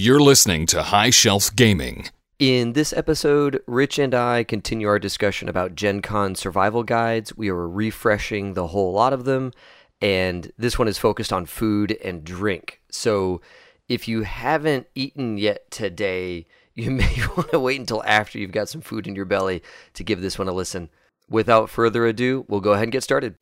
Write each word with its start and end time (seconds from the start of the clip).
You're 0.00 0.20
listening 0.20 0.66
to 0.66 0.84
High 0.84 1.10
Shelf 1.10 1.56
Gaming. 1.56 2.08
In 2.38 2.74
this 2.74 2.92
episode, 2.92 3.60
Rich 3.66 3.98
and 3.98 4.14
I 4.14 4.44
continue 4.44 4.86
our 4.86 5.00
discussion 5.00 5.48
about 5.48 5.74
Gen 5.74 6.02
Con 6.02 6.36
survival 6.36 6.84
guides. 6.84 7.36
We 7.36 7.48
are 7.48 7.68
refreshing 7.68 8.54
the 8.54 8.68
whole 8.68 8.92
lot 8.92 9.12
of 9.12 9.24
them, 9.24 9.52
and 10.00 10.52
this 10.56 10.78
one 10.78 10.86
is 10.86 10.98
focused 10.98 11.32
on 11.32 11.46
food 11.46 11.98
and 12.04 12.22
drink. 12.22 12.80
So 12.92 13.40
if 13.88 14.06
you 14.06 14.22
haven't 14.22 14.86
eaten 14.94 15.36
yet 15.36 15.68
today, 15.72 16.46
you 16.76 16.92
may 16.92 17.16
want 17.36 17.50
to 17.50 17.58
wait 17.58 17.80
until 17.80 18.04
after 18.04 18.38
you've 18.38 18.52
got 18.52 18.68
some 18.68 18.82
food 18.82 19.08
in 19.08 19.16
your 19.16 19.24
belly 19.24 19.64
to 19.94 20.04
give 20.04 20.20
this 20.20 20.38
one 20.38 20.46
a 20.46 20.52
listen. 20.52 20.90
Without 21.28 21.70
further 21.70 22.06
ado, 22.06 22.44
we'll 22.46 22.60
go 22.60 22.74
ahead 22.74 22.84
and 22.84 22.92
get 22.92 23.02
started. 23.02 23.34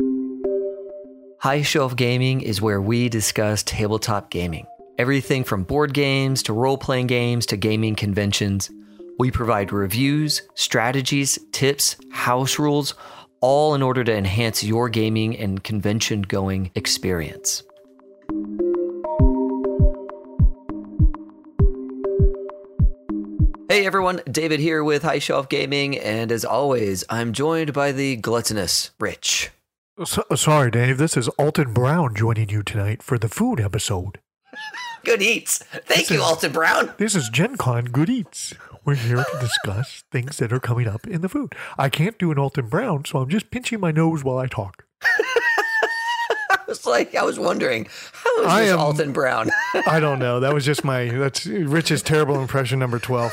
High 1.40 1.60
Shelf 1.60 1.96
Gaming 1.96 2.40
is 2.40 2.62
where 2.62 2.80
we 2.80 3.10
discuss 3.10 3.62
tabletop 3.62 4.30
gaming. 4.30 4.66
Everything 4.98 5.44
from 5.44 5.62
board 5.62 5.92
games 5.92 6.42
to 6.44 6.54
role 6.54 6.78
playing 6.78 7.06
games 7.06 7.44
to 7.46 7.58
gaming 7.58 7.94
conventions. 7.94 8.70
We 9.18 9.30
provide 9.30 9.70
reviews, 9.70 10.40
strategies, 10.54 11.38
tips, 11.52 11.96
house 12.10 12.58
rules, 12.58 12.94
all 13.42 13.74
in 13.74 13.82
order 13.82 14.02
to 14.04 14.16
enhance 14.16 14.64
your 14.64 14.88
gaming 14.88 15.36
and 15.36 15.62
convention 15.62 16.22
going 16.22 16.70
experience. 16.74 17.62
Hey 23.68 23.84
everyone, 23.84 24.22
David 24.30 24.60
here 24.60 24.82
with 24.82 25.02
High 25.02 25.18
Shelf 25.18 25.50
Gaming, 25.50 25.98
and 25.98 26.32
as 26.32 26.46
always, 26.46 27.04
I'm 27.10 27.34
joined 27.34 27.74
by 27.74 27.92
the 27.92 28.16
gluttonous 28.16 28.92
Rich. 28.98 29.50
So, 30.06 30.24
sorry, 30.34 30.70
Dave. 30.70 30.96
This 30.96 31.18
is 31.18 31.28
Alton 31.28 31.74
Brown 31.74 32.14
joining 32.14 32.48
you 32.48 32.62
tonight 32.62 33.02
for 33.02 33.18
the 33.18 33.28
food 33.28 33.60
episode. 33.60 34.20
Good 35.04 35.22
eats. 35.22 35.58
Thank 35.58 35.86
This 35.86 36.10
you, 36.10 36.16
is- 36.16 36.22
Alton 36.22 36.52
Brown. 36.52 36.92
This 36.98 37.14
is 37.14 37.28
Gen 37.28 37.56
Con 37.56 37.84
Good 37.86 38.08
Eats. 38.10 38.54
We're 38.84 38.94
here 38.94 39.16
to 39.16 39.38
discuss 39.40 40.04
things 40.12 40.36
that 40.38 40.52
are 40.52 40.60
coming 40.60 40.86
up 40.88 41.06
in 41.06 41.20
the 41.20 41.28
food. 41.28 41.54
I 41.76 41.88
can't 41.88 42.18
do 42.18 42.30
an 42.30 42.38
Alton 42.38 42.68
Brown, 42.68 43.04
so 43.04 43.18
I'm 43.18 43.28
just 43.28 43.50
pinching 43.50 43.80
my 43.80 43.90
nose 43.90 44.22
while 44.24 44.38
I 44.38 44.46
talk. 44.46 44.84
I 45.02 46.58
was 46.68 46.86
like, 46.86 47.14
I 47.14 47.22
was 47.22 47.38
wondering, 47.38 47.88
how 48.12 48.40
is 48.42 48.46
I 48.46 48.62
this 48.64 48.72
am- 48.72 48.78
Alton 48.80 49.12
Brown? 49.12 49.50
I 49.86 50.00
don't 50.00 50.18
know. 50.18 50.40
That 50.40 50.52
was 50.54 50.64
just 50.64 50.84
my 50.84 51.08
that's 51.08 51.46
Rich's 51.46 52.02
terrible 52.02 52.40
impression 52.40 52.78
number 52.78 52.98
twelve. 52.98 53.32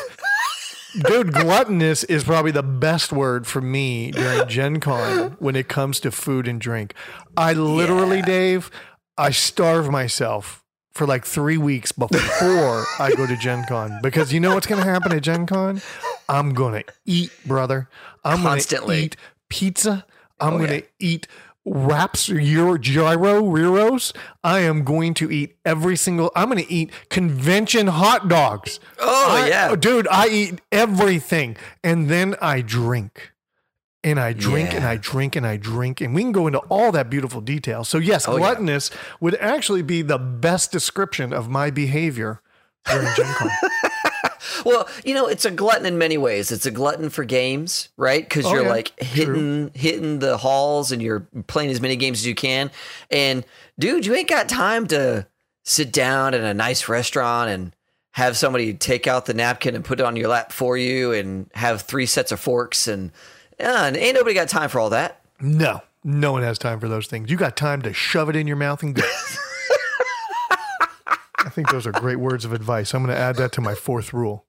Dude, 1.08 1.34
gluttonous 1.34 2.03
is 2.03 2.23
probably 2.23 2.52
the 2.52 2.61
best 2.61 3.11
word 3.11 3.47
for 3.47 3.61
me 3.61 4.11
during 4.11 4.47
Gen 4.47 4.80
Con 4.80 5.31
when 5.39 5.56
it 5.56 5.67
comes 5.67 6.00
to 6.02 6.11
food 6.11 6.47
and 6.47 6.61
drink. 6.61 6.94
I 7.36 7.53
literally, 7.53 8.22
Dave, 8.22 8.69
I 9.17 9.31
starve 9.31 9.89
myself 9.89 10.62
for 10.94 11.08
like 11.08 11.25
three 11.25 11.58
weeks 11.58 11.91
before 11.91 12.86
I 12.99 13.11
go 13.17 13.25
to 13.25 13.36
Gen 13.38 13.66
Con 13.67 13.99
because 14.03 14.31
you 14.31 14.39
know 14.39 14.53
what's 14.53 14.67
going 14.67 14.81
to 14.83 14.89
happen 14.89 15.11
at 15.11 15.23
Gen 15.23 15.45
Con? 15.45 15.81
I'm 16.30 16.53
going 16.53 16.83
to 16.83 16.94
eat, 17.05 17.31
brother. 17.45 17.89
I'm 18.23 18.44
going 18.44 18.59
to 18.61 18.91
eat 18.94 19.16
pizza. 19.50 20.05
I'm 20.39 20.53
Oh, 20.53 20.58
going 20.59 20.72
yeah. 20.72 20.80
to 20.81 20.85
eat 21.00 21.27
wraps, 21.66 22.30
Euro, 22.30 22.77
gyro, 22.77 23.41
gyros. 23.55 24.13
I 24.44 24.59
am 24.59 24.83
going 24.83 25.13
to 25.16 25.31
eat 25.31 25.55
every 25.66 25.95
single. 25.95 26.31
I'm 26.35 26.50
going 26.50 26.63
to 26.63 26.72
eat 26.72 26.91
convention 27.09 27.88
hot 27.88 28.28
dogs. 28.28 28.80
Oh, 29.00 29.38
I- 29.44 29.47
yeah. 29.47 29.75
dude, 29.75 30.07
I 30.09 30.28
eat 30.28 30.61
everything, 30.72 31.57
and 31.83 32.09
then 32.09 32.35
I 32.41 32.61
drink. 32.61 33.31
And 34.06 34.20
I 34.20 34.34
drink 34.34 34.73
and 34.73 34.84
I 34.86 34.98
drink 34.98 35.36
and 35.38 35.48
I 35.48 35.56
drink, 35.56 36.02
and 36.02 36.14
we 36.14 36.22
can 36.23 36.34
go 36.34 36.46
into 36.48 36.59
all 36.70 36.92
that 36.92 37.09
beautiful 37.09 37.40
detail. 37.40 37.86
So, 37.86 37.98
yes, 38.00 38.28
Oh, 38.28 38.34
yeah. 38.34 38.40
gluttonous 38.40 38.92
would 39.22 39.36
actually 39.36 39.82
be 39.82 40.02
the 40.02 40.18
best 40.18 40.73
description 40.73 41.32
of 41.32 41.50
my 41.50 41.70
behavior 41.72 42.42
during 42.86 43.08
Gen 43.16 43.26
Con. 43.38 43.50
Well, 44.66 44.88
you 45.06 45.14
know, 45.14 45.28
it's 45.28 45.46
a 45.46 45.52
glutton 45.52 45.86
in 45.86 45.98
many 45.98 46.18
ways. 46.18 46.52
It's 46.52 46.66
a 46.66 46.72
glutton 46.72 47.09
for 47.09 47.24
games, 47.24 47.90
right? 47.98 48.24
Because 48.24 48.46
Oh, 48.46 48.54
you're 48.54 48.64
yeah. 48.64 48.70
like 48.70 49.00
hitting 49.02 49.72
hitting 49.74 50.20
the 50.20 50.38
halls 50.38 50.92
and 50.92 51.02
you're 51.02 51.22
playing 51.47 51.69
as 51.72 51.80
many 51.81 51.96
games 51.96 52.19
as 52.19 52.28
you 52.28 52.36
can. 52.36 52.72
And 53.09 53.46
dude, 53.80 54.06
you 54.06 54.13
ain't 54.16 54.30
got 54.30 54.50
time 54.50 54.86
to 54.88 55.28
sit 55.63 55.92
down 55.94 56.34
in 56.34 56.44
a 56.44 56.53
nice 56.53 56.90
restaurant 56.90 57.50
and 57.50 57.74
have 58.12 58.38
somebody 58.38 58.74
take 58.74 59.08
out 59.08 59.25
the 59.25 59.34
napkin 59.34 59.75
and 59.75 59.84
put 59.84 60.00
it 60.00 60.06
on 60.06 60.16
your 60.18 60.28
lap 60.28 60.52
for 60.52 60.78
you 60.78 61.13
and 61.13 61.50
have 61.56 61.81
three 61.81 62.06
sets 62.06 62.31
of 62.31 62.40
forks 62.40 62.88
and 62.88 63.12
and 63.59 63.96
ain't 63.97 64.16
nobody 64.16 64.34
got 64.34 64.50
time 64.50 64.69
for 64.69 64.80
all 64.80 64.90
that. 64.91 65.22
No, 65.40 65.81
no 66.03 66.31
one 66.31 66.44
has 66.44 66.58
time 66.58 66.80
for 66.80 66.88
those 66.88 67.08
things. 67.08 67.30
You 67.30 67.38
got 67.38 67.56
time 67.58 67.81
to 67.84 67.94
shove 67.94 68.30
it 68.30 68.36
in 68.36 68.47
your 68.47 68.56
mouth 68.58 68.81
and 68.84 68.96
go. 68.96 69.03
I 71.46 71.50
think 71.50 71.69
those 71.72 71.86
are 71.86 71.92
great 71.92 72.18
words 72.18 72.46
of 72.46 72.53
advice. 72.53 72.94
I'm 72.94 73.03
going 73.03 73.13
to 73.16 73.22
add 73.22 73.36
that 73.36 73.52
to 73.53 73.62
my 73.62 73.75
fourth 73.75 74.13
rule. 74.13 74.46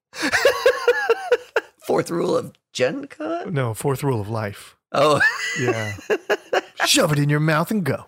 Fourth 1.86 2.10
rule 2.10 2.36
of 2.36 2.52
Gen 2.72 3.06
Con? 3.08 3.52
No, 3.52 3.74
fourth 3.74 4.02
rule 4.02 4.20
of 4.20 4.28
life. 4.30 4.76
Oh, 4.92 5.20
Yeah. 5.60 5.94
shove 6.86 7.12
it 7.12 7.18
in 7.18 7.28
your 7.28 7.40
mouth 7.40 7.70
and 7.70 7.84
go. 7.84 8.06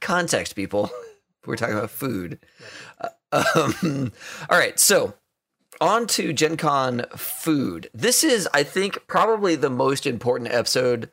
context, 0.00 0.56
people. 0.56 0.90
We're 1.46 1.56
talking 1.56 1.76
about 1.76 1.90
food. 1.90 2.38
Uh, 3.30 3.44
um, 3.54 4.12
all 4.50 4.58
right, 4.58 4.78
so 4.80 5.14
on 5.84 6.06
to 6.08 6.32
Gen 6.32 6.56
Con 6.56 7.04
food. 7.16 7.90
This 7.94 8.24
is, 8.24 8.48
I 8.54 8.62
think, 8.62 9.06
probably 9.06 9.54
the 9.54 9.70
most 9.70 10.06
important 10.06 10.50
episode 10.52 11.10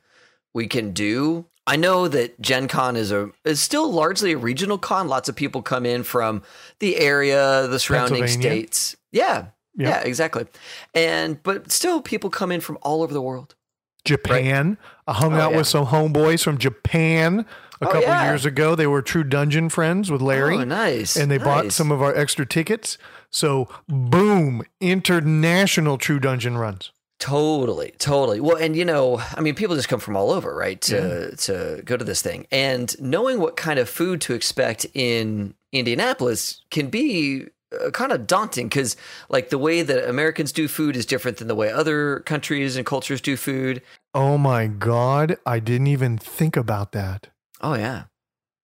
we 0.54 0.68
can 0.68 0.92
do. 0.92 1.46
I 1.68 1.76
know 1.76 2.08
that 2.08 2.40
Gen 2.42 2.68
Con 2.68 2.96
is 2.96 3.12
a 3.12 3.30
is 3.46 3.62
still 3.62 3.92
largely 3.92 4.32
a 4.32 4.38
regional 4.38 4.78
con. 4.78 5.08
Lots 5.08 5.30
of 5.30 5.36
people 5.36 5.62
come 5.62 5.86
in 5.86 6.04
from 6.04 6.42
the 6.80 6.98
area, 6.98 7.68
the 7.68 7.80
surrounding 7.80 8.28
states. 8.28 8.96
Yeah. 9.12 9.48
Yeah. 9.76 9.90
Yeah, 9.90 10.00
exactly. 10.02 10.48
And 10.94 11.42
but 11.44 11.72
still 11.72 12.02
people 12.02 12.30
come 12.30 12.52
in 12.52 12.62
from 12.62 12.78
all 12.82 13.04
over 13.04 13.14
the 13.14 13.22
world. 13.22 13.56
Japan. 14.04 14.78
I 15.08 15.14
hung 15.14 15.34
Oh, 15.34 15.40
out 15.40 15.52
yeah. 15.52 15.58
with 15.58 15.68
some 15.68 15.86
homeboys 15.86 16.44
from 16.44 16.58
Japan 16.58 17.46
a 17.80 17.86
Oh, 17.88 17.92
couple 17.92 18.02
yeah. 18.02 18.30
years 18.30 18.46
ago. 18.46 18.74
They 18.76 18.88
were 18.88 19.02
true 19.04 19.24
dungeon 19.24 19.70
friends 19.70 20.10
with 20.12 20.22
Larry. 20.22 20.56
Oh, 20.58 20.64
nice. 20.64 21.16
And 21.16 21.30
they 21.30 21.38
bought 21.38 21.72
some 21.72 21.92
of 21.92 22.02
our 22.02 22.14
extra 22.16 22.46
tickets. 22.46 22.98
So, 23.32 23.70
boom, 23.88 24.64
international 24.80 25.98
True 25.98 26.20
Dungeon 26.20 26.58
runs. 26.58 26.92
Totally, 27.20 27.94
totally. 28.00 28.40
Well, 28.40 28.58
and 28.58 28.76
you 28.76 28.84
know, 28.84 29.22
I 29.36 29.42
mean, 29.42 29.54
people 29.54 29.76
just 29.76 29.88
come 29.88 30.00
from 30.00 30.18
all 30.18 30.32
over, 30.32 30.56
right, 30.56 30.82
to 30.82 31.36
to 31.36 31.82
go 31.86 31.96
to 31.96 32.04
this 32.04 32.22
thing, 32.22 32.48
and 32.52 33.00
knowing 33.00 33.40
what 33.40 33.56
kind 33.56 33.78
of 33.78 33.88
food 33.88 34.22
to 34.22 34.34
expect 34.34 34.88
in 34.96 35.54
Indianapolis 35.72 36.62
can 36.72 36.90
be 36.90 37.46
uh, 37.80 37.92
kind 37.92 38.12
of 38.12 38.26
daunting 38.26 38.70
because, 38.70 38.98
like, 39.30 39.50
the 39.50 39.60
way 39.60 39.84
that 39.84 40.10
Americans 40.10 40.52
do 40.52 40.68
food 40.68 40.98
is 40.98 41.06
different 41.06 41.38
than 41.38 41.48
the 41.48 41.54
way 41.56 41.72
other 41.72 42.22
countries 42.22 42.76
and 42.76 42.88
cultures 42.88 43.22
do 43.22 43.38
food. 43.38 43.84
Oh 44.16 44.40
my 44.40 44.66
God. 44.66 45.38
I 45.46 45.60
didn't 45.60 45.88
even 45.88 46.18
think 46.18 46.58
about 46.58 46.92
that. 46.94 47.28
Oh 47.62 47.76
yeah, 47.76 48.06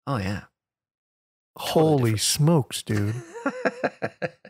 oh 0.07 0.17
yeah. 0.17 0.43
Holy 1.57 2.17
smokes, 2.17 2.81
dude. 2.83 3.15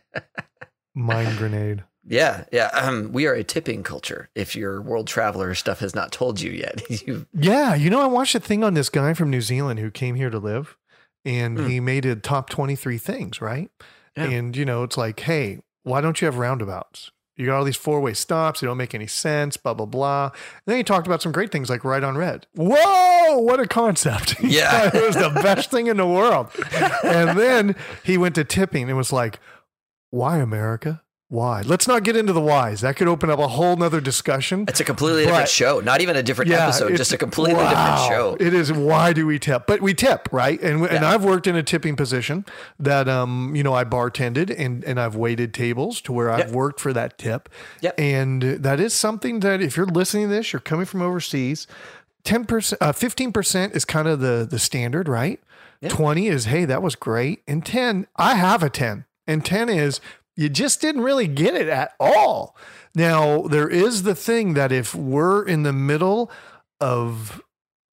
Mind 0.95 1.37
grenade. 1.37 1.83
Yeah, 2.07 2.45
yeah. 2.51 2.67
Um, 2.73 3.11
we 3.11 3.25
are 3.27 3.33
a 3.33 3.43
tipping 3.43 3.81
culture. 3.83 4.29
If 4.35 4.55
your 4.55 4.81
world 4.81 5.07
traveler 5.07 5.53
stuff 5.55 5.79
has 5.79 5.93
not 5.95 6.11
told 6.11 6.39
you 6.39 6.51
yet, 6.51 6.81
Yeah, 7.33 7.73
you 7.75 7.89
know, 7.89 8.01
I 8.01 8.05
watched 8.07 8.35
a 8.35 8.39
thing 8.39 8.63
on 8.63 8.75
this 8.75 8.89
guy 8.89 9.13
from 9.13 9.29
New 9.31 9.41
Zealand 9.41 9.79
who 9.79 9.89
came 9.91 10.15
here 10.15 10.29
to 10.29 10.39
live, 10.39 10.77
and 11.25 11.57
Mm. 11.57 11.69
he 11.69 11.79
made 11.79 12.05
a 12.05 12.15
top 12.15 12.49
twenty-three 12.49 12.97
things, 12.99 13.41
right? 13.41 13.69
Yeah. 14.15 14.25
And 14.25 14.55
you 14.55 14.65
know, 14.65 14.83
it's 14.83 14.97
like, 14.97 15.19
hey, 15.21 15.59
why 15.83 15.99
don't 16.01 16.21
you 16.21 16.25
have 16.27 16.37
roundabouts? 16.37 17.11
You 17.37 17.47
got 17.47 17.57
all 17.57 17.63
these 17.65 17.75
four-way 17.75 18.13
stops; 18.13 18.61
they 18.61 18.67
don't 18.67 18.77
make 18.77 18.93
any 18.95 19.07
sense. 19.07 19.57
Blah 19.57 19.73
blah 19.73 19.85
blah. 19.87 20.25
And 20.33 20.33
then 20.67 20.77
he 20.77 20.83
talked 20.83 21.07
about 21.07 21.21
some 21.23 21.31
great 21.33 21.51
things 21.51 21.69
like 21.71 21.83
right 21.83 22.03
on 22.03 22.15
red. 22.17 22.45
Whoa, 22.55 23.39
what 23.39 23.59
a 23.59 23.67
concept! 23.67 24.35
Yeah. 24.43 24.91
it 24.93 25.03
was 25.05 25.15
the 25.15 25.31
best 25.41 25.71
thing 25.71 25.87
in 25.87 25.97
the 25.97 26.07
world. 26.07 26.49
And 27.03 27.37
then 27.37 27.75
he 28.03 28.17
went 28.17 28.35
to 28.35 28.43
tipping 28.45 28.87
and 28.89 28.95
was 28.97 29.11
like, 29.11 29.39
why 30.15 30.37
America? 30.37 31.01
Why? 31.27 31.61
Let's 31.61 31.87
not 31.87 32.03
get 32.03 32.15
into 32.15 32.31
the 32.31 32.39
whys. 32.41 32.81
That 32.81 32.95
could 32.95 33.07
open 33.07 33.29
up 33.29 33.39
a 33.39 33.47
whole 33.47 33.75
nother 33.75 33.99
discussion. 33.99 34.65
it's 34.67 34.79
a 34.79 34.85
completely 34.85 35.25
different 35.25 35.49
show. 35.49 35.79
Not 35.79 35.99
even 35.99 36.15
a 36.15 36.23
different 36.23 36.51
episode, 36.51 36.95
just 36.95 37.11
a 37.11 37.17
completely 37.17 37.55
wow. 37.55 37.69
different 37.69 38.09
show. 38.09 38.37
It 38.39 38.53
is 38.53 38.71
why 38.71 39.11
do 39.11 39.25
we 39.27 39.39
tip? 39.39 39.65
But 39.67 39.81
we 39.81 39.93
tip, 39.93 40.29
right? 40.31 40.61
And 40.61 40.85
and 40.85 41.03
I've 41.03 41.25
worked 41.25 41.47
in 41.47 41.55
a 41.55 41.63
tipping 41.63 41.95
position 41.95 42.45
that 42.79 43.09
um, 43.09 43.55
you 43.55 43.63
know, 43.63 43.73
I 43.73 43.83
bartended 43.83 44.53
and 44.57 44.83
and 44.85 44.99
I've 44.99 45.15
waited 45.15 45.53
tables 45.53 45.99
to 46.01 46.13
where 46.13 46.29
I've 46.29 46.47
Yep. 46.47 46.51
worked 46.51 46.79
for 46.79 46.93
that 46.93 47.17
tip. 47.17 47.49
Yep. 47.81 47.99
And 47.99 48.41
that 48.41 48.79
is 48.79 48.93
something 48.93 49.39
that 49.41 49.61
if 49.61 49.75
you're 49.75 49.87
listening 49.87 50.29
to 50.29 50.35
this, 50.35 50.53
you're 50.53 50.59
coming 50.59 50.85
from 50.85 51.01
overseas, 51.01 51.65
10% 52.23 52.77
uh, 52.79 52.93
15% 52.93 53.75
is 53.75 53.83
kind 53.83 54.07
of 54.07 54.19
the 54.19 54.47
the 54.49 54.59
standard, 54.59 55.09
right? 55.09 55.41
Yeah. 55.81 55.89
20 55.89 56.27
is 56.27 56.45
hey, 56.45 56.65
that 56.65 56.81
was 56.83 56.95
great. 56.95 57.41
And 57.47 57.65
10, 57.65 58.07
I 58.15 58.35
have 58.35 58.61
a 58.63 58.69
10. 58.69 59.05
And 59.27 59.45
10 59.45 59.69
is 59.69 59.99
you 60.35 60.49
just 60.49 60.81
didn't 60.81 61.01
really 61.01 61.27
get 61.27 61.55
it 61.55 61.67
at 61.67 61.93
all. 61.99 62.55
Now, 62.93 63.43
there 63.43 63.67
is 63.67 64.03
the 64.03 64.15
thing 64.15 64.53
that 64.53 64.71
if 64.71 64.93
we're 64.95 65.45
in 65.45 65.63
the 65.63 65.73
middle 65.73 66.31
of 66.79 67.41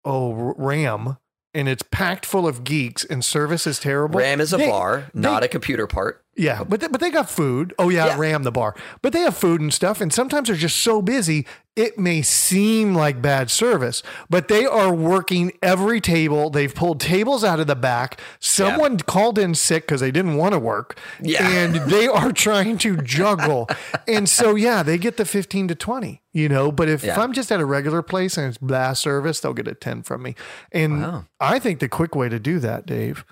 oh 0.04 0.54
RAM 0.56 1.16
and 1.54 1.68
it's 1.68 1.82
packed 1.90 2.26
full 2.26 2.48
of 2.48 2.64
geeks 2.64 3.04
and 3.04 3.24
service 3.24 3.66
is 3.66 3.78
terrible. 3.78 4.18
RAM 4.18 4.40
is 4.40 4.52
a 4.52 4.56
they- 4.56 4.68
bar, 4.68 5.10
they- 5.14 5.20
not 5.20 5.42
a 5.44 5.48
computer 5.48 5.86
part. 5.86 6.21
Yeah, 6.34 6.64
but 6.64 6.80
they, 6.80 6.88
but 6.88 7.00
they 7.00 7.10
got 7.10 7.28
food. 7.28 7.74
Oh 7.78 7.90
yeah, 7.90 8.06
Yeah. 8.06 8.18
Ram 8.18 8.42
the 8.42 8.50
bar. 8.52 8.74
But 9.02 9.12
they 9.12 9.20
have 9.20 9.36
food 9.36 9.60
and 9.60 9.72
stuff, 9.72 10.00
and 10.00 10.10
sometimes 10.12 10.48
they're 10.48 10.56
just 10.56 10.78
so 10.78 11.02
busy 11.02 11.46
it 11.74 11.98
may 11.98 12.20
seem 12.20 12.94
like 12.94 13.22
bad 13.22 13.50
service, 13.50 14.02
but 14.28 14.48
they 14.48 14.66
are 14.66 14.92
working 14.92 15.52
every 15.62 16.02
table. 16.02 16.50
They've 16.50 16.74
pulled 16.74 17.00
tables 17.00 17.42
out 17.44 17.60
of 17.60 17.66
the 17.66 17.74
back. 17.74 18.20
Someone 18.40 18.98
called 18.98 19.38
in 19.38 19.54
sick 19.54 19.84
because 19.84 20.02
they 20.02 20.10
didn't 20.10 20.36
want 20.36 20.52
to 20.52 20.58
work, 20.58 20.98
Yeah. 21.22 21.46
and 21.48 21.74
they 21.90 22.06
are 22.08 22.30
trying 22.32 22.76
to 22.78 22.96
juggle. 22.98 23.68
and 24.06 24.28
so 24.28 24.54
yeah, 24.54 24.82
they 24.82 24.98
get 24.98 25.16
the 25.18 25.24
fifteen 25.24 25.66
to 25.68 25.74
twenty. 25.74 26.22
You 26.34 26.48
know, 26.48 26.72
but 26.72 26.88
if, 26.88 27.04
if 27.04 27.16
I'm 27.18 27.34
just 27.34 27.52
at 27.52 27.60
a 27.60 27.66
regular 27.66 28.00
place 28.00 28.38
and 28.38 28.48
it's 28.48 28.56
blah 28.58 28.94
service, 28.94 29.40
they'll 29.40 29.52
get 29.52 29.68
a 29.68 29.74
ten 29.74 30.02
from 30.02 30.22
me. 30.22 30.34
And 30.72 31.02
Wow. 31.02 31.24
I 31.40 31.58
think 31.58 31.80
the 31.80 31.88
quick 31.90 32.14
way 32.14 32.28
to 32.30 32.38
do 32.38 32.58
that, 32.60 32.86
Dave, 32.86 33.24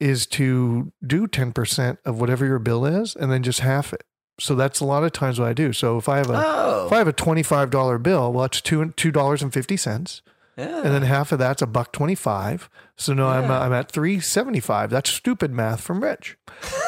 is 0.00 0.26
to 0.26 0.92
do 1.06 1.26
10% 1.28 1.98
of 2.04 2.20
whatever 2.20 2.46
your 2.46 2.58
bill 2.58 2.84
is 2.86 3.14
and 3.14 3.30
then 3.30 3.42
just 3.42 3.60
half 3.60 3.92
it. 3.92 4.02
So 4.40 4.54
that's 4.54 4.80
a 4.80 4.86
lot 4.86 5.04
of 5.04 5.12
times 5.12 5.38
what 5.38 5.48
I 5.48 5.52
do. 5.52 5.72
So 5.74 5.98
if 5.98 6.08
I 6.08 6.16
have 6.16 6.30
a 6.30 6.42
Oh. 6.42 6.86
if 6.86 6.92
I 6.92 6.98
have 6.98 7.08
a 7.08 7.12
$25 7.12 8.02
bill, 8.02 8.32
well 8.32 8.46
it's 8.46 8.60
two 8.62 8.90
two 8.96 9.10
dollars 9.12 9.42
and 9.42 9.52
fifty 9.52 9.76
cents. 9.76 10.22
Yeah. 10.56 10.78
And 10.82 10.92
then 10.94 11.02
half 11.02 11.30
of 11.32 11.38
that's 11.38 11.62
a 11.62 11.66
buck 11.66 11.92
twenty 11.92 12.14
five. 12.14 12.68
So 12.96 13.12
no, 13.14 13.28
I'm 13.28 13.50
I'm 13.50 13.72
at 13.72 13.90
three 13.90 14.18
seventy 14.20 14.60
five. 14.60 14.90
That's 14.90 15.08
stupid 15.10 15.52
math 15.52 15.80
from 15.80 16.02
Rich, 16.02 16.36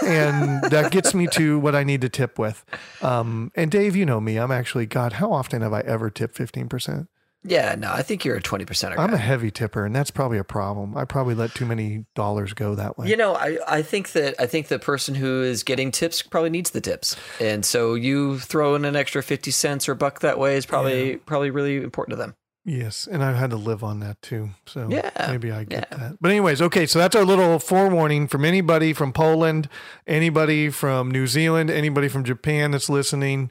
and 0.05 0.63
that 0.71 0.91
gets 0.93 1.15
me 1.15 1.27
to 1.29 1.59
what 1.65 1.75
I 1.75 1.83
need 1.85 2.01
to 2.03 2.09
tip 2.11 2.39
with. 2.39 2.65
Um, 3.03 3.51
and 3.55 3.71
Dave, 3.71 3.97
you 3.97 4.05
know 4.05 4.21
me. 4.21 4.37
I'm 4.37 4.51
actually 4.51 4.85
God. 4.87 5.15
How 5.15 5.33
often 5.33 5.63
have 5.63 5.73
I 5.73 5.81
ever 5.81 6.11
tipped 6.11 6.35
fifteen 6.37 6.69
percent? 6.69 7.09
Yeah, 7.45 7.75
no, 7.77 7.93
I 7.93 8.03
think 8.03 8.25
you're 8.25 8.37
a 8.37 8.43
20 8.43 8.65
percenter. 8.65 8.99
I'm 8.99 9.13
a 9.13 9.19
heavy 9.19 9.51
tipper, 9.51 9.85
and 9.85 9.95
that's 9.95 10.11
probably 10.11 10.39
a 10.39 10.45
problem. 10.45 10.97
I 10.97 11.05
probably 11.05 11.35
let 11.35 11.55
too 11.55 11.67
many 11.67 12.05
dollars 12.15 12.53
go 12.53 12.75
that 12.77 12.97
way. 12.99 13.09
You 13.09 13.17
know, 13.17 13.35
I, 13.35 13.59
I 13.67 13.83
think 13.83 14.13
that 14.13 14.35
I 14.39 14.47
think 14.47 14.69
the 14.69 14.79
person 14.79 15.15
who 15.15 15.43
is 15.43 15.63
getting 15.63 15.91
tips 15.91 16.23
probably 16.23 16.51
needs 16.51 16.71
the 16.71 16.81
tips, 16.81 17.17
and 17.41 17.65
so 17.65 17.95
you 17.95 18.39
throw 18.39 18.75
in 18.77 18.85
an 18.85 18.95
extra 18.95 19.23
fifty 19.23 19.51
cents 19.51 19.89
or 19.89 19.95
buck 19.95 20.21
that 20.21 20.39
way 20.39 20.57
is 20.57 20.67
probably 20.67 21.17
probably 21.17 21.51
really 21.51 21.79
important 21.79 22.13
to 22.13 22.17
them. 22.17 22.35
Yes, 22.65 23.09
and 23.11 23.25
I've 23.25 23.35
had 23.35 23.51
to 23.51 23.57
live 23.57 23.83
on 23.83 23.99
that 24.01 24.23
too. 24.23 24.51
So 24.67 24.89
Yeah, 24.89 25.11
maybe 25.29 25.51
I 25.51 25.65
get 25.65 25.89
yeah. 25.91 25.99
that. 25.99 26.17
But 26.21 26.31
anyways, 26.31 26.63
okay, 26.63 26.87
so 26.87 27.01
that's 27.01 27.17
our 27.17 27.25
little 27.25 27.59
forewarning 27.59 28.29
from 28.29 28.45
anybody 28.45 28.93
from 28.93 29.13
Poland, 29.13 29.69
anybody 30.07 30.71
from 30.71 31.11
New 31.11 31.27
Zealand, 31.27 31.71
anybody 31.71 32.07
from 32.07 32.23
Japan 32.23 32.71
that's 32.71 32.89
listening. 32.89 33.51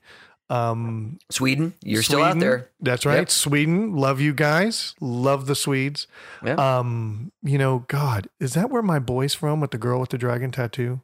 Um, 0.51 1.19
Sweden, 1.29 1.73
you're 1.81 2.03
still 2.03 2.23
out 2.23 2.39
there. 2.39 2.69
That's 2.79 3.05
right. 3.05 3.19
Yep. 3.19 3.29
Sweden, 3.29 3.95
love 3.95 4.19
you 4.19 4.33
guys. 4.33 4.95
Love 4.99 5.47
the 5.47 5.55
Swedes. 5.55 6.07
Yeah. 6.43 6.55
Um, 6.55 7.31
you 7.41 7.57
know, 7.57 7.85
God, 7.87 8.27
is 8.39 8.53
that 8.53 8.69
where 8.69 8.81
my 8.81 8.99
boy's 8.99 9.33
from 9.33 9.61
with 9.61 9.71
the 9.71 9.77
girl 9.77 9.99
with 9.99 10.09
the 10.09 10.17
dragon 10.17 10.51
tattoo? 10.51 11.01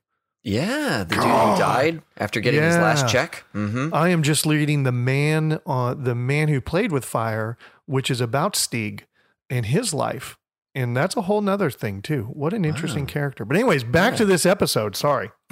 yeah, 0.48 1.04
the 1.04 1.16
dude 1.16 1.24
who 1.24 1.58
died 1.58 2.02
after 2.18 2.40
getting 2.40 2.64
his 2.64 2.78
last 2.78 3.10
check. 3.10 3.44
Mm-hmm. 3.54 3.94
I 3.94 4.10
am 4.10 4.24
just 4.24 4.46
reading 4.46 4.84
the 4.84 4.94
man 4.94 5.60
on 5.66 6.06
the 6.06 6.16
man 6.16 6.48
who 6.48 6.62
played 6.62 6.90
with 6.90 7.04
fire, 7.04 7.58
which 7.86 8.10
is 8.10 8.22
about 8.22 8.54
Stieg 8.54 9.02
and 9.50 9.66
his 9.66 9.94
life. 9.94 10.38
And 10.74 10.96
that's 10.96 11.18
a 11.18 11.24
whole 11.24 11.42
nother 11.42 11.70
thing 11.70 12.02
too. 12.02 12.24
What 12.32 12.54
an 12.54 12.64
interesting 12.64 13.08
character. 13.08 13.44
But 13.44 13.58
anyways, 13.58 13.84
back 13.84 14.16
to 14.18 14.26
this 14.26 14.46
episode. 14.46 14.96
Sorry. 14.96 15.32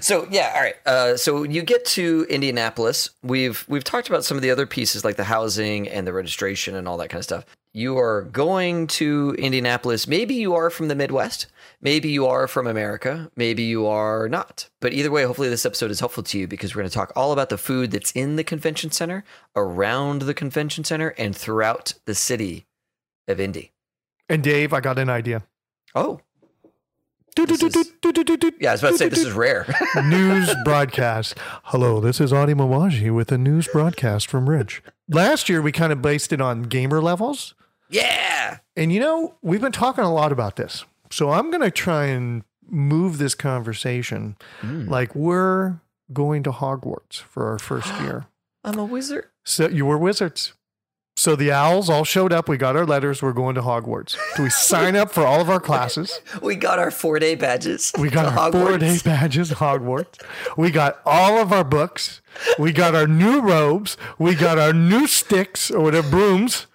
So 0.00 0.26
yeah, 0.30 0.52
all 0.54 0.60
right. 0.62 0.76
Uh, 0.86 1.16
so 1.16 1.42
you 1.42 1.62
get 1.62 1.84
to 1.86 2.26
Indianapolis. 2.28 3.10
We've 3.22 3.64
we've 3.68 3.84
talked 3.84 4.08
about 4.08 4.24
some 4.24 4.36
of 4.36 4.42
the 4.42 4.50
other 4.50 4.66
pieces 4.66 5.04
like 5.04 5.16
the 5.16 5.24
housing 5.24 5.88
and 5.88 6.06
the 6.06 6.12
registration 6.12 6.74
and 6.74 6.86
all 6.88 6.96
that 6.98 7.08
kind 7.08 7.18
of 7.18 7.24
stuff. 7.24 7.46
You 7.74 7.98
are 7.98 8.22
going 8.22 8.86
to 8.88 9.36
Indianapolis. 9.38 10.08
Maybe 10.08 10.34
you 10.34 10.54
are 10.54 10.70
from 10.70 10.88
the 10.88 10.94
Midwest. 10.94 11.46
Maybe 11.80 12.08
you 12.08 12.26
are 12.26 12.48
from 12.48 12.66
America. 12.66 13.30
Maybe 13.36 13.62
you 13.62 13.86
are 13.86 14.28
not. 14.28 14.68
But 14.80 14.94
either 14.94 15.10
way, 15.10 15.22
hopefully 15.24 15.48
this 15.48 15.66
episode 15.66 15.90
is 15.90 16.00
helpful 16.00 16.24
to 16.24 16.38
you 16.38 16.48
because 16.48 16.74
we're 16.74 16.80
going 16.82 16.90
to 16.90 16.94
talk 16.94 17.12
all 17.14 17.30
about 17.30 17.50
the 17.50 17.58
food 17.58 17.90
that's 17.90 18.10
in 18.12 18.36
the 18.36 18.42
convention 18.42 18.90
center, 18.90 19.22
around 19.54 20.22
the 20.22 20.34
convention 20.34 20.82
center, 20.82 21.10
and 21.18 21.36
throughout 21.36 21.94
the 22.04 22.14
city 22.14 22.66
of 23.28 23.38
Indy. 23.38 23.70
And 24.28 24.42
Dave, 24.42 24.72
I 24.72 24.80
got 24.80 24.98
an 24.98 25.08
idea. 25.08 25.44
Oh, 25.94 26.20
yeah. 28.60 28.70
I 28.70 28.72
was 28.72 28.82
about 28.82 28.90
to 28.90 28.98
say 28.98 29.08
this 29.08 29.20
is 29.20 29.32
rare. 29.32 29.66
news 30.04 30.54
broadcast. 30.64 31.34
Hello, 31.64 32.00
this 32.00 32.20
is 32.20 32.32
Adi 32.32 32.54
Mawaji 32.54 33.14
with 33.14 33.30
a 33.30 33.38
news 33.38 33.68
broadcast 33.68 34.26
from 34.28 34.48
Rich. 34.48 34.82
Last 35.08 35.48
year, 35.48 35.62
we 35.62 35.72
kind 35.72 35.92
of 35.92 36.02
based 36.02 36.32
it 36.32 36.40
on 36.40 36.62
gamer 36.64 37.00
levels. 37.00 37.54
yeah. 37.90 38.58
And 38.76 38.92
you 38.92 39.00
know, 39.00 39.36
we've 39.42 39.60
been 39.60 39.72
talking 39.72 40.04
a 40.04 40.12
lot 40.12 40.32
about 40.32 40.56
this. 40.56 40.84
So 41.10 41.30
I'm 41.30 41.50
going 41.50 41.62
to 41.62 41.70
try 41.70 42.06
and 42.06 42.42
move 42.68 43.18
this 43.18 43.34
conversation 43.34 44.36
hmm. 44.60 44.88
like 44.88 45.14
we're 45.14 45.80
going 46.12 46.42
to 46.42 46.50
Hogwarts 46.52 47.20
for 47.20 47.48
our 47.48 47.58
first 47.58 47.92
year. 48.00 48.26
I'm 48.64 48.78
a 48.78 48.84
wizard. 48.84 49.26
So 49.44 49.68
you 49.68 49.86
were 49.86 49.98
wizards. 49.98 50.52
So 51.18 51.34
the 51.34 51.50
owls 51.50 51.90
all 51.90 52.04
showed 52.04 52.32
up. 52.32 52.48
We 52.48 52.56
got 52.58 52.76
our 52.76 52.86
letters. 52.86 53.22
We're 53.22 53.32
going 53.32 53.56
to 53.56 53.60
Hogwarts. 53.62 54.16
Do 54.36 54.44
we 54.44 54.50
sign 54.50 54.94
up 54.94 55.10
for 55.10 55.26
all 55.26 55.40
of 55.40 55.50
our 55.50 55.58
classes? 55.58 56.20
We 56.40 56.54
got 56.54 56.78
our 56.78 56.92
four 56.92 57.18
day 57.18 57.34
badges. 57.34 57.92
We 57.98 58.08
got 58.08 58.26
our 58.38 58.52
four 58.52 58.78
day 58.78 58.98
badges, 59.04 59.50
Hogwarts. 59.50 60.22
We 60.56 60.70
got 60.70 61.00
all 61.04 61.38
of 61.38 61.52
our 61.52 61.64
books. 61.64 62.20
We 62.56 62.70
got 62.72 62.94
our 62.94 63.08
new 63.08 63.40
robes. 63.40 63.96
We 64.16 64.36
got 64.36 64.58
our 64.60 64.72
new 64.72 65.08
sticks 65.08 65.72
or 65.72 65.80
whatever 65.82 66.08
brooms. 66.08 66.68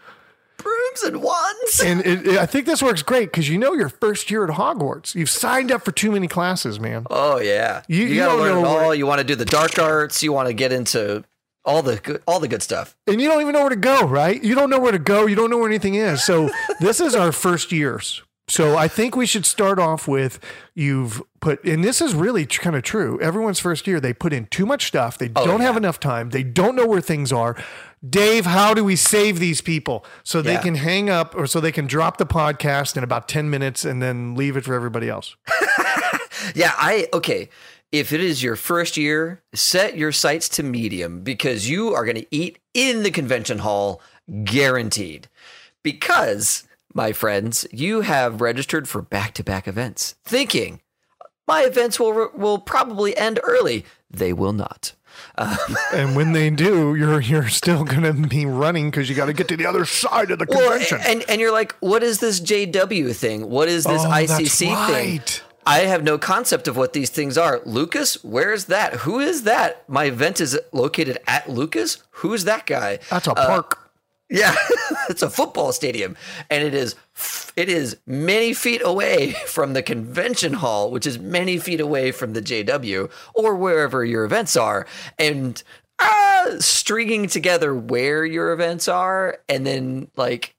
brooms 0.57 1.03
and 1.03 1.23
wands. 1.23 1.79
And 1.81 2.01
it, 2.01 2.27
it- 2.27 2.37
I 2.37 2.45
think 2.45 2.65
this 2.65 2.83
works 2.83 3.01
great 3.01 3.31
because 3.31 3.47
you 3.47 3.57
know 3.57 3.71
your 3.71 3.87
first 3.87 4.29
year 4.29 4.43
at 4.43 4.49
Hogwarts. 4.57 5.15
You've 5.15 5.29
signed 5.29 5.71
up 5.71 5.85
for 5.85 5.93
too 5.93 6.11
many 6.11 6.27
classes, 6.27 6.81
man. 6.81 7.05
Oh 7.09 7.39
yeah, 7.39 7.83
You- 7.87 7.99
you, 8.03 8.07
you 8.07 8.15
gotta 8.19 8.37
learn 8.37 8.57
it 8.57 8.65
all. 8.67 8.75
where- 8.87 8.93
You 8.93 9.07
want 9.07 9.19
to 9.19 9.23
do 9.23 9.35
the 9.35 9.45
dark 9.45 9.79
arts. 9.79 10.21
You 10.21 10.33
want 10.33 10.49
to 10.49 10.53
get 10.53 10.73
into 10.73 11.23
all 11.65 11.81
the 11.81 11.97
good, 11.97 12.21
all 12.27 12.39
the 12.39 12.47
good 12.47 12.61
stuff. 12.61 12.95
And 13.07 13.21
you 13.21 13.27
don't 13.27 13.41
even 13.41 13.53
know 13.53 13.61
where 13.61 13.69
to 13.69 13.75
go, 13.75 14.05
right? 14.05 14.43
You 14.43 14.55
don't 14.55 14.69
know 14.69 14.79
where 14.79 14.91
to 14.91 14.99
go. 14.99 15.25
You 15.25 15.35
don't 15.35 15.49
know 15.49 15.57
where 15.57 15.69
anything 15.69 15.95
is. 15.95 16.23
So 16.23 16.49
this 16.79 16.99
is 16.99 17.15
our 17.15 17.31
first 17.31 17.71
years. 17.71 18.21
So 18.49 18.75
I 18.75 18.89
think 18.89 19.15
we 19.15 19.25
should 19.25 19.45
start 19.45 19.79
off 19.79 20.05
with 20.05 20.37
you've 20.75 21.21
put, 21.39 21.63
and 21.63 21.81
this 21.81 22.01
is 22.01 22.13
really 22.13 22.45
kind 22.45 22.75
of 22.75 22.83
true. 22.83 23.19
Everyone's 23.21 23.59
first 23.59 23.87
year, 23.87 24.01
they 24.01 24.13
put 24.13 24.33
in 24.33 24.47
too 24.47 24.65
much 24.65 24.85
stuff. 24.87 25.17
They 25.17 25.31
oh, 25.33 25.45
don't 25.45 25.61
have 25.61 25.77
enough 25.77 25.99
time. 25.99 26.31
They 26.31 26.43
don't 26.43 26.75
know 26.75 26.85
where 26.85 26.99
things 26.99 27.31
are. 27.31 27.55
Dave, 28.07 28.45
how 28.45 28.73
do 28.73 28.83
we 28.83 28.97
save 28.97 29.39
these 29.39 29.61
people 29.61 30.05
so 30.23 30.41
they 30.41 30.57
can 30.57 30.75
hang 30.75 31.09
up 31.09 31.33
or 31.35 31.47
so 31.47 31.61
they 31.61 31.71
can 31.71 31.87
drop 31.87 32.17
the 32.17 32.25
podcast 32.25 32.97
in 32.97 33.03
about 33.03 33.29
10 33.29 33.49
minutes 33.49 33.85
and 33.85 34.01
then 34.01 34.35
leave 34.35 34.57
it 34.57 34.65
for 34.65 34.73
everybody 34.73 35.07
else? 35.07 35.37
Yeah, 36.55 36.73
I 36.75 37.07
okay. 37.13 37.49
If 37.93 38.11
it 38.11 38.19
is 38.21 38.41
your 38.41 38.55
first 38.55 38.97
year, 38.97 39.43
set 39.53 39.95
your 39.95 40.11
sights 40.11 40.49
to 40.49 40.63
medium 40.63 41.21
because 41.21 41.69
you 41.69 41.93
are 41.93 42.03
going 42.03 42.15
to 42.17 42.25
eat 42.35 42.57
in 42.73 43.03
the 43.03 43.11
convention 43.11 43.59
hall, 43.59 44.01
guaranteed. 44.43 45.29
Because, 45.83 46.67
my 46.93 47.11
friends, 47.13 47.67
you 47.71 48.01
have 48.01 48.41
registered 48.41 48.89
for 48.89 49.01
back-to-back 49.01 49.67
events, 49.67 50.15
thinking 50.25 50.81
my 51.47 51.61
events 51.63 51.99
will 51.99 52.31
will 52.33 52.57
probably 52.57 53.15
end 53.15 53.39
early. 53.43 53.85
They 54.09 54.33
will 54.33 54.53
not. 54.53 54.93
Um, 55.37 55.57
and 55.93 56.15
when 56.15 56.31
they 56.31 56.49
do, 56.49 56.95
you're 56.95 57.19
you're 57.21 57.49
still 57.49 57.83
going 57.83 58.01
to 58.03 58.13
be 58.27 58.45
running 58.45 58.89
because 58.89 59.07
you 59.09 59.15
got 59.15 59.25
to 59.27 59.33
get 59.33 59.47
to 59.49 59.57
the 59.57 59.65
other 59.67 59.85
side 59.85 60.31
of 60.31 60.39
the 60.39 60.47
Well, 60.49 60.69
convention. 60.71 60.99
and 61.05 61.23
and 61.29 61.39
you're 61.41 61.51
like, 61.51 61.73
what 61.81 62.01
is 62.01 62.19
this 62.19 62.39
JW 62.39 63.13
thing? 63.15 63.49
What 63.49 63.67
is 63.67 63.83
this 63.83 64.01
Oh, 64.03 64.09
ICC 64.09 64.87
thing? 64.87 65.21
I 65.65 65.79
have 65.81 66.03
no 66.03 66.17
concept 66.17 66.67
of 66.67 66.77
what 66.77 66.93
these 66.93 67.09
things 67.09 67.37
are. 67.37 67.61
Lucas, 67.65 68.23
where's 68.23 68.65
that? 68.65 68.93
Who 69.01 69.19
is 69.19 69.43
that? 69.43 69.87
My 69.89 70.05
event 70.05 70.41
is 70.41 70.59
located 70.71 71.19
at 71.27 71.49
Lucas. 71.49 72.03
Who's 72.11 72.43
that 72.45 72.65
guy? 72.65 72.99
That's 73.09 73.27
a 73.27 73.33
park. 73.33 73.79
Yeah, 74.29 74.55
it's 75.09 75.21
a 75.21 75.29
football 75.29 75.71
stadium, 75.73 76.17
and 76.49 76.63
it 76.63 76.73
is 76.73 76.95
it 77.55 77.69
is 77.69 77.97
many 78.07 78.53
feet 78.53 78.81
away 78.83 79.33
from 79.45 79.73
the 79.73 79.83
convention 79.83 80.53
hall, 80.53 80.89
which 80.89 81.05
is 81.05 81.19
many 81.19 81.59
feet 81.59 81.79
away 81.79 82.11
from 82.11 82.33
the 82.33 82.41
JW 82.41 83.11
or 83.35 83.55
wherever 83.55 84.03
your 84.03 84.23
events 84.23 84.55
are, 84.55 84.87
and 85.19 85.61
uh, 85.99 86.59
stringing 86.59 87.27
together 87.27 87.75
where 87.75 88.25
your 88.25 88.51
events 88.53 88.87
are, 88.87 89.39
and 89.47 89.67
then 89.67 90.07
like 90.15 90.55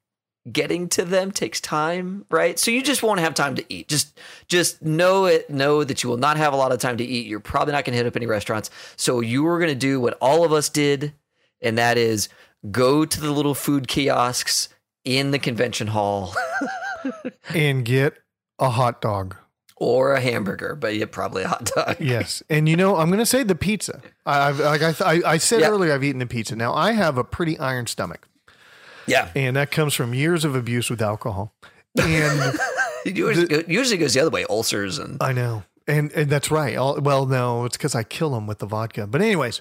getting 0.53 0.89
to 0.91 1.05
them 1.05 1.31
takes 1.33 1.61
time, 1.61 2.25
right? 2.31 2.59
So 2.59 2.71
you 2.71 2.83
just 2.83 3.03
won't 3.03 3.21
have 3.21 3.35
time 3.35 3.55
to 3.55 3.65
eat. 3.73 3.89
Just 3.89 4.19
just 4.49 4.83
know 4.83 5.25
it 5.27 5.49
know 5.49 5.85
that 5.85 6.03
you 6.03 6.11
will 6.11 6.17
not 6.19 6.37
have 6.37 6.53
a 6.53 6.57
lot 6.57 6.73
of 6.73 6.79
time 6.79 6.97
to 6.99 7.05
eat. 7.05 7.27
You're 7.27 7.41
probably 7.41 7.73
not 7.73 7.85
going 7.85 7.93
to 7.93 7.97
hit 7.97 8.07
up 8.07 8.17
any 8.17 8.27
restaurants. 8.27 8.71
So 8.97 9.21
you 9.21 9.47
are 9.47 9.59
going 9.59 9.71
to 9.71 9.75
do 9.75 10.01
what 10.01 10.19
all 10.21 10.45
of 10.45 10.53
us 10.53 10.69
did 10.69 11.15
and 11.63 11.79
that 11.79 11.97
is 11.97 12.29
go 12.71 13.05
to 13.05 13.21
the 13.21 13.31
little 13.31 13.55
food 13.55 13.89
kiosks 13.89 14.69
in 15.05 15.31
the 15.31 15.39
convention 15.39 15.87
hall 15.89 16.35
and 17.55 17.85
get 17.85 18.15
a 18.59 18.71
hot 18.71 19.01
dog. 19.01 19.37
or 19.77 20.13
a 20.15 20.21
hamburger, 20.21 20.75
but 20.77 20.95
yeah, 20.95 21.05
probably 21.05 21.43
a 21.43 21.49
hot 21.49 21.65
dog. 21.75 21.97
Yes, 22.01 22.43
and 22.49 22.69
you 22.69 22.77
know 22.77 22.97
I'm 22.97 23.09
going 23.09 23.19
to 23.19 23.27
say 23.27 23.43
the 23.43 23.55
pizza. 23.55 24.01
I, 24.25 24.49
I've 24.49 24.61
like 24.61 24.83
I, 24.83 24.93
th- 24.93 25.25
I, 25.25 25.33
I 25.33 25.37
said 25.39 25.61
Yeah. 25.61 25.69
earlier, 25.71 25.93
I've 25.93 26.05
eaten 26.05 26.21
the 26.21 26.27
pizza. 26.27 26.55
Now 26.57 26.73
I 26.75 26.93
have 26.93 27.19
a 27.19 27.25
pretty 27.25 27.59
iron 27.59 27.87
stomach, 27.87 28.29
Yeah. 29.07 29.31
and 29.35 29.57
that 29.57 29.71
comes 29.71 29.95
from 29.95 30.15
years 30.15 30.45
of 30.45 30.55
abuse 30.55 30.91
with 30.91 31.03
alcohol. 31.03 31.55
And 32.01 32.59
It 33.05 33.17
usually, 33.19 33.65
usually 33.69 33.99
goes 33.99 34.15
the 34.15 34.21
other 34.21 34.31
way, 34.31 34.47
ulcers 34.49 34.99
and 34.99 35.23
I 35.23 35.33
know. 35.33 35.63
And 35.87 36.11
and 36.13 36.31
that's 36.31 36.51
right. 36.51 36.75
All, 36.77 36.99
well, 37.01 37.27
no, 37.27 37.67
it's 37.67 37.77
because 37.77 37.95
I 37.95 38.03
kill 38.03 38.31
them 38.31 38.47
with 38.47 38.59
the 38.61 38.67
vodka. 38.67 39.07
But 39.07 39.21
anyways, 39.21 39.61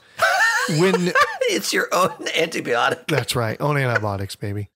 when 0.80 1.12
it's 1.42 1.74
your 1.74 1.90
own 1.92 2.10
antibiotic. 2.28 3.08
that's 3.08 3.36
right, 3.36 3.60
own 3.60 3.76
antibiotics, 3.78 4.38
baby. 4.38 4.70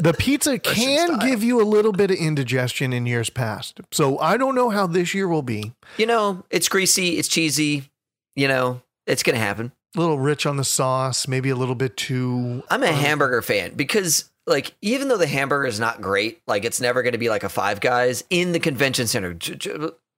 The 0.00 0.12
pizza 0.12 0.58
can 0.58 1.18
give 1.20 1.42
you 1.42 1.62
a 1.62 1.64
little 1.64 1.92
bit 1.92 2.10
of 2.10 2.18
indigestion 2.18 2.92
in 2.92 3.06
years 3.06 3.30
past. 3.30 3.80
So 3.90 4.18
I 4.18 4.36
don't 4.36 4.54
know 4.54 4.68
how 4.68 4.86
this 4.86 5.14
year 5.14 5.26
will 5.26 5.42
be. 5.42 5.72
You 5.96 6.04
know, 6.06 6.44
it's 6.50 6.68
greasy, 6.68 7.16
it's 7.16 7.28
cheesy. 7.28 7.90
You 8.36 8.48
know, 8.48 8.82
it's 9.06 9.22
gonna 9.22 9.38
happen. 9.38 9.72
A 9.96 10.00
little 10.00 10.18
rich 10.18 10.44
on 10.46 10.56
the 10.56 10.64
sauce, 10.64 11.28
maybe 11.28 11.50
a 11.50 11.56
little 11.56 11.74
bit 11.74 11.96
too. 11.96 12.62
I'm 12.68 12.82
a 12.82 12.86
uh, 12.86 12.92
hamburger 12.92 13.42
fan 13.42 13.74
because 13.74 14.30
like 14.46 14.74
even 14.82 15.08
though 15.08 15.16
the 15.16 15.26
hamburger 15.26 15.66
is 15.66 15.78
not 15.80 16.00
great, 16.00 16.42
like 16.46 16.64
it's 16.64 16.80
never 16.80 17.02
going 17.02 17.12
to 17.12 17.18
be 17.18 17.28
like 17.28 17.44
a 17.44 17.48
Five 17.48 17.80
Guys 17.80 18.24
in 18.30 18.52
the 18.52 18.60
convention 18.60 19.06
center. 19.06 19.36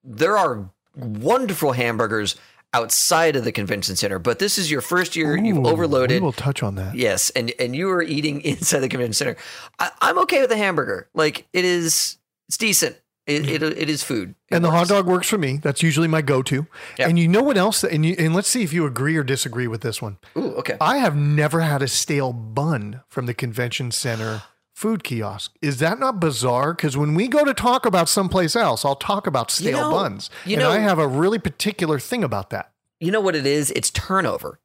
There 0.03 0.37
are 0.37 0.69
wonderful 0.95 1.73
hamburgers 1.73 2.35
outside 2.73 3.35
of 3.35 3.43
the 3.43 3.51
convention 3.51 3.95
center, 3.95 4.19
but 4.19 4.39
this 4.39 4.57
is 4.57 4.69
your 4.69 4.81
first 4.81 5.15
year. 5.15 5.37
You've 5.37 5.65
overloaded. 5.65 6.21
We 6.21 6.25
will 6.25 6.33
touch 6.33 6.63
on 6.63 6.75
that. 6.75 6.95
Yes, 6.95 7.29
and 7.31 7.53
and 7.59 7.75
you 7.75 7.89
are 7.91 8.01
eating 8.01 8.41
inside 8.43 8.79
the 8.79 8.89
convention 8.89 9.13
center. 9.13 9.37
I, 9.79 9.91
I'm 10.01 10.19
okay 10.19 10.41
with 10.41 10.49
the 10.49 10.57
hamburger. 10.57 11.09
Like 11.13 11.47
it 11.53 11.65
is, 11.65 12.17
it's 12.47 12.57
decent. 12.57 12.97
It 13.27 13.49
it, 13.49 13.61
it 13.61 13.89
is 13.89 14.03
food. 14.03 14.35
It 14.49 14.55
And 14.55 14.63
the 14.65 14.71
hot 14.71 14.87
dog 14.87 15.05
works 15.05 15.27
for 15.27 15.37
me. 15.37 15.57
That's 15.57 15.83
usually 15.83 16.07
my 16.07 16.21
go-to. 16.21 16.65
Yeah. 16.97 17.09
And 17.09 17.19
you 17.19 17.27
know 17.27 17.43
what 17.43 17.57
else? 17.57 17.83
And 17.83 18.05
you, 18.05 18.15
and 18.17 18.33
let's 18.33 18.47
see 18.47 18.63
if 18.63 18.71
you 18.71 18.85
agree 18.85 19.17
or 19.17 19.23
disagree 19.23 19.67
with 19.67 19.81
this 19.81 20.01
one. 20.01 20.17
Ooh, 20.37 20.53
okay. 20.55 20.77
I 20.79 20.97
have 20.99 21.15
never 21.15 21.59
had 21.59 21.81
a 21.81 21.87
stale 21.89 22.31
bun 22.31 23.01
from 23.09 23.25
the 23.25 23.33
convention 23.33 23.91
center 23.91 24.43
food 24.73 25.03
kiosk. 25.03 25.53
Is 25.61 25.79
that 25.79 25.99
not 25.99 26.19
bizarre? 26.21 26.73
Because 26.73 26.95
when 26.95 27.15
we 27.15 27.27
go 27.27 27.43
to 27.43 27.53
talk 27.53 27.85
about 27.85 28.07
someplace 28.07 28.55
else, 28.55 28.85
I'll 28.85 28.95
talk 28.95 29.27
about 29.27 29.51
stale 29.51 29.81
know- 29.81 29.91
buns. 29.91 30.29
you 30.45 30.53
and 30.53 30.61
know- 30.61 30.71
I 30.71 30.77
have 30.79 30.99
a 30.99 31.07
really 31.07 31.39
particular 31.39 31.99
thing 31.99 32.23
about 32.23 32.49
that. 32.51 32.71
you 33.01 33.11
know 33.11 33.19
what 33.21 33.35
it 33.35 33.45
is? 33.45 33.71
It's 33.71 33.89
turnover, 33.91 34.59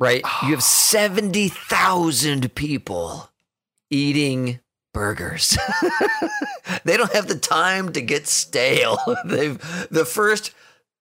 right? 0.00 0.22
You 0.42 0.50
have 0.50 0.62
70,000 0.64 2.54
people 2.54 3.30
eating 3.90 4.60
burgers. 4.92 5.56
they 6.84 6.96
don't 6.96 7.12
have 7.12 7.28
the 7.28 7.38
time 7.38 7.92
to 7.92 8.00
get 8.00 8.26
stale. 8.26 8.98
They've 9.24 9.58
the 9.90 10.04
first 10.04 10.52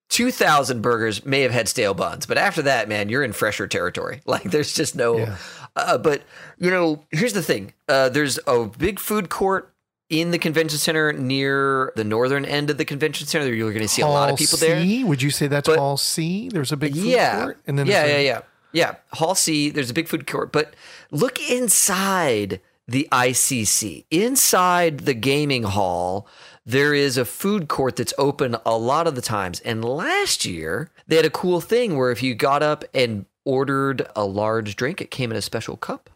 2,000 0.09 0.81
burgers 0.81 1.25
may 1.25 1.41
have 1.41 1.51
had 1.51 1.67
stale 1.67 1.93
buns, 1.93 2.25
but 2.25 2.37
after 2.37 2.61
that, 2.63 2.87
man, 2.87 3.09
you're 3.09 3.23
in 3.23 3.33
fresher 3.33 3.67
territory. 3.67 4.21
Like 4.25 4.43
there's 4.43 4.73
just 4.73 4.95
no 4.95 5.17
Yeah. 5.17 5.35
uh, 5.75 5.97
but 5.97 6.23
you 6.57 6.69
know, 6.71 7.03
here's 7.11 7.33
the 7.33 7.41
thing. 7.43 7.73
Uh, 7.87 8.09
there's 8.09 8.39
a 8.47 8.65
big 8.65 8.99
food 8.99 9.29
court 9.29 9.73
in 10.09 10.31
the 10.31 10.39
convention 10.39 10.77
center 10.79 11.11
near 11.11 11.91
the 11.97 12.03
northern 12.05 12.45
end 12.45 12.69
of 12.69 12.77
the 12.77 12.85
convention 12.85 13.27
center. 13.27 13.53
You're 13.53 13.71
going 13.71 13.81
to 13.81 13.87
see 13.89 14.01
a 14.01 14.07
lot 14.07 14.29
of 14.29 14.37
people 14.37 14.57
there. 14.57 15.05
Would 15.05 15.21
you 15.21 15.31
say 15.31 15.47
that's 15.47 15.67
But- 15.67 15.79
Hall 15.79 15.97
C? 15.97 16.47
There's 16.49 16.71
a 16.71 16.77
big 16.77 16.93
food 16.93 17.03
yeah. 17.05 17.41
court? 17.43 17.59
And 17.67 17.77
then 17.77 17.87
yeah, 17.87 18.05
yeah, 18.05 18.13
a- 18.15 18.25
yeah, 18.25 18.41
yeah. 18.71 18.95
Hall 19.11 19.35
C. 19.35 19.69
There's 19.69 19.89
a 19.89 19.93
big 19.93 20.07
food 20.07 20.25
court, 20.25 20.53
but 20.53 20.73
look 21.11 21.39
inside 21.49 22.61
the 22.87 23.07
ICC, 23.11 24.05
inside 24.09 25.01
the 25.01 25.13
gaming 25.13 25.63
hall. 25.63 26.27
There 26.65 26.93
is 26.93 27.17
a 27.17 27.25
food 27.25 27.67
court 27.67 27.95
that's 27.95 28.13
open 28.17 28.57
a 28.65 28.77
lot 28.77 29.07
of 29.07 29.15
the 29.15 29.21
times. 29.21 29.59
And 29.61 29.83
last 29.83 30.45
year, 30.45 30.89
they 31.07 31.15
had 31.15 31.25
a 31.25 31.29
cool 31.29 31.61
thing 31.61 31.97
where 31.97 32.11
if 32.11 32.21
you 32.21 32.35
got 32.35 32.61
up 32.61 32.83
and 32.93 33.25
ordered 33.45 34.07
a 34.15 34.25
large 34.25 34.75
drink, 34.75 35.01
it 35.01 35.11
came 35.11 35.31
in 35.31 35.37
a 35.37 35.41
special 35.41 35.77
cup 35.77 36.09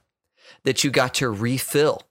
that 0.63 0.83
you 0.83 0.91
got 0.91 1.13
to 1.15 1.29
refill. 1.29 2.03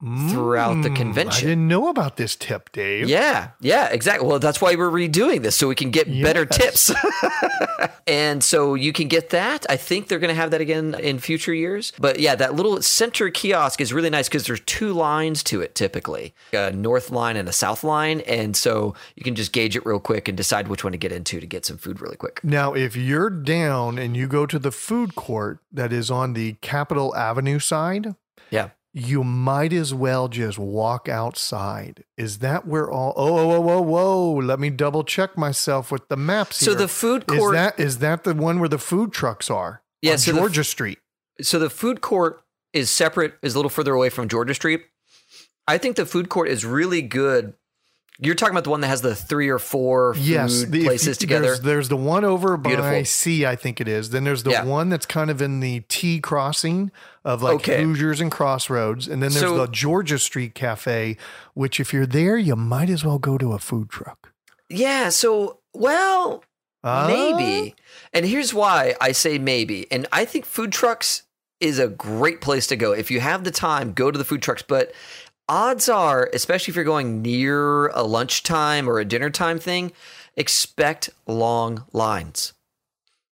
Throughout 0.00 0.82
the 0.82 0.90
Mm, 0.90 0.96
convention. 0.96 1.46
I 1.46 1.50
didn't 1.50 1.66
know 1.68 1.88
about 1.88 2.16
this 2.16 2.36
tip, 2.36 2.70
Dave. 2.72 3.08
Yeah, 3.08 3.48
yeah, 3.60 3.88
exactly. 3.88 4.28
Well, 4.28 4.38
that's 4.38 4.60
why 4.60 4.76
we're 4.76 4.90
redoing 4.90 5.42
this 5.42 5.56
so 5.56 5.66
we 5.66 5.74
can 5.74 5.90
get 5.90 6.06
better 6.22 6.46
tips. 6.46 6.92
and 8.06 8.42
so 8.42 8.74
you 8.74 8.92
can 8.92 9.08
get 9.08 9.30
that. 9.30 9.66
I 9.68 9.76
think 9.76 10.08
they're 10.08 10.18
going 10.18 10.28
to 10.34 10.40
have 10.40 10.50
that 10.52 10.60
again 10.60 10.94
in 10.94 11.18
future 11.18 11.52
years. 11.52 11.92
But 11.98 12.20
yeah, 12.20 12.34
that 12.36 12.54
little 12.54 12.80
center 12.82 13.30
kiosk 13.30 13.80
is 13.80 13.92
really 13.92 14.10
nice 14.10 14.28
because 14.28 14.46
there's 14.46 14.60
two 14.60 14.92
lines 14.92 15.42
to 15.44 15.60
it 15.60 15.74
typically 15.74 16.34
a 16.52 16.70
north 16.70 17.10
line 17.10 17.36
and 17.36 17.48
a 17.48 17.52
south 17.52 17.82
line. 17.84 18.20
And 18.20 18.56
so 18.56 18.94
you 19.16 19.24
can 19.24 19.34
just 19.34 19.52
gauge 19.52 19.76
it 19.76 19.84
real 19.84 20.00
quick 20.00 20.28
and 20.28 20.36
decide 20.36 20.68
which 20.68 20.84
one 20.84 20.92
to 20.92 20.98
get 20.98 21.12
into 21.12 21.40
to 21.40 21.46
get 21.46 21.66
some 21.66 21.76
food 21.76 22.00
really 22.00 22.16
quick. 22.16 22.40
Now, 22.44 22.72
if 22.74 22.96
you're 22.96 23.30
down 23.30 23.98
and 23.98 24.16
you 24.16 24.26
go 24.28 24.46
to 24.46 24.58
the 24.58 24.70
food 24.72 25.14
court 25.14 25.58
that 25.72 25.92
is 25.92 26.10
on 26.10 26.34
the 26.34 26.54
Capitol 26.60 27.14
Avenue 27.16 27.58
side, 27.58 28.14
Yeah. 28.50 28.70
You 28.98 29.22
might 29.22 29.72
as 29.72 29.94
well 29.94 30.28
just 30.28 30.58
walk 30.58 31.08
outside. 31.08 32.04
Is 32.16 32.38
that 32.38 32.66
where 32.66 32.90
all? 32.90 33.12
Oh, 33.16 33.38
oh, 33.38 33.52
oh, 33.52 33.60
whoa, 33.60 33.80
whoa! 33.80 34.32
Let 34.34 34.58
me 34.58 34.70
double 34.70 35.04
check 35.04 35.38
myself 35.38 35.92
with 35.92 36.08
the 36.08 36.16
maps. 36.16 36.56
So 36.56 36.72
here. 36.72 36.80
the 36.80 36.88
food 36.88 37.26
court 37.26 37.54
is 37.54 37.60
that 37.60 37.80
is 37.80 37.98
that 37.98 38.24
the 38.24 38.34
one 38.34 38.58
where 38.58 38.68
the 38.68 38.78
food 38.78 39.12
trucks 39.12 39.50
are? 39.50 39.82
Yeah, 40.02 40.16
so 40.16 40.32
the 40.32 40.38
Georgia 40.38 40.64
Street. 40.64 40.98
so 41.40 41.58
the 41.58 41.70
food 41.70 42.00
court 42.00 42.42
is 42.72 42.90
separate, 42.90 43.34
is 43.42 43.54
a 43.54 43.58
little 43.58 43.70
further 43.70 43.94
away 43.94 44.10
from 44.10 44.28
Georgia 44.28 44.54
Street. 44.54 44.82
I 45.66 45.78
think 45.78 45.96
the 45.96 46.06
food 46.06 46.28
court 46.28 46.48
is 46.48 46.64
really 46.64 47.02
good. 47.02 47.54
You're 48.20 48.34
talking 48.34 48.52
about 48.52 48.64
the 48.64 48.70
one 48.70 48.80
that 48.80 48.88
has 48.88 49.00
the 49.00 49.14
three 49.14 49.48
or 49.48 49.60
four 49.60 50.14
food 50.14 50.24
Yes, 50.24 50.64
the- 50.64 50.84
places 50.84 51.18
together. 51.18 51.46
There's, 51.46 51.60
there's 51.60 51.88
the 51.88 51.96
one 51.96 52.24
over 52.24 52.56
by 52.56 52.70
Beautiful. 52.70 53.04
C, 53.04 53.46
I 53.46 53.54
think 53.54 53.80
it 53.80 53.86
is. 53.86 54.10
Then 54.10 54.24
there's 54.24 54.42
the 54.42 54.50
Yeah. 54.50 54.64
one 54.64 54.88
that's 54.88 55.06
kind 55.06 55.30
of 55.30 55.40
in 55.40 55.60
the 55.60 55.80
T 55.88 56.18
crossing 56.18 56.90
of 57.24 57.42
like 57.42 57.56
Okay. 57.56 57.82
Hoosiers 57.84 58.20
and 58.20 58.30
Crossroads, 58.32 59.06
and 59.06 59.22
then 59.22 59.30
there's 59.30 59.42
So- 59.44 59.56
the 59.58 59.68
Georgia 59.68 60.18
Street 60.18 60.54
Cafe, 60.56 61.16
which 61.54 61.78
if 61.78 61.92
you're 61.92 62.06
there, 62.06 62.36
you 62.36 62.56
might 62.56 62.90
as 62.90 63.04
well 63.04 63.18
go 63.20 63.38
to 63.38 63.52
a 63.52 63.58
food 63.60 63.88
truck. 63.88 64.32
Yeah. 64.68 65.10
So, 65.10 65.58
well, 65.72 66.42
Ah? 66.82 67.06
maybe. 67.06 67.76
And 68.12 68.26
here's 68.26 68.52
why 68.52 68.96
I 69.00 69.12
say 69.12 69.38
maybe. 69.38 69.86
And 69.92 70.08
I 70.10 70.24
think 70.24 70.44
food 70.44 70.72
trucks 70.72 71.22
is 71.60 71.78
a 71.78 71.86
great 71.88 72.40
place 72.40 72.66
to 72.68 72.76
go. 72.76 72.92
If 72.92 73.10
you 73.12 73.20
have 73.20 73.44
the 73.44 73.50
time, 73.50 73.92
go 73.92 74.10
to 74.10 74.18
the 74.18 74.24
food 74.24 74.42
trucks. 74.42 74.62
But 74.62 74.92
odds 75.48 75.88
are, 75.88 76.28
especially 76.32 76.72
if 76.72 76.76
you're 76.76 76.84
going 76.84 77.22
near 77.22 77.88
a 77.88 78.02
lunchtime 78.02 78.88
or 78.88 78.98
a 78.98 79.04
dinner 79.04 79.30
time 79.30 79.58
thing, 79.58 79.92
expect 80.36 81.10
long 81.26 81.84
lines. 81.92 82.52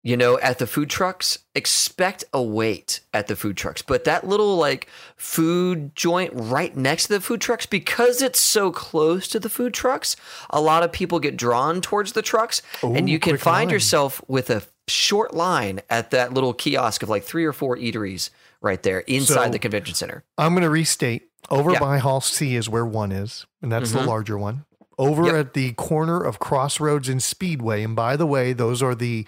You 0.02 0.16
know, 0.16 0.40
at 0.40 0.60
the 0.60 0.66
food 0.68 0.90
trucks, 0.90 1.40
expect 1.54 2.24
a 2.34 2.42
wait 2.42 3.02
at 3.14 3.28
the 3.28 3.36
food 3.36 3.58
trucks. 3.58 3.82
But 3.82 4.06
that 4.06 4.26
little 4.26 4.56
like 4.56 4.88
food 5.18 5.94
joint 5.94 6.32
right 6.34 6.76
next 6.76 7.08
to 7.08 7.14
the 7.14 7.20
food 7.22 7.42
trucks, 7.42 7.66
because 7.66 8.22
it's 8.22 8.40
so 8.42 8.72
close 8.72 9.28
to 9.28 9.42
the 9.42 9.50
food 9.50 9.74
trucks, 9.74 10.16
a 10.52 10.62
lot 10.62 10.84
of 10.84 10.94
people 10.94 11.20
get 11.20 11.36
drawn 11.36 11.82
towards 11.82 12.14
the 12.14 12.22
trucks. 12.22 12.62
and 12.82 13.10
you 13.10 13.20
can 13.20 13.36
find 13.36 13.68
line. 13.68 13.70
yourself 13.74 14.22
with 14.30 14.50
a 14.50 14.64
short 14.88 15.34
line 15.34 15.82
at 15.90 16.12
that 16.12 16.34
little 16.34 16.54
kiosk 16.54 17.04
of 17.04 17.10
like 17.10 17.24
three 17.24 17.44
or 17.46 17.54
four 17.54 17.76
eateries 17.76 18.30
right 18.62 18.82
there 18.84 19.00
inside 19.02 19.48
So- 19.48 19.52
the 19.52 19.60
convention 19.60 19.96
center. 19.96 20.24
I'm 20.38 20.54
going 20.54 20.64
to 20.64 20.70
restate. 20.70 21.29
Over 21.50 21.72
Yeah. 21.74 21.80
by 21.80 21.98
Hall 21.98 22.22
C 22.22 22.56
is 22.56 22.70
where 22.70 22.86
one 22.86 23.12
is, 23.12 23.46
and 23.62 23.72
that's 23.72 23.92
Mhm. 23.92 24.02
the 24.02 24.04
larger 24.04 24.38
one. 24.38 24.66
Over 24.98 25.26
Yep. 25.28 25.36
at 25.36 25.54
the 25.54 25.72
corner 25.74 26.22
of 26.22 26.40
Crossroads 26.40 27.08
and 27.10 27.24
Speedway, 27.24 27.84
and 27.84 27.96
by 27.96 28.16
the 28.16 28.26
way, 28.28 28.54
those 28.54 28.82
are 28.84 28.96
the 28.96 29.26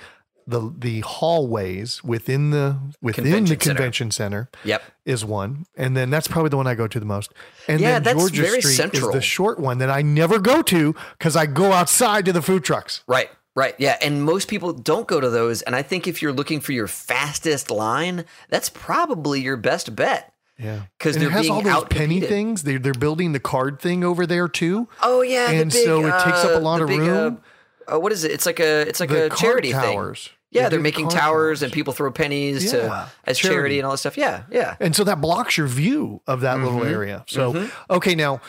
the 0.47 0.73
the 0.77 0.99
hallways 1.01 2.03
within 2.03 2.49
the 2.49 2.75
within 3.01 3.23
Convention 3.25 3.43
the 3.57 3.63
center. 3.63 3.75
convention 3.75 4.11
center. 4.11 4.49
Yep. 4.65 4.81
is 5.05 5.23
one, 5.23 5.65
and 5.77 5.95
then 5.95 6.09
that's 6.09 6.27
probably 6.27 6.49
the 6.49 6.57
one 6.57 6.67
I 6.67 6.75
go 6.75 6.87
to 6.87 6.99
the 6.99 7.05
most. 7.05 7.31
And 7.67 7.79
Yeah, 7.79 7.99
then 7.99 8.17
Georgia 8.17 8.47
Street 8.47 8.61
central. 8.63 9.09
is 9.09 9.15
the 9.15 9.21
short 9.21 9.59
one 9.59 9.77
that 9.77 9.89
I 9.89 10.01
never 10.01 10.39
go 10.39 10.61
to 10.63 10.95
because 11.17 11.35
I 11.35 11.45
go 11.45 11.71
outside 11.71 12.25
to 12.25 12.33
the 12.33 12.41
food 12.41 12.63
trucks. 12.63 13.01
Right, 13.07 13.29
right. 13.55 13.75
Yeah. 13.77 13.97
And 14.01 14.23
most 14.23 14.47
people 14.47 14.73
don't 14.73 15.07
go 15.07 15.21
to 15.21 15.29
those. 15.29 15.61
And 15.61 15.75
I 15.75 15.83
think 15.83 16.07
if 16.07 16.21
you're 16.21 16.33
looking 16.33 16.59
for 16.59 16.71
your 16.71 16.87
fastest 16.87 17.69
line, 17.71 18.25
that's 18.49 18.67
probably 18.69 19.41
your 19.41 19.57
best 19.57 19.95
bet. 19.95 20.33
Yeah, 20.59 20.75
'Cause 20.99 21.15
because 21.15 21.17
they're 21.17 21.27
it 21.29 21.31
has 21.31 21.41
being 21.41 21.53
all 21.53 21.61
those 21.81 21.85
penny 21.89 22.21
things. 22.21 22.63
They 22.63 22.77
they're 22.77 22.93
building 22.93 23.31
the 23.33 23.39
card 23.39 23.79
thing 23.79 24.03
over 24.03 24.25
there 24.27 24.47
too. 24.47 24.87
Oh 25.01 25.21
yeah, 25.21 25.47
the 25.51 25.57
And 25.61 25.71
big, 25.71 25.83
so 25.85 26.05
it 26.05 26.11
takes 26.23 26.43
up 26.43 26.51
a 26.51 26.57
uh, 26.57 26.59
lot 26.59 26.81
of 26.81 26.87
big, 26.87 26.99
room. 26.99 27.41
Uh, 27.87 27.95
uh, 27.95 27.99
what 27.99 28.11
is 28.11 28.23
it? 28.23 28.31
It's 28.31 28.45
like 28.45 28.59
a 28.59 28.81
it's 28.87 28.99
like 28.99 29.09
the 29.09 29.25
a 29.25 29.29
charity 29.35 29.71
thing. 29.71 29.81
towers. 29.81 30.29
Yeah, 30.51 30.63
They 30.63 30.71
they're 30.71 30.79
making 30.81 31.05
card 31.07 31.17
towers, 31.19 31.63
and 31.63 31.71
people 31.71 31.93
throw 31.93 32.11
pennies 32.11 32.65
Yeah, 32.65 32.71
to 32.71 33.07
as 33.23 33.39
charity. 33.39 33.55
charity. 33.55 33.79
and 33.79 33.85
all 33.85 33.91
this 33.91 34.01
stuff. 34.01 34.17
Yeah, 34.17 34.43
yeah. 34.51 34.75
And 34.81 34.93
so 34.95 35.03
that 35.05 35.21
blocks 35.21 35.57
your 35.57 35.67
view 35.67 36.21
of 36.27 36.41
that 36.41 36.59
little 36.59 36.81
Mhm. 36.81 36.91
area. 36.91 37.23
So, 37.27 37.53
Mhm. 37.53 37.71
okay, 37.89 38.15
now 38.15 38.41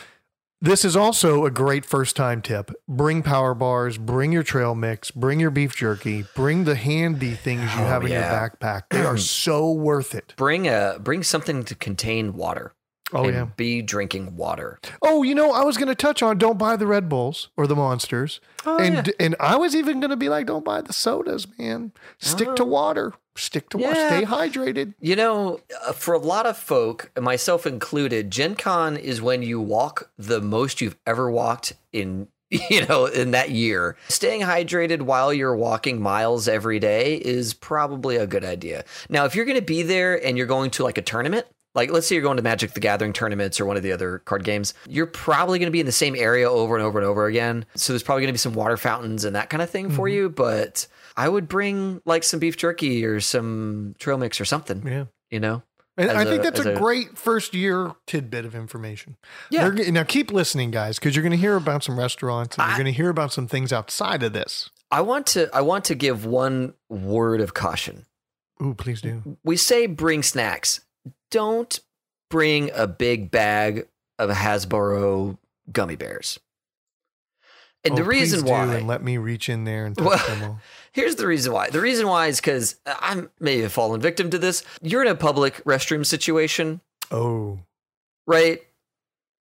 this 0.63 0.85
is 0.85 0.95
also 0.95 1.45
a 1.45 1.51
great 1.51 1.85
first 1.85 2.15
time 2.15 2.41
tip. 2.41 2.71
Bring 2.87 3.21
power 3.21 3.53
bars, 3.53 3.97
bring 3.97 4.31
your 4.31 4.43
trail 4.43 4.75
mix, 4.75 5.11
bring 5.11 5.41
your 5.41 5.51
beef 5.51 5.75
jerky, 5.75 6.23
bring 6.35 6.63
the 6.63 6.75
handy 6.75 7.33
things 7.33 7.63
you 7.75 7.81
Oh, 7.81 7.85
have 7.85 8.03
in 8.03 8.13
your 8.13 8.21
backpack. 8.21 8.83
They 8.89 9.03
are 9.03 9.17
so 9.17 9.69
worth 9.71 10.15
it. 10.15 10.33
Bring 10.37 10.67
a 10.69 10.97
bring 11.01 11.21
something 11.21 11.63
to 11.65 11.75
contain 11.75 12.33
water. 12.33 12.73
Oh, 13.13 13.25
and 13.25 13.33
yeah. 13.33 13.47
Be 13.55 13.81
drinking 13.81 14.35
water. 14.35 14.79
Oh, 15.01 15.23
you 15.23 15.35
know, 15.35 15.51
I 15.51 15.63
was 15.63 15.77
going 15.77 15.87
to 15.87 15.95
touch 15.95 16.21
on 16.21 16.37
don't 16.37 16.57
buy 16.57 16.75
the 16.75 16.87
Red 16.87 17.07
Bulls 17.09 17.49
or 17.55 17.67
the 17.67 17.75
Monsters. 17.75 18.39
Oh, 18.65 18.77
and 18.77 19.13
and 19.19 19.35
I 19.39 19.55
was 19.55 19.75
even 19.75 19.99
going 19.99 20.09
to 20.09 20.17
be 20.17 20.29
like 20.29 20.47
don't 20.47 20.65
buy 20.65 20.81
the 20.81 20.93
sodas, 20.93 21.47
man. 21.57 21.91
Stick 22.17 22.55
to 22.55 22.65
water. 22.65 23.13
Stick 23.35 23.69
to 23.69 23.77
water. 23.77 23.95
Stay 23.95 24.23
hydrated. 24.23 24.93
You 24.99 25.15
know, 25.15 25.59
uh, 25.87 25.93
for 25.93 26.13
a 26.13 26.19
lot 26.19 26.45
of 26.45 26.57
folk, 26.57 27.11
myself 27.19 27.65
included, 27.65 28.31
Gen 28.31 28.55
Con 28.55 28.95
is 28.95 29.21
when 29.21 29.41
you 29.41 29.59
walk 29.59 30.11
the 30.17 30.39
most 30.39 30.81
you've 30.81 30.97
ever 31.07 31.31
walked 31.31 31.73
in 31.91 32.27
you 32.69 32.85
know, 32.85 33.05
in 33.05 33.31
that 33.31 33.49
year. 33.49 33.95
Staying 34.09 34.41
hydrated 34.41 35.01
while 35.01 35.33
you're 35.33 35.55
walking 35.55 36.01
miles 36.01 36.47
every 36.47 36.79
day 36.79 37.15
is 37.15 37.53
probably 37.53 38.15
a 38.15 38.27
good 38.27 38.45
idea. 38.45 38.85
Now, 39.09 39.25
if 39.25 39.35
you're 39.35 39.45
going 39.45 39.57
to 39.57 39.63
be 39.63 39.81
there 39.81 40.23
and 40.23 40.37
you're 40.37 40.47
going 40.47 40.69
to 40.71 40.83
like 40.83 40.97
a 40.97 41.01
tournament, 41.01 41.47
like 41.75 41.91
let's 41.91 42.07
say 42.07 42.15
you're 42.15 42.23
going 42.23 42.37
to 42.37 42.43
Magic 42.43 42.73
the 42.73 42.79
Gathering 42.79 43.13
tournaments 43.13 43.59
or 43.59 43.65
one 43.65 43.77
of 43.77 43.83
the 43.83 43.91
other 43.91 44.19
card 44.19 44.43
games, 44.43 44.73
you're 44.87 45.07
probably 45.07 45.59
going 45.59 45.67
to 45.67 45.71
be 45.71 45.79
in 45.79 45.85
the 45.85 45.91
same 45.91 46.15
area 46.15 46.49
over 46.49 46.75
and 46.75 46.83
over 46.83 46.99
and 46.99 47.07
over 47.07 47.25
again. 47.25 47.65
So 47.75 47.93
there's 47.93 48.03
probably 48.03 48.21
going 48.21 48.29
to 48.29 48.33
be 48.33 48.39
some 48.39 48.53
water 48.53 48.77
fountains 48.77 49.25
and 49.25 49.35
that 49.35 49.49
kind 49.49 49.61
of 49.61 49.69
thing 49.69 49.89
for 49.89 50.07
mm-hmm. 50.07 50.15
you, 50.15 50.29
but 50.29 50.87
I 51.17 51.29
would 51.29 51.47
bring 51.47 52.01
like 52.05 52.23
some 52.23 52.39
beef 52.39 52.57
jerky 52.57 53.05
or 53.05 53.19
some 53.19 53.95
trail 53.99 54.17
mix 54.17 54.39
or 54.39 54.45
something, 54.45 54.85
Yeah. 54.85 55.05
you 55.29 55.39
know. 55.39 55.63
And 55.95 56.09
I 56.09 56.25
think 56.25 56.41
that's 56.41 56.59
a, 56.59 56.73
a- 56.73 56.77
great 56.77 57.17
first 57.17 57.53
year 57.53 57.91
tidbit 58.07 58.45
of 58.45 58.55
information. 58.55 59.15
Yeah. 59.51 59.69
They're 59.69 59.91
now 59.91 60.03
keep 60.03 60.31
listening, 60.31 60.71
guys, 60.71 60.97
because 60.97 61.15
you're 61.15 61.21
going 61.21 61.31
to 61.31 61.37
hear 61.37 61.55
about 61.55 61.83
some 61.83 61.99
restaurants 61.99 62.55
and 62.55 62.63
I- 62.63 62.69
you're 62.69 62.77
going 62.77 62.85
to 62.85 62.97
hear 62.97 63.09
about 63.09 63.31
some 63.31 63.47
things 63.47 63.71
outside 63.71 64.23
of 64.23 64.33
this. 64.33 64.69
I 64.89 65.01
want 65.01 65.27
to 65.27 65.49
I 65.53 65.61
want 65.61 65.85
to 65.85 65.95
give 65.95 66.25
one 66.25 66.73
word 66.89 67.41
of 67.41 67.53
caution. 67.53 68.05
Ooh, 68.61 68.75
please 68.75 69.01
do. 69.01 69.37
we 69.43 69.57
say 69.57 69.87
bring 69.87 70.21
snacks. 70.23 70.81
Don't 71.31 71.79
bring 72.29 72.71
a 72.73 72.87
big 72.87 73.31
bag 73.31 73.87
of 74.19 74.29
Haribo 74.29 75.37
gummy 75.71 75.95
bears. 75.95 76.39
And 77.85 77.97
the 77.97 78.01
Oh, 78.01 78.05
please 78.05 78.19
reason 78.33 78.45
do, 78.45 78.51
why, 78.51 78.75
and 78.75 78.87
let 78.87 79.03
me 79.03 79.17
reach 79.17 79.49
in 79.49 79.65
there 79.65 79.85
and 79.85 79.97
touch 79.97 80.05
Well- 80.05 80.27
them 80.27 80.43
all. 80.43 80.59
here's 80.93 81.15
the 81.15 81.27
reason 81.27 81.51
why. 81.51 81.69
The 81.69 81.81
reason 81.81 82.07
why 82.07 82.27
is 82.27 82.39
because 82.39 82.77
I'm 82.85 83.29
maybe 83.39 83.63
a 83.63 83.69
fallen 83.69 83.99
victim 83.99 84.29
to 84.29 84.37
this. 84.37 84.63
You're 84.81 85.01
in 85.01 85.07
a 85.09 85.15
public 85.15 85.55
restroom 85.65 86.05
situation, 86.05 86.79
Oh, 87.11 87.59
right? 88.25 88.61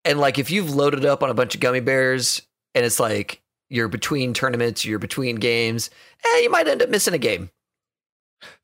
And 0.03 0.19
like 0.19 0.38
if 0.38 0.51
you've 0.51 0.75
loaded 0.75 1.05
up 1.05 1.24
on 1.24 1.29
a 1.29 1.33
bunch 1.33 1.55
of 1.55 1.62
gummy 1.62 1.79
bears 1.79 2.41
and 2.75 2.85
it's 2.85 3.00
like 3.00 3.41
you're 3.69 3.88
between 3.88 4.33
tournaments, 4.33 4.83
you're 4.85 5.00
between 5.00 5.38
games, 5.38 5.89
eh, 6.25 6.39
you 6.41 6.50
might 6.51 6.67
end 6.67 6.81
up 6.83 6.89
missing 6.89 7.13
a 7.13 7.17
game. 7.17 7.50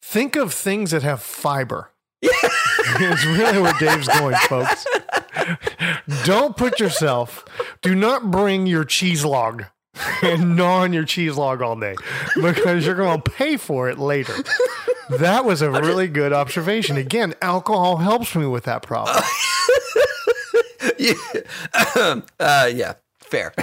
think 0.02 0.36
of 0.36 0.54
things 0.54 0.92
that 0.92 1.02
have 1.04 1.22
fiber. 1.24 1.92
It's 2.22 3.26
really 3.26 3.62
where 3.62 3.74
Dave's 3.80 4.08
going, 4.08 4.36
folks. 4.50 4.86
Don't 6.24 6.56
put 6.56 6.80
yourself, 6.80 7.46
do 7.82 7.96
not 7.96 8.32
bring 8.32 8.68
your 8.68 8.84
cheese 8.84 9.26
log 9.26 9.66
and 10.22 10.56
gnaw 10.56 10.82
on 10.82 10.94
your 10.94 11.04
cheese 11.04 11.36
log 11.36 11.62
all 11.62 11.76
day 11.76 11.96
because 12.42 12.86
you're 12.86 12.96
going 12.96 13.22
to 13.22 13.32
pay 13.32 13.58
for 13.58 13.90
it 13.90 13.98
later. 14.00 14.34
That 15.10 15.44
was 15.44 15.62
a 15.62 15.70
really 15.70 16.08
good 16.08 16.32
observation. 16.32 16.96
Again, 16.96 17.34
alcohol 17.42 17.98
helps 17.98 18.36
me 18.36 18.46
with 18.46 18.64
that 18.64 18.84
problem. 18.84 19.18
yeah. 20.98 21.14
uh, 22.40 22.70
yeah, 22.74 22.94
fair. 23.20 23.54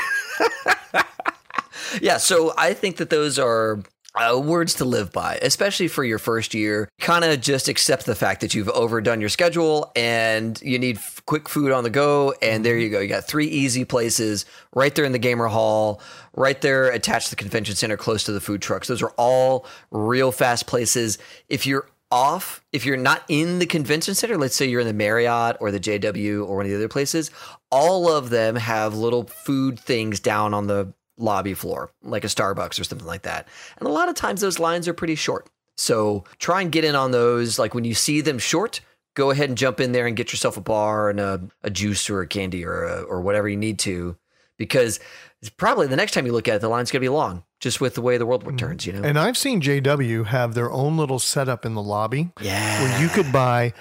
yeah, 2.02 2.18
so 2.18 2.52
I 2.58 2.74
think 2.74 2.96
that 2.96 3.10
those 3.10 3.38
are 3.38 3.82
uh, 4.20 4.38
words 4.38 4.74
to 4.74 4.84
live 4.84 5.12
by, 5.12 5.38
especially 5.42 5.88
for 5.88 6.04
your 6.04 6.18
first 6.18 6.54
year. 6.54 6.88
Kind 7.00 7.24
of 7.24 7.40
just 7.40 7.68
accept 7.68 8.06
the 8.06 8.14
fact 8.14 8.40
that 8.40 8.54
you've 8.54 8.68
overdone 8.70 9.20
your 9.20 9.28
schedule 9.28 9.92
and 9.96 10.60
you 10.62 10.78
need 10.78 10.96
f- 10.96 11.22
quick 11.26 11.48
food 11.48 11.72
on 11.72 11.84
the 11.84 11.90
go. 11.90 12.34
And 12.42 12.64
there 12.64 12.76
you 12.76 12.90
go. 12.90 13.00
You 13.00 13.08
got 13.08 13.24
three 13.24 13.46
easy 13.46 13.84
places 13.84 14.46
right 14.74 14.94
there 14.94 15.04
in 15.04 15.12
the 15.12 15.18
gamer 15.18 15.46
hall, 15.46 16.00
right 16.34 16.60
there 16.60 16.90
attached 16.90 17.28
to 17.28 17.36
the 17.36 17.36
convention 17.36 17.74
center, 17.74 17.96
close 17.96 18.24
to 18.24 18.32
the 18.32 18.40
food 18.40 18.62
trucks. 18.62 18.88
Those 18.88 19.02
are 19.02 19.12
all 19.16 19.66
real 19.90 20.32
fast 20.32 20.66
places. 20.66 21.18
If 21.48 21.66
you're 21.66 21.88
off, 22.10 22.64
if 22.72 22.86
you're 22.86 22.96
not 22.96 23.22
in 23.28 23.58
the 23.58 23.66
convention 23.66 24.14
center, 24.14 24.36
let's 24.38 24.56
say 24.56 24.66
you're 24.66 24.80
in 24.80 24.86
the 24.86 24.92
Marriott 24.92 25.56
or 25.60 25.70
the 25.70 25.80
JW 25.80 26.46
or 26.46 26.56
one 26.56 26.64
of 26.64 26.70
the 26.70 26.76
other 26.76 26.88
places, 26.88 27.30
all 27.70 28.10
of 28.10 28.30
them 28.30 28.56
have 28.56 28.94
little 28.94 29.24
food 29.24 29.78
things 29.78 30.20
down 30.20 30.54
on 30.54 30.66
the 30.66 30.92
lobby 31.18 31.54
floor, 31.54 31.90
like 32.02 32.24
a 32.24 32.28
Starbucks 32.28 32.80
or 32.80 32.84
something 32.84 33.06
like 33.06 33.22
that. 33.22 33.48
And 33.78 33.86
a 33.86 33.92
lot 33.92 34.08
of 34.08 34.14
times 34.14 34.40
those 34.40 34.58
lines 34.58 34.88
are 34.88 34.94
pretty 34.94 35.14
short. 35.14 35.48
So 35.76 36.24
try 36.38 36.62
and 36.62 36.72
get 36.72 36.84
in 36.84 36.94
on 36.94 37.10
those. 37.10 37.58
Like 37.58 37.74
when 37.74 37.84
you 37.84 37.94
see 37.94 38.20
them 38.20 38.38
short, 38.38 38.80
go 39.14 39.30
ahead 39.30 39.48
and 39.48 39.58
jump 39.58 39.80
in 39.80 39.92
there 39.92 40.06
and 40.06 40.16
get 40.16 40.32
yourself 40.32 40.56
a 40.56 40.60
bar 40.60 41.10
and 41.10 41.20
a, 41.20 41.42
a 41.62 41.70
juice 41.70 42.08
or 42.08 42.20
a 42.22 42.26
candy 42.26 42.64
or 42.64 42.84
a, 42.84 43.02
or 43.02 43.20
whatever 43.20 43.48
you 43.48 43.56
need 43.56 43.78
to, 43.80 44.16
because 44.56 45.00
it's 45.40 45.50
probably 45.50 45.86
the 45.86 45.96
next 45.96 46.12
time 46.12 46.26
you 46.26 46.32
look 46.32 46.48
at 46.48 46.56
it, 46.56 46.60
the 46.60 46.68
line's 46.68 46.90
going 46.90 47.00
to 47.00 47.04
be 47.04 47.08
long, 47.08 47.44
just 47.60 47.80
with 47.80 47.94
the 47.94 48.02
way 48.02 48.18
the 48.18 48.26
world 48.26 48.44
mm-hmm. 48.44 48.56
turns. 48.56 48.86
You 48.86 48.92
know? 48.92 49.02
And 49.02 49.18
I've 49.18 49.36
seen 49.36 49.60
JW 49.60 50.26
have 50.26 50.54
their 50.54 50.70
own 50.70 50.96
little 50.96 51.20
setup 51.20 51.64
in 51.64 51.74
the 51.74 51.82
lobby 51.82 52.30
yeah. 52.40 52.82
where 52.82 53.00
you 53.00 53.08
could 53.08 53.32
buy 53.32 53.72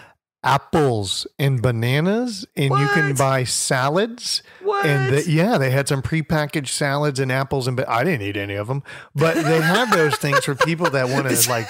apples 0.43 1.26
and 1.39 1.62
bananas 1.62 2.45
and 2.56 2.69
you 2.71 2.88
can 2.89 3.15
buy 3.15 3.43
salads 3.43 4.43
What? 4.63 4.86
and 4.86 5.13
the, 5.13 5.30
yeah 5.30 5.58
they 5.58 5.71
had 5.71 5.88
some 5.88 6.02
prepackaged 6.02 6.67
salads 6.69 7.19
and 7.19 7.32
apples 7.32 7.67
and 7.67 7.76
ba- 7.76 7.91
i 7.91 8.04
didn't 8.04 8.21
eat 8.21 8.38
any 8.38 8.54
of 8.56 8.67
them 8.67 8.84
but 9.15 9.36
they 9.36 9.60
have 9.60 9.91
those 9.91 10.15
things 10.17 10.45
for 10.45 10.54
people 10.56 10.89
that 10.91 11.10
want 11.10 11.28
to 11.28 11.50
like 11.50 11.67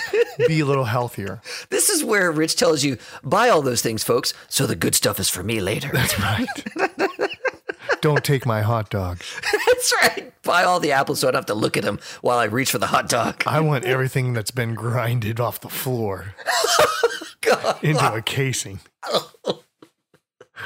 be 0.48 0.60
a 0.60 0.66
little 0.66 0.84
healthier 0.86 1.42
This 1.70 1.90
is 1.90 2.04
where 2.04 2.32
Rich 2.32 2.58
tells 2.58 2.84
you 2.84 2.98
buy 3.24 3.50
all 3.50 3.62
those 3.62 3.82
things, 3.82 4.04
folks. 4.04 4.34
So 4.48 4.68
the 4.68 4.76
good 4.76 4.94
stuff 4.96 5.20
is 5.20 5.30
for 5.30 5.42
me 5.44 5.60
later. 5.62 5.90
That's 5.92 6.20
right 6.20 6.48
don't 8.02 8.24
take 8.24 8.46
my 8.46 8.62
hot 8.62 8.90
dogs 8.92 9.42
That's 9.52 9.94
right. 10.04 10.34
Buy 10.44 10.64
all 10.64 10.80
the 10.80 10.92
apples 10.92 11.20
so 11.22 11.28
I 11.28 11.32
don't 11.32 11.40
have 11.40 11.46
to 11.48 11.56
look 11.56 11.76
at 11.78 11.84
them 11.84 12.00
while 12.22 12.38
I 12.38 12.46
reach 12.46 12.70
for 12.72 12.78
the 12.78 12.88
hot 12.88 13.10
dog. 13.10 13.44
i 13.48 13.60
want 13.60 13.86
everything 13.86 14.34
that's 14.34 14.52
been 14.52 14.76
grinded 14.76 15.40
off 15.40 15.60
the 15.62 15.70
floor 15.70 16.36
God. 17.41 17.84
into 17.84 18.13
a 18.13 18.21
casing 18.21 18.80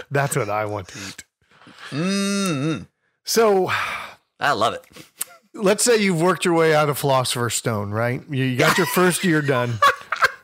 that's 0.09 0.35
what 0.35 0.49
i 0.49 0.65
want 0.65 0.87
to 0.89 0.99
eat 0.99 1.23
Mm, 1.91 2.87
so 3.25 3.69
I 4.39 4.53
love 4.53 4.73
it. 4.73 4.85
let's 5.53 5.83
say 5.83 5.97
you've 5.97 6.21
worked 6.21 6.45
your 6.45 6.53
way 6.53 6.73
out 6.73 6.87
of 6.89 6.97
Philosopher's 6.97 7.53
Stone, 7.53 7.91
right? 7.91 8.21
You, 8.29 8.45
you 8.45 8.57
got 8.57 8.77
your 8.77 8.87
first 8.95 9.25
year 9.25 9.41
done. 9.41 9.73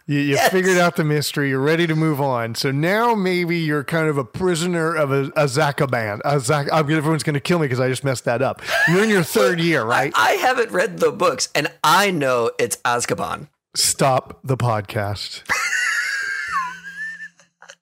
You, 0.06 0.20
you 0.20 0.34
Yes. 0.36 0.52
figured 0.52 0.78
out 0.78 0.98
the 0.98 1.06
mystery. 1.06 1.50
You're 1.50 1.62
ready 1.62 1.88
to 1.88 1.96
move 1.96 2.20
on. 2.20 2.54
So 2.56 2.72
now 2.72 3.16
maybe 3.16 3.58
you're 3.60 3.86
kind 3.86 4.10
of 4.10 4.18
a 4.18 4.26
prisoner 4.26 4.94
of 4.94 5.12
a, 5.12 5.24
a 5.38 5.46
Zakaban. 5.46 6.20
A 6.26 6.74
I'm, 6.74 6.92
everyone's 6.92 7.24
going 7.24 7.34
to 7.36 7.40
kill 7.40 7.60
me 7.60 7.66
because 7.66 7.80
I 7.80 7.88
just 7.88 8.04
messed 8.04 8.26
that 8.26 8.42
up. 8.42 8.62
You're 8.90 9.04
in 9.04 9.10
your 9.10 9.24
third 9.38 9.62
year, 9.62 9.84
right? 9.86 10.12
I 10.16 10.32
haven't 10.34 10.72
read 10.72 11.00
the 11.00 11.12
books, 11.14 11.48
and 11.56 11.72
I 11.84 12.12
know 12.12 12.52
it's 12.60 12.76
Azkaban. 12.78 13.48
Stop 13.76 14.40
the 14.44 14.58
podcast. 14.58 15.44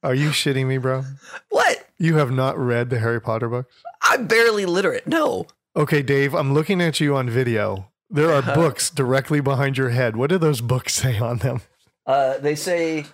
Are 0.05 0.13
you 0.13 0.29
shitting 0.29 0.67
me, 0.67 0.77
bro? 0.77 1.03
What? 1.49 1.87
You 1.97 2.17
have 2.17 2.29
not 2.29 2.59
read 2.59 2.91
the 2.91 2.99
Harry 2.99 3.19
Potter 3.19 3.49
books? 3.49 3.75
I'm 4.03 4.27
barely 4.27 4.67
literate. 4.67 5.07
No. 5.07 5.47
Okay, 5.75 6.03
Dave, 6.03 6.35
I'm 6.35 6.53
looking 6.53 6.79
at 6.79 6.99
you 6.99 7.15
on 7.15 7.27
video. 7.27 7.89
There 8.11 8.31
are 8.31 8.41
books 8.55 8.91
directly 8.91 9.39
behind 9.39 9.79
your 9.79 9.89
head. 9.89 10.15
What 10.15 10.29
do 10.29 10.37
those 10.37 10.61
books 10.61 10.93
say 10.93 11.17
on 11.17 11.39
them? 11.39 11.61
Uh, 12.05 12.37
they 12.37 12.53
say 12.53 13.05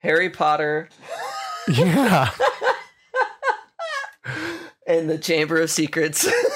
Harry 0.00 0.30
Potter 0.30 0.88
Yeah. 1.68 2.30
and 4.84 5.08
the 5.08 5.18
Chamber 5.18 5.60
of 5.60 5.70
Secrets. 5.70 6.28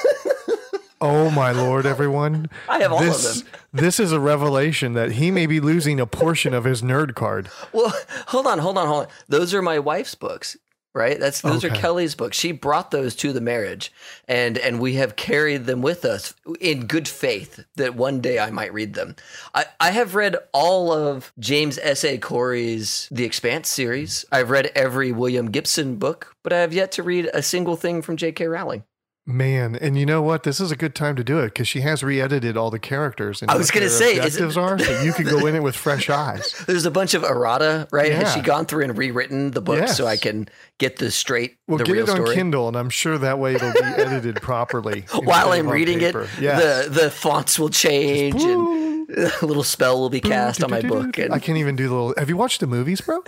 Oh 0.99 1.29
my 1.29 1.51
lord, 1.51 1.85
everyone. 1.85 2.49
I 2.69 2.79
have 2.79 2.91
all 2.91 2.99
of 2.99 3.05
this, 3.05 3.41
them. 3.41 3.51
This 3.71 3.99
is 3.99 4.11
a 4.11 4.19
revelation 4.19 4.93
that 4.93 5.13
he 5.13 5.29
may 5.31 5.45
be 5.45 5.59
losing 5.59 5.99
a 5.99 6.07
portion 6.07 6.53
of 6.53 6.63
his 6.63 6.81
nerd 6.81 7.13
card. 7.13 7.49
well, 7.71 7.93
hold 8.27 8.47
on, 8.47 8.59
hold 8.59 8.77
on, 8.77 8.87
hold 8.87 9.03
on. 9.05 9.11
Those 9.27 9.53
are 9.53 9.61
my 9.61 9.79
wife's 9.79 10.15
books. 10.15 10.57
Right, 10.93 11.19
that's 11.19 11.41
those 11.41 11.63
are 11.63 11.69
Kelly's 11.69 12.15
books. 12.15 12.39
She 12.39 12.51
brought 12.51 12.89
those 12.89 13.15
to 13.17 13.31
the 13.31 13.41
marriage, 13.41 13.93
and 14.27 14.57
and 14.57 14.79
we 14.79 14.95
have 14.95 15.15
carried 15.15 15.65
them 15.65 15.83
with 15.83 16.03
us 16.03 16.33
in 16.59 16.87
good 16.87 17.07
faith 17.07 17.63
that 17.75 17.93
one 17.93 18.19
day 18.19 18.39
I 18.39 18.49
might 18.49 18.73
read 18.73 18.95
them. 18.95 19.15
I, 19.53 19.65
I 19.79 19.91
have 19.91 20.15
read 20.15 20.37
all 20.53 20.91
of 20.91 21.31
James 21.37 21.77
S. 21.77 22.03
A. 22.03 22.17
Corey's 22.17 23.07
The 23.11 23.25
Expanse 23.25 23.69
series. 23.69 24.25
I've 24.31 24.49
read 24.49 24.71
every 24.73 25.11
William 25.11 25.51
Gibson 25.51 25.97
book, 25.97 26.35
but 26.41 26.51
I 26.51 26.61
have 26.61 26.73
yet 26.73 26.93
to 26.93 27.03
read 27.03 27.29
a 27.31 27.43
single 27.43 27.75
thing 27.75 28.01
from 28.01 28.17
J.K. 28.17 28.47
Rowling. 28.47 28.83
Man, 29.29 29.75
and 29.75 29.97
you 29.99 30.05
know 30.05 30.21
what? 30.21 30.43
This 30.43 30.61
is 30.61 30.71
a 30.71 30.77
good 30.77 30.95
time 30.95 31.17
to 31.17 31.23
do 31.23 31.39
it 31.39 31.47
because 31.47 31.67
she 31.67 31.81
has 31.81 32.01
re-edited 32.01 32.55
all 32.55 32.71
the 32.71 32.79
characters. 32.79 33.41
And 33.41 33.51
I 33.51 33.57
was 33.57 33.69
gonna 33.71 33.87
their 33.87 33.89
say, 33.89 34.11
is 34.13 34.17
it- 34.37 34.41
objectives 34.41 34.55
are, 34.55 34.79
so 34.79 35.01
you 35.01 35.11
can 35.11 35.25
go 35.25 35.45
in 35.45 35.53
it 35.53 35.61
with 35.61 35.75
fresh 35.75 36.09
eyes. 36.09 36.53
There's 36.65 36.85
a 36.85 36.91
bunch 36.91 37.13
of 37.13 37.25
errata, 37.25 37.89
right? 37.91 38.13
Has 38.13 38.33
she 38.33 38.39
gone 38.39 38.65
through 38.65 38.85
and 38.85 38.97
rewritten 38.97 39.51
the 39.51 39.59
book 39.61 39.89
so 39.89 40.07
I 40.07 40.15
can 40.15 40.47
get 40.77 40.95
the 40.97 41.11
straight, 41.11 41.57
We'll 41.67 41.79
the 41.79 41.83
get 41.83 41.97
it 41.97 42.09
on 42.09 42.15
story? 42.15 42.35
Kindle, 42.35 42.69
and 42.69 42.77
I'm 42.77 42.89
sure 42.89 43.17
that 43.17 43.37
way 43.37 43.55
it'll 43.55 43.73
be 43.73 43.79
edited 43.83 44.37
properly 44.41 45.01
While 45.11 45.51
I'm 45.51 45.67
reading 45.67 45.97
it, 45.99 46.13
paper. 46.15 46.29
Yes. 46.39 46.85
the 46.87 46.89
the 47.01 47.11
fonts 47.11 47.59
will 47.59 47.69
change 47.69 48.41
and 48.41 49.09
a 49.41 49.45
little 49.45 49.63
spell 49.63 49.99
will 49.99 50.09
be 50.09 50.21
cast 50.21 50.63
on 50.63 50.69
my 50.71 50.81
book. 50.81 51.17
And 51.17 51.33
I 51.33 51.39
can't 51.39 51.57
even 51.57 51.75
do 51.75 51.89
the 51.89 51.93
little. 51.93 52.13
Have 52.17 52.29
you 52.29 52.37
watched 52.37 52.59
the 52.61 52.67
movies, 52.67 52.99
bro? 53.01 53.23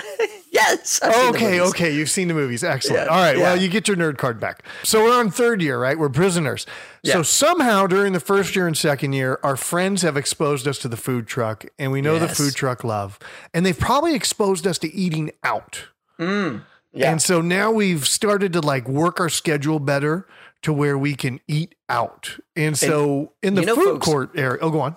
yes, 0.52 1.00
I've 1.02 1.34
Okay, 1.36 1.62
okay, 1.62 1.96
you've 1.96 2.10
seen 2.10 2.28
the 2.28 2.34
movies. 2.34 2.64
Excellent. 2.66 3.06
Yeah, 3.06 3.12
All 3.14 3.18
right, 3.22 3.38
well, 3.38 3.56
you 3.58 3.70
get 3.70 3.88
your 3.88 3.96
nerd 3.96 4.18
card 4.18 4.40
back. 4.42 4.64
So 4.84 5.04
we're 5.04 5.18
on 5.18 5.32
third 5.32 5.62
year, 5.62 5.80
right? 5.80 5.89
We're 5.98 6.10
prisoners. 6.10 6.66
So 7.04 7.24
somehow 7.24 7.88
during 7.88 8.14
the 8.14 8.20
first 8.20 8.56
year 8.56 8.68
and 8.68 8.78
second 8.78 9.14
year, 9.14 9.40
our 9.44 9.56
friends 9.56 10.02
have 10.04 10.18
exposed 10.18 10.68
us 10.68 10.78
to 10.80 10.88
the 10.88 10.98
food 10.98 11.26
truck, 11.28 11.66
and 11.80 11.92
we 11.92 12.02
know 12.02 12.16
Yes. 12.16 12.30
the 12.38 12.44
food 12.44 12.56
truck 12.56 12.84
love, 12.84 13.18
and 13.54 13.66
they've 13.66 13.78
probably 13.80 14.14
exposed 14.16 14.68
us 14.68 14.78
to 14.80 14.94
eating 14.94 15.32
out. 15.44 15.86
Mm, 16.20 16.64
yeah. 16.92 17.12
And 17.12 17.22
so 17.22 17.42
now 17.42 17.72
we've 17.72 18.08
started 18.08 18.54
to 18.54 18.62
like 18.62 18.88
work 18.88 19.20
our 19.20 19.30
schedule 19.30 19.80
better 19.80 20.28
to 20.62 20.74
where 20.74 20.98
we 20.98 21.16
can 21.16 21.40
eat 21.48 21.76
out. 21.88 22.38
And 22.56 22.78
so 22.78 23.34
in 23.42 23.56
the 23.56 23.62
you 23.62 23.68
know, 23.68 23.76
food 23.76 23.86
folks- 23.86 24.06
court 24.06 24.30
area, 24.36 24.60
oh, 24.62 24.70
go 24.70 24.82
on. 24.82 24.96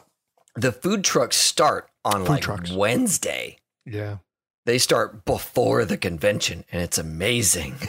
The 0.56 0.72
food 0.72 1.04
trucks 1.04 1.36
start 1.36 1.88
on 2.04 2.20
Food 2.24 2.28
like 2.28 2.42
trucks. 2.42 2.70
Wednesday. 2.72 3.58
Yeah. 3.86 4.16
They 4.66 4.78
start 4.78 5.24
before 5.24 5.84
the 5.84 5.96
convention, 5.96 6.64
and 6.72 6.82
it's 6.82 6.98
amazing. 6.98 7.76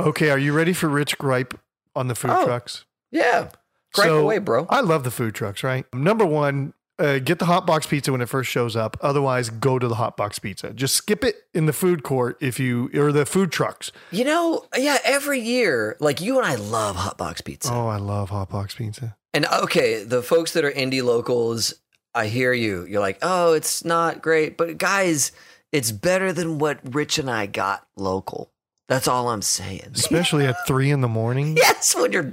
Okay. 0.00 0.30
Are 0.30 0.38
you 0.38 0.52
ready 0.52 0.72
for 0.72 0.88
Rich 0.88 1.18
Gripe 1.18 1.54
on 1.96 2.08
the 2.08 2.14
food 2.14 2.30
Oh. 2.32 2.44
trucks? 2.44 2.84
yeah, 3.10 3.48
gripe 3.92 4.08
So, 4.08 4.18
away, 4.18 4.38
bro. 4.38 4.66
I 4.70 4.80
love 4.80 5.04
the 5.04 5.10
food 5.10 5.34
trucks, 5.34 5.62
right? 5.62 5.84
Number 5.94 6.24
one, 6.26 6.74
uh, 6.98 7.18
get 7.18 7.38
the 7.40 7.44
hot 7.46 7.66
box 7.66 7.86
pizza 7.86 8.12
when 8.12 8.20
it 8.20 8.28
first 8.28 8.48
shows 8.50 8.76
up. 8.76 8.96
Otherwise, 9.00 9.50
go 9.50 9.78
to 9.80 9.88
the 9.88 9.96
hot 9.96 10.16
box 10.16 10.38
pizza. 10.38 10.72
Just 10.72 10.94
skip 10.94 11.24
it 11.24 11.42
in 11.52 11.66
the 11.66 11.72
food 11.72 12.02
court 12.04 12.36
if 12.40 12.60
you 12.60 12.88
or 12.94 13.10
the 13.10 13.26
food 13.26 13.50
trucks. 13.50 13.90
You 14.12 14.24
know, 14.24 14.66
yeah, 14.76 14.98
every 15.04 15.40
year, 15.40 15.96
like 15.98 16.20
you 16.20 16.38
and 16.38 16.46
I 16.46 16.54
love 16.54 16.94
hot 16.96 17.18
box 17.18 17.40
pizza. 17.40 17.72
Oh, 17.72 17.88
I 17.88 17.96
love 17.96 18.30
hot 18.30 18.50
box 18.50 18.76
pizza. 18.76 19.16
And 19.32 19.44
okay, 19.46 20.04
the 20.04 20.22
folks 20.22 20.52
that 20.52 20.64
are 20.64 20.70
indie 20.70 21.02
locals, 21.02 21.74
I 22.14 22.28
hear 22.28 22.52
you. 22.52 22.84
You're 22.84 23.00
like, 23.00 23.18
oh, 23.22 23.54
it's 23.54 23.84
not 23.84 24.22
great. 24.22 24.56
But 24.56 24.78
guys, 24.78 25.32
it's 25.72 25.90
better 25.90 26.32
than 26.32 26.58
what 26.60 26.78
Rich 26.94 27.18
and 27.18 27.28
I 27.28 27.46
got 27.46 27.84
local. 27.96 28.52
That's 28.88 29.08
all 29.08 29.28
I'm 29.28 29.42
saying. 29.42 29.90
Especially 29.94 30.44
at 30.46 30.66
three 30.66 30.90
in 30.90 31.00
the 31.00 31.08
morning. 31.08 31.56
Yes, 31.64 31.94
when 31.96 32.12
you're 32.12 32.32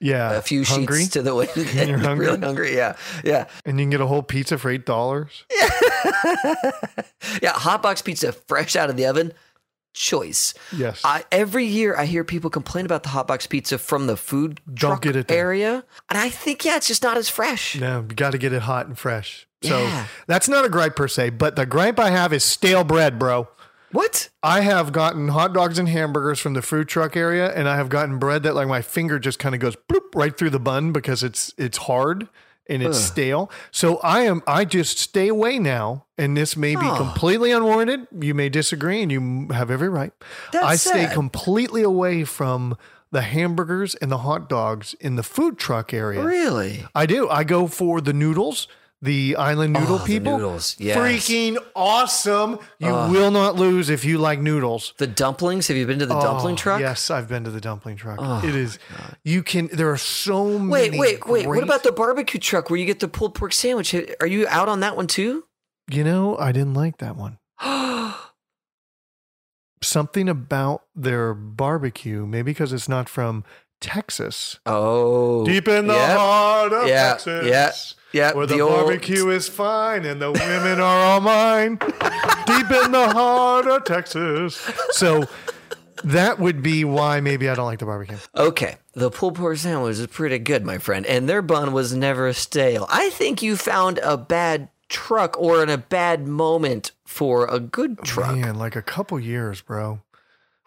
Yeah. 0.00 0.32
a 0.32 0.42
few 0.42 0.64
hungry. 0.64 1.00
sheets 1.00 1.12
to 1.14 1.22
the 1.22 1.34
way 1.34 1.46
When 1.54 1.88
you're 1.88 1.98
hungry? 2.10 2.26
really 2.26 2.40
hungry. 2.40 2.76
Yeah, 2.76 2.96
yeah, 3.24 3.46
and 3.64 3.78
you 3.78 3.84
can 3.84 3.90
get 3.90 4.00
a 4.00 4.06
whole 4.06 4.22
pizza 4.22 4.58
for 4.58 4.70
eight 4.70 4.84
dollars. 4.86 5.44
yeah. 7.42 7.52
Hot 7.52 7.82
box 7.82 8.02
pizza, 8.02 8.32
fresh 8.32 8.76
out 8.76 8.90
of 8.90 8.96
the 8.96 9.06
oven, 9.06 9.32
choice. 9.94 10.54
Yes. 10.76 11.00
I, 11.04 11.24
every 11.32 11.64
year, 11.64 11.96
I 11.96 12.04
hear 12.06 12.24
people 12.24 12.50
complain 12.50 12.84
about 12.84 13.02
the 13.02 13.08
hot 13.10 13.26
box 13.26 13.46
pizza 13.46 13.78
from 13.78 14.06
the 14.06 14.16
food 14.16 14.60
Don't 14.66 14.76
truck 14.90 15.02
get 15.02 15.16
it 15.16 15.28
there. 15.28 15.38
area, 15.38 15.84
and 16.10 16.18
I 16.18 16.28
think 16.30 16.64
yeah, 16.64 16.76
it's 16.76 16.88
just 16.88 17.02
not 17.02 17.16
as 17.16 17.28
fresh. 17.28 17.76
no, 17.76 18.00
you 18.08 18.14
got 18.14 18.32
to 18.32 18.38
get 18.38 18.52
it 18.52 18.62
hot 18.62 18.86
and 18.86 18.98
fresh. 18.98 19.46
So 19.62 19.82
Yeah. 19.82 20.06
that's 20.26 20.48
not 20.48 20.64
a 20.64 20.68
gripe 20.68 20.94
per 20.96 21.08
se, 21.08 21.30
but 21.30 21.56
the 21.56 21.64
gripe 21.66 21.98
I 21.98 22.10
have 22.10 22.32
is 22.34 22.44
stale 22.44 22.84
bread, 22.84 23.18
bro. 23.18 23.48
What? 23.94 24.28
I 24.42 24.60
have 24.62 24.92
gotten 24.92 25.28
hot 25.28 25.52
dogs 25.54 25.78
and 25.78 25.88
hamburgers 25.88 26.40
from 26.40 26.54
the 26.54 26.62
food 26.62 26.88
truck 26.88 27.16
area, 27.16 27.54
and 27.54 27.68
I 27.68 27.76
have 27.76 27.88
gotten 27.88 28.18
bread 28.18 28.42
that 28.42 28.54
like 28.54 28.68
my 28.68 28.82
finger 28.82 29.18
just 29.18 29.38
kind 29.38 29.54
of 29.54 29.60
goes 29.60 29.76
bloop 29.88 30.14
right 30.14 30.36
through 30.36 30.50
the 30.50 30.58
bun 30.60 30.92
because 30.92 31.22
it's 31.22 31.54
it's 31.56 31.78
hard 31.78 32.28
and 32.68 32.82
it's 32.82 32.96
Ugh. 32.98 33.02
stale. 33.04 33.50
So 33.70 33.98
I 33.98 34.22
am 34.22 34.42
I 34.46 34.64
just 34.64 34.98
stay 34.98 35.28
away 35.28 35.58
now, 35.58 36.06
and 36.18 36.36
this 36.36 36.56
may 36.56 36.74
be 36.74 36.84
Oh. 36.86 36.96
completely 36.96 37.52
unwarranted. 37.52 38.08
You 38.20 38.34
may 38.34 38.48
disagree, 38.48 39.00
and 39.02 39.12
you 39.12 39.48
have 39.52 39.70
every 39.70 39.88
right. 39.88 40.12
That's 40.52 40.64
I 40.64 40.76
stay 40.76 41.04
sad. 41.04 41.14
completely 41.14 41.82
away 41.82 42.24
from 42.24 42.76
the 43.12 43.22
hamburgers 43.22 43.94
and 43.96 44.10
the 44.10 44.18
hot 44.18 44.48
dogs 44.48 44.94
in 44.98 45.14
the 45.14 45.22
food 45.22 45.56
truck 45.56 45.94
area. 45.94 46.20
Really? 46.24 46.84
I 46.96 47.06
do. 47.06 47.28
I 47.28 47.44
go 47.44 47.68
for 47.68 48.00
the 48.00 48.12
noodles, 48.12 48.66
the 49.04 49.36
island 49.36 49.76
oh, 49.76 49.80
noodle 49.80 49.94
Oh, 49.96 49.98
the 49.98 50.04
people. 50.04 50.38
noodles, 50.38 50.76
yes. 50.78 50.96
Freaking 50.96 51.56
awesome. 51.76 52.58
You 52.78 52.88
will 52.88 53.30
not 53.30 53.54
lose 53.54 53.90
if 53.90 54.04
you 54.04 54.18
like 54.18 54.40
noodles. 54.40 54.94
The 54.98 55.06
dumplings? 55.06 55.68
Have 55.68 55.76
you 55.76 55.86
been 55.86 55.98
to 56.00 56.06
the 56.06 56.16
oh, 56.16 56.20
dumpling 56.22 56.54
Oh, 56.54 56.58
truck? 56.58 56.80
Yes, 56.80 57.10
I've 57.10 57.28
been 57.28 57.44
to 57.44 57.50
the 57.50 57.60
dumpling 57.60 57.96
truck. 57.96 58.18
Oh, 58.20 58.40
it 58.44 58.54
is. 58.56 58.78
You 59.22 59.42
can. 59.42 59.68
There 59.68 59.90
are 59.90 59.96
so 59.98 60.42
Wait, 60.56 60.90
many. 60.92 60.98
wait, 60.98 61.26
wait. 61.26 61.46
Wait. 61.46 61.46
What 61.46 61.62
about 61.62 61.82
the 61.82 61.92
barbecue 61.92 62.40
truck 62.40 62.70
where 62.70 62.78
you 62.80 62.86
get 62.86 63.00
the 63.00 63.08
pulled 63.08 63.34
pork 63.34 63.52
sandwich? 63.52 63.94
Are 64.20 64.26
you 64.26 64.46
out 64.48 64.68
on 64.68 64.80
that 64.80 64.96
one 64.96 65.06
too? 65.06 65.44
You 65.90 66.02
know, 66.02 66.36
I 66.38 66.50
didn't 66.52 66.74
like 66.74 66.98
that 66.98 67.14
one. 67.16 67.38
Something 69.82 70.28
about 70.30 70.82
their 70.94 71.34
barbecue, 71.34 72.24
maybe 72.26 72.52
because 72.52 72.72
it's 72.72 72.88
not 72.88 73.08
from 73.08 73.44
Texas. 73.80 74.58
oh. 74.64 75.44
Deep 75.44 75.68
in 75.68 75.88
the 75.88 75.92
Yep. 75.94 76.16
heart 76.18 76.72
of 76.72 76.88
Yeah, 76.88 77.08
Texas. 77.10 77.46
yeah, 77.46 77.70
yeah, 78.14 78.32
Where 78.32 78.46
the 78.46 78.54
the, 78.54 78.60
old- 78.62 78.72
barbecue 78.86 79.28
is 79.30 79.48
fine 79.48 80.04
and 80.04 80.22
the 80.22 80.30
women 80.32 80.80
are 80.80 81.00
all 81.04 81.20
mine. 81.20 81.76
Deep 82.46 82.70
in 82.70 82.92
the 82.92 83.10
heart 83.12 83.66
of 83.66 83.84
Texas. 83.84 84.54
So 84.90 85.24
that 86.04 86.38
would 86.38 86.62
be 86.62 86.84
why 86.84 87.20
maybe 87.20 87.48
I 87.48 87.54
don't 87.54 87.66
like 87.66 87.78
the 87.80 87.86
barbecue. 87.86 88.18
Okay, 88.36 88.76
the 88.92 89.10
pulled 89.10 89.34
pork 89.36 89.56
sandwich 89.56 89.98
is 89.98 90.06
pretty 90.06 90.38
good, 90.38 90.64
my 90.64 90.78
friend, 90.78 91.04
and 91.06 91.28
their 91.28 91.42
bun 91.42 91.72
was 91.72 91.94
never 91.94 92.32
stale. 92.32 92.86
I 92.90 93.10
think 93.10 93.42
you 93.42 93.56
found 93.56 93.98
a 94.02 94.16
bad 94.16 94.68
truck 94.88 95.38
or 95.40 95.62
in 95.62 95.70
a 95.70 95.78
bad 95.78 96.28
moment 96.28 96.92
for 97.04 97.46
a 97.46 97.58
good 97.58 97.98
truck. 98.04 98.36
Man, 98.36 98.56
like 98.56 98.76
a 98.76 98.82
couple 98.82 99.18
years, 99.18 99.60
bro. 99.62 100.00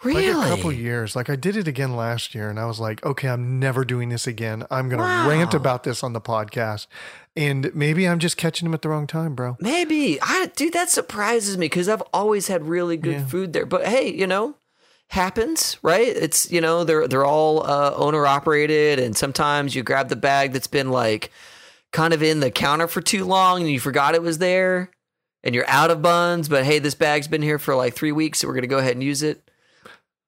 Really? 0.03 0.31
Like 0.33 0.45
a 0.47 0.55
couple 0.55 0.71
years. 0.71 1.15
Like 1.15 1.29
I 1.29 1.35
did 1.35 1.55
it 1.57 1.67
again 1.67 1.95
last 1.95 2.35
year 2.35 2.49
and 2.49 2.59
I 2.59 2.65
was 2.65 2.79
like, 2.79 3.05
okay, 3.05 3.27
I'm 3.29 3.59
never 3.59 3.83
doing 3.85 4.09
this 4.09 4.27
again. 4.27 4.65
I'm 4.69 4.89
going 4.89 4.99
to 4.99 5.03
Wow. 5.05 5.29
rant 5.29 5.53
about 5.53 5.83
this 5.83 6.03
on 6.03 6.13
the 6.13 6.21
podcast. 6.21 6.87
And 7.35 7.73
maybe 7.75 8.07
I'm 8.07 8.19
just 8.19 8.37
catching 8.37 8.65
them 8.65 8.73
at 8.73 8.81
the 8.81 8.89
wrong 8.89 9.07
time, 9.07 9.35
bro. 9.35 9.57
Maybe. 9.59 10.19
I 10.21 10.51
dude, 10.55 10.73
that 10.73 10.89
surprises 10.89 11.57
me 11.57 11.65
because 11.65 11.87
I've 11.89 12.03
always 12.13 12.47
had 12.47 12.67
really 12.67 12.97
good 12.97 13.13
Yeah. 13.17 13.25
food 13.25 13.53
there. 13.53 13.65
But 13.65 13.85
hey, 13.87 14.11
you 14.13 14.25
know, 14.27 14.55
happens, 15.09 15.77
right? 15.81 16.07
It's 16.07 16.51
you 16.51 16.61
know, 16.61 16.83
they're 16.83 17.07
they're 17.07 17.25
all 17.25 17.65
uh, 17.65 17.93
owner 17.95 18.25
operated 18.27 18.99
and 18.99 19.15
sometimes 19.15 19.75
you 19.75 19.83
grab 19.83 20.09
the 20.09 20.15
bag 20.15 20.53
that's 20.53 20.67
been 20.67 20.89
like 20.91 21.31
kind 21.93 22.13
of 22.13 22.21
in 22.21 22.39
the 22.41 22.51
counter 22.51 22.87
for 22.87 23.01
too 23.01 23.23
long 23.23 23.61
and 23.61 23.69
you 23.71 23.79
forgot 23.79 24.13
it 24.15 24.21
was 24.21 24.39
there 24.39 24.91
and 25.43 25.55
you're 25.55 25.67
out 25.69 25.91
of 25.91 26.01
buns, 26.01 26.49
but 26.49 26.65
hey, 26.65 26.79
this 26.79 26.95
bag's 26.95 27.27
been 27.27 27.41
here 27.41 27.57
for 27.59 27.75
like 27.75 27.93
3 27.93 28.11
weeks, 28.11 28.39
so 28.39 28.47
we're 28.47 28.53
going 28.53 28.63
to 28.63 28.67
go 28.67 28.79
ahead 28.79 28.93
and 28.93 29.03
use 29.03 29.23
it. 29.23 29.46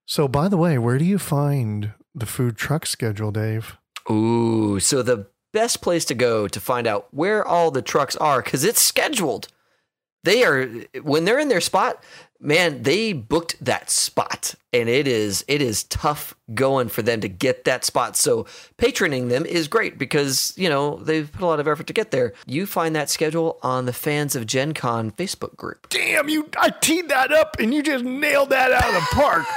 So, 0.09 0.27
by 0.27 0.47
the 0.47 0.57
way, 0.57 0.79
where 0.79 0.97
do 0.97 1.05
you 1.05 1.19
find 1.19 1.91
the 2.15 2.25
food 2.25 2.57
truck 2.57 2.87
schedule, 2.87 3.29
Dave? 3.29 3.77
Ooh, 4.09 4.79
so 4.79 5.03
the 5.03 5.27
best 5.53 5.83
place 5.83 6.03
to 6.05 6.15
go 6.15 6.47
to 6.47 6.59
find 6.59 6.87
out 6.87 7.09
where 7.11 7.47
all 7.47 7.69
the 7.69 7.83
trucks 7.83 8.15
are 8.15 8.41
cuz 8.41 8.63
it's 8.63 8.81
scheduled. 8.81 9.49
They 10.23 10.43
are 10.43 10.65
when 11.03 11.25
they're 11.25 11.37
in 11.37 11.49
their 11.49 11.61
spot, 11.61 12.03
man, 12.39 12.81
they 12.81 13.13
booked 13.13 13.63
that 13.63 13.91
spot 13.91 14.55
and 14.73 14.89
it 14.89 15.07
is 15.07 15.45
it 15.47 15.61
is 15.61 15.83
tough 15.83 16.33
going 16.55 16.89
for 16.89 17.03
them 17.03 17.21
to 17.21 17.29
get 17.29 17.65
that 17.65 17.85
spot. 17.85 18.17
So 18.17 18.47
patroning 18.79 19.29
them 19.29 19.45
is 19.45 19.67
great 19.67 19.99
because, 19.99 20.53
you 20.57 20.69
know, 20.69 20.95
they've 20.95 21.31
put 21.31 21.43
a 21.43 21.45
lot 21.45 21.59
of 21.59 21.67
effort 21.67 21.85
to 21.85 21.93
get 21.93 22.09
there. 22.09 22.33
You 22.47 22.65
find 22.65 22.95
that 22.95 23.11
schedule 23.11 23.59
on 23.61 23.85
the 23.85 23.93
Fans 23.93 24.35
of 24.35 24.47
Gen 24.47 24.73
Con 24.73 25.11
Facebook 25.11 25.55
group. 25.55 25.87
Damn, 25.89 26.29
you! 26.29 26.49
I 26.57 26.71
teed 26.71 27.09
that 27.09 27.31
up 27.31 27.57
and 27.59 27.75
you 27.75 27.83
just 27.83 28.03
nailed 28.03 28.49
that 28.49 28.71
out 28.71 28.87
of 28.87 28.95
the 28.95 29.07
park. 29.11 29.45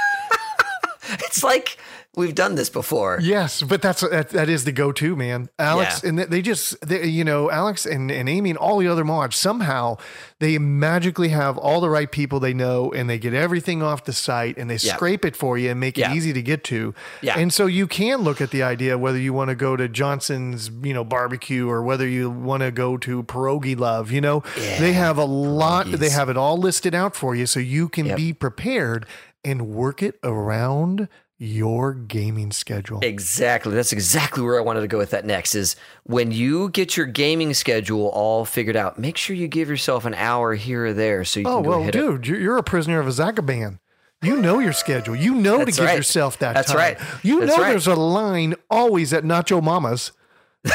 It's 1.25 1.43
like 1.43 1.77
we've 2.15 2.35
done 2.35 2.53
this 2.55 2.69
before. 2.69 3.17
yes, 3.21 3.63
but 3.63 3.81
that's 3.81 4.01
that, 4.01 4.29
that 4.29 4.47
is 4.47 4.65
the 4.65 4.71
go-to 4.71 5.15
man, 5.15 5.49
Alex. 5.57 6.01
Yeah. 6.03 6.09
And 6.09 6.19
they- 6.19 6.43
just, 6.43 6.79
they, 6.87 7.05
you 7.07 7.23
know, 7.23 7.49
Alex 7.49 7.87
and, 7.87 8.11
and 8.11 8.29
Amy 8.29 8.51
and 8.51 8.59
all 8.59 8.77
the 8.77 8.87
other 8.87 9.03
mods 9.03 9.35
somehow 9.35 9.97
they 10.39 10.59
magically 10.59 11.29
have 11.29 11.57
all 11.57 11.81
the 11.81 11.89
right 11.89 12.11
people 12.11 12.39
they 12.39 12.53
know, 12.53 12.91
and 12.91 13.09
they 13.09 13.17
get 13.17 13.33
everything 13.33 13.81
off 13.81 14.03
the 14.03 14.13
site, 14.13 14.57
and 14.57 14.69
they 14.69 14.75
Yeah. 14.75 14.93
scrape 14.95 15.25
it 15.25 15.35
for 15.35 15.57
you 15.57 15.71
and 15.71 15.79
make 15.79 15.97
it 15.97 16.11
easy 16.11 16.33
to 16.33 16.41
get 16.41 16.63
to. 16.65 16.93
Yeah. 17.21 17.39
And 17.39 17.51
so 17.51 17.65
you 17.65 17.87
can 17.87 18.21
look 18.21 18.41
at 18.41 18.51
the 18.51 18.61
idea 18.61 18.97
whether 18.97 19.17
you 19.17 19.33
want 19.33 19.49
to 19.49 19.55
go 19.55 19.75
to 19.75 19.87
Johnson's, 19.89 20.69
you 20.83 20.93
know, 20.93 21.03
barbecue 21.03 21.67
or 21.67 21.81
whether 21.81 22.07
you 22.07 22.29
want 22.29 22.61
to 22.61 22.71
go 22.71 22.97
to 22.97 23.23
Pierogi 23.23 23.75
Love. 23.77 24.11
You 24.11 24.21
know, 24.21 24.43
they 24.55 24.93
have 24.93 25.17
a 25.17 25.25
lot. 25.25 25.89
They 25.89 26.09
have 26.09 26.29
it 26.29 26.37
all 26.37 26.57
listed 26.57 26.93
out 26.93 27.15
for 27.15 27.33
you, 27.35 27.45
so 27.47 27.59
you 27.59 27.89
can 27.89 28.05
Yep. 28.07 28.17
be 28.17 28.33
prepared 28.33 29.05
and 29.43 29.67
work 29.67 30.01
it 30.01 30.19
around 30.23 31.07
your 31.37 31.93
gaming 31.93 32.51
schedule. 32.51 32.99
Exactly. 33.01 33.73
That's 33.73 33.91
exactly 33.91 34.43
where 34.43 34.57
I 34.57 34.61
wanted 34.61 34.81
to 34.81 34.87
go 34.87 34.97
with 34.97 35.09
that 35.09 35.25
next 35.25 35.55
is 35.55 35.75
when 36.03 36.31
you 36.31 36.69
get 36.69 36.95
your 36.95 37.05
gaming 37.05 37.53
schedule 37.53 38.07
all 38.07 38.45
figured 38.45 38.77
out, 38.77 38.97
make 38.97 39.17
sure 39.17 39.35
you 39.35 39.47
give 39.47 39.67
yourself 39.67 40.05
an 40.05 40.13
hour 40.13 40.53
here 40.55 40.85
or 40.85 40.93
there 40.93 41.25
so 41.25 41.41
you 41.41 41.47
Oh 41.47 41.55
can 41.55 41.63
go 41.63 41.69
well, 41.69 41.83
hit 41.83 41.91
dude, 41.91 42.27
you're, 42.27 42.39
you're 42.39 42.57
a 42.57 42.63
prisoner 42.63 42.99
of 42.99 43.07
a 43.07 43.11
Zagaban. 43.11 43.79
You 44.21 44.37
know 44.37 44.59
your 44.59 44.71
schedule. 44.71 45.17
You 45.17 45.35
know 45.35 45.65
to 45.65 45.71
give 45.71 45.79
right. 45.79 45.97
yourself 45.97 46.39
that 46.39 46.53
That's 46.53 46.69
time. 46.69 46.77
right. 46.77 46.99
You 47.23 47.41
That's 47.41 47.57
know 47.57 47.61
right. 47.61 47.71
there's 47.71 47.87
a 47.87 47.95
line 47.95 48.55
always 48.69 49.11
at 49.11 49.25
Nacho 49.25 49.61
Mama's, 49.61 50.13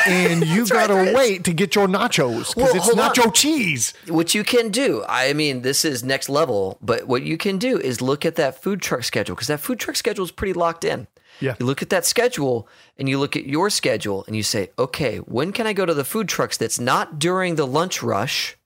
and 0.06 0.46
you 0.46 0.66
gotta 0.66 0.98
is. 1.04 1.14
wait 1.14 1.44
to 1.44 1.52
get 1.52 1.74
your 1.74 1.86
nachos 1.86 2.54
because 2.54 2.56
Well, 2.56 2.76
it's 2.76 2.84
hold 2.86 3.00
on. 3.00 3.12
nacho 3.14 3.32
cheese. 3.34 3.94
What 4.06 4.34
you 4.34 4.44
can 4.44 4.70
do, 4.70 5.04
I 5.08 5.32
mean, 5.32 5.62
this 5.62 5.84
is 5.84 6.04
next 6.04 6.28
level, 6.28 6.78
but 6.82 7.06
what 7.06 7.22
you 7.22 7.36
can 7.38 7.58
do 7.58 7.78
is 7.78 8.00
look 8.02 8.24
at 8.26 8.34
that 8.36 8.62
food 8.62 8.82
truck 8.82 9.04
schedule 9.04 9.34
because 9.34 9.48
that 9.48 9.60
food 9.60 9.78
truck 9.78 9.96
schedule 9.96 10.24
is 10.24 10.30
pretty 10.30 10.52
locked 10.52 10.84
in. 10.84 11.06
Yeah. 11.40 11.54
You 11.60 11.66
look 11.66 11.82
at 11.82 11.90
that 11.90 12.04
schedule 12.04 12.68
and 12.96 13.08
you 13.08 13.18
look 13.18 13.36
at 13.36 13.46
your 13.46 13.70
schedule 13.70 14.24
and 14.26 14.34
you 14.34 14.42
say, 14.42 14.70
okay, 14.78 15.18
when 15.18 15.52
can 15.52 15.66
I 15.66 15.72
go 15.72 15.86
to 15.86 15.94
the 15.94 16.04
food 16.04 16.28
trucks 16.28 16.56
that's 16.56 16.80
not 16.80 17.18
during 17.18 17.54
the 17.56 17.66
lunch 17.66 18.02
rush 18.02 18.56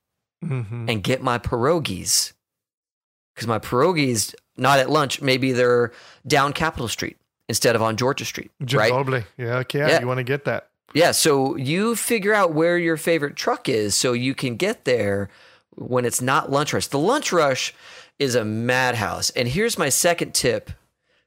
Mm-hmm. 0.44 0.88
and 0.88 1.04
get 1.04 1.22
my 1.22 1.38
pierogies? 1.38 2.32
Because 3.32 3.46
my 3.46 3.60
pierogies, 3.60 4.34
not 4.56 4.80
at 4.80 4.90
lunch, 4.90 5.22
maybe 5.22 5.52
they're 5.52 5.92
down 6.26 6.52
Capitol 6.52 6.88
Street 6.88 7.16
instead 7.48 7.76
of 7.76 7.82
on 7.82 7.96
Georgia 7.96 8.24
Street, 8.24 8.50
right? 8.72 8.90
Ginobili. 8.92 9.24
Yeah, 9.38 9.58
okay. 9.58 9.78
Yeah. 9.78 10.00
You 10.00 10.08
want 10.08 10.18
to 10.18 10.24
get 10.24 10.44
that. 10.46 10.68
Yeah, 10.94 11.12
so 11.12 11.56
you 11.56 11.96
figure 11.96 12.34
out 12.34 12.52
where 12.52 12.76
your 12.76 12.96
favorite 12.96 13.36
truck 13.36 13.68
is 13.68 13.94
so 13.94 14.12
you 14.12 14.34
can 14.34 14.56
get 14.56 14.84
there 14.84 15.30
when 15.74 16.04
it's 16.04 16.20
not 16.20 16.50
lunch 16.50 16.72
rush. 16.74 16.86
The 16.86 16.98
lunch 16.98 17.32
rush 17.32 17.74
is 18.18 18.34
a 18.34 18.44
madhouse. 18.44 19.30
And 19.30 19.48
here's 19.48 19.78
my 19.78 19.88
second 19.88 20.34
tip 20.34 20.70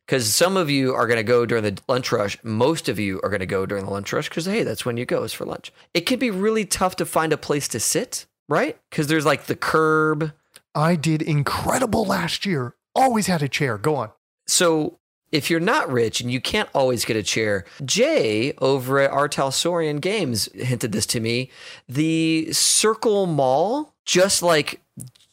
Because 0.05 0.33
some 0.33 0.55
of 0.55 0.69
you 0.69 0.93
are 0.93 1.07
going 1.07 1.17
to 1.17 1.23
go 1.23 1.45
during 1.47 1.63
the 1.63 1.79
lunch 1.87 2.11
rush. 2.11 2.37
Most 2.43 2.87
of 2.89 2.99
you 2.99 3.19
are 3.23 3.29
going 3.29 3.39
to 3.39 3.47
go 3.47 3.65
during 3.65 3.85
the 3.85 3.91
lunch 3.91 4.13
rush 4.13 4.29
because, 4.29 4.45
hey, 4.45 4.63
that's 4.63 4.85
when 4.85 4.97
you 4.97 5.05
go 5.05 5.23
is 5.23 5.33
for 5.33 5.45
lunch. 5.45 5.73
It 5.93 6.01
can 6.01 6.19
be 6.19 6.29
really 6.29 6.65
tough 6.65 6.95
to 6.97 7.05
find 7.05 7.33
a 7.33 7.37
place 7.37 7.67
to 7.69 7.79
sit, 7.79 8.27
right? 8.47 8.77
Because 8.89 9.07
there's 9.07 9.25
like 9.25 9.45
the 9.45 9.55
curb. 9.55 10.31
I 10.75 10.95
did 10.95 11.21
incredible 11.23 12.05
last 12.05 12.45
year. 12.45 12.75
Always 12.93 13.27
had 13.27 13.41
a 13.41 13.49
chair. 13.49 13.77
Go 13.79 13.95
on. 13.95 14.11
So 14.47 14.99
if 15.35 15.49
you're 15.49 15.59
not 15.59 15.91
rich 15.91 16.21
and 16.21 16.31
you 16.31 16.39
can't 16.39 16.69
always 16.73 17.03
get 17.03 17.17
a 17.17 17.23
chair, 17.23 17.65
Jay 17.83 18.53
over 18.59 18.99
at 18.99 19.11
Artal 19.11 19.51
Sorian 19.51 19.99
Games 19.99 20.49
hinted 20.53 20.93
this 20.93 21.05
to 21.07 21.19
me. 21.19 21.51
The 21.89 22.51
Circle 22.53 23.25
Mall, 23.25 23.93
just 24.05 24.41
like 24.41 24.81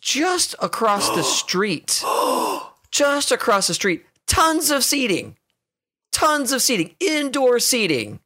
just 0.00 0.54
across 0.60 1.08
the 1.10 1.22
street, 1.22 2.02
just 2.90 3.30
across 3.30 3.68
the 3.68 3.74
street, 3.74 4.04
tons 4.26 4.70
of 4.70 4.82
seating, 4.82 5.36
tons 6.10 6.50
of 6.50 6.60
seating, 6.60 6.96
indoor 6.98 7.60
seating. 7.60 8.18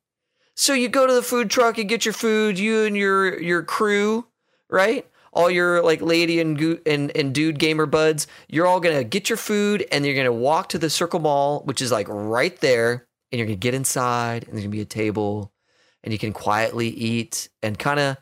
So 0.55 0.73
you 0.73 0.89
go 0.89 1.07
to 1.07 1.13
the 1.13 1.23
food 1.23 1.51
truck, 1.51 1.77
you 1.77 1.85
get 1.85 2.07
your 2.07 2.15
food, 2.15 2.59
you 2.59 2.85
and 2.85 2.97
your 2.97 3.39
your 3.41 3.63
crew, 3.63 4.27
right? 4.71 5.07
All 5.37 5.51
your 5.51 5.83
like 5.83 6.01
lady 6.01 6.41
and 6.41 6.59
and 6.87 7.15
and 7.17 7.35
dude 7.35 7.59
gamer 7.59 7.87
buds, 7.87 8.27
you're 8.49 8.67
all 8.67 8.81
gonna 8.81 9.05
get 9.05 9.29
your 9.29 9.37
food 9.37 9.87
and 9.93 10.05
you're 10.05 10.17
gonna 10.17 10.33
walk 10.33 10.71
to 10.71 10.79
the 10.79 10.91
Circle 10.91 11.21
Mall, 11.21 11.61
which 11.65 11.83
is 11.83 11.93
like 11.93 12.09
right 12.09 12.59
there, 12.61 13.07
and 13.31 13.39
you're 13.39 13.47
gonna 13.47 13.57
get 13.57 13.75
inside, 13.75 14.45
and 14.45 14.55
there's 14.55 14.65
gonna 14.65 14.71
be 14.71 14.81
a 14.81 14.87
table, 14.87 15.53
and 16.03 16.13
you 16.13 16.19
can 16.19 16.33
quietly 16.33 16.89
eat 16.89 17.49
and 17.63 17.79
kind 17.79 18.01
of 18.01 18.17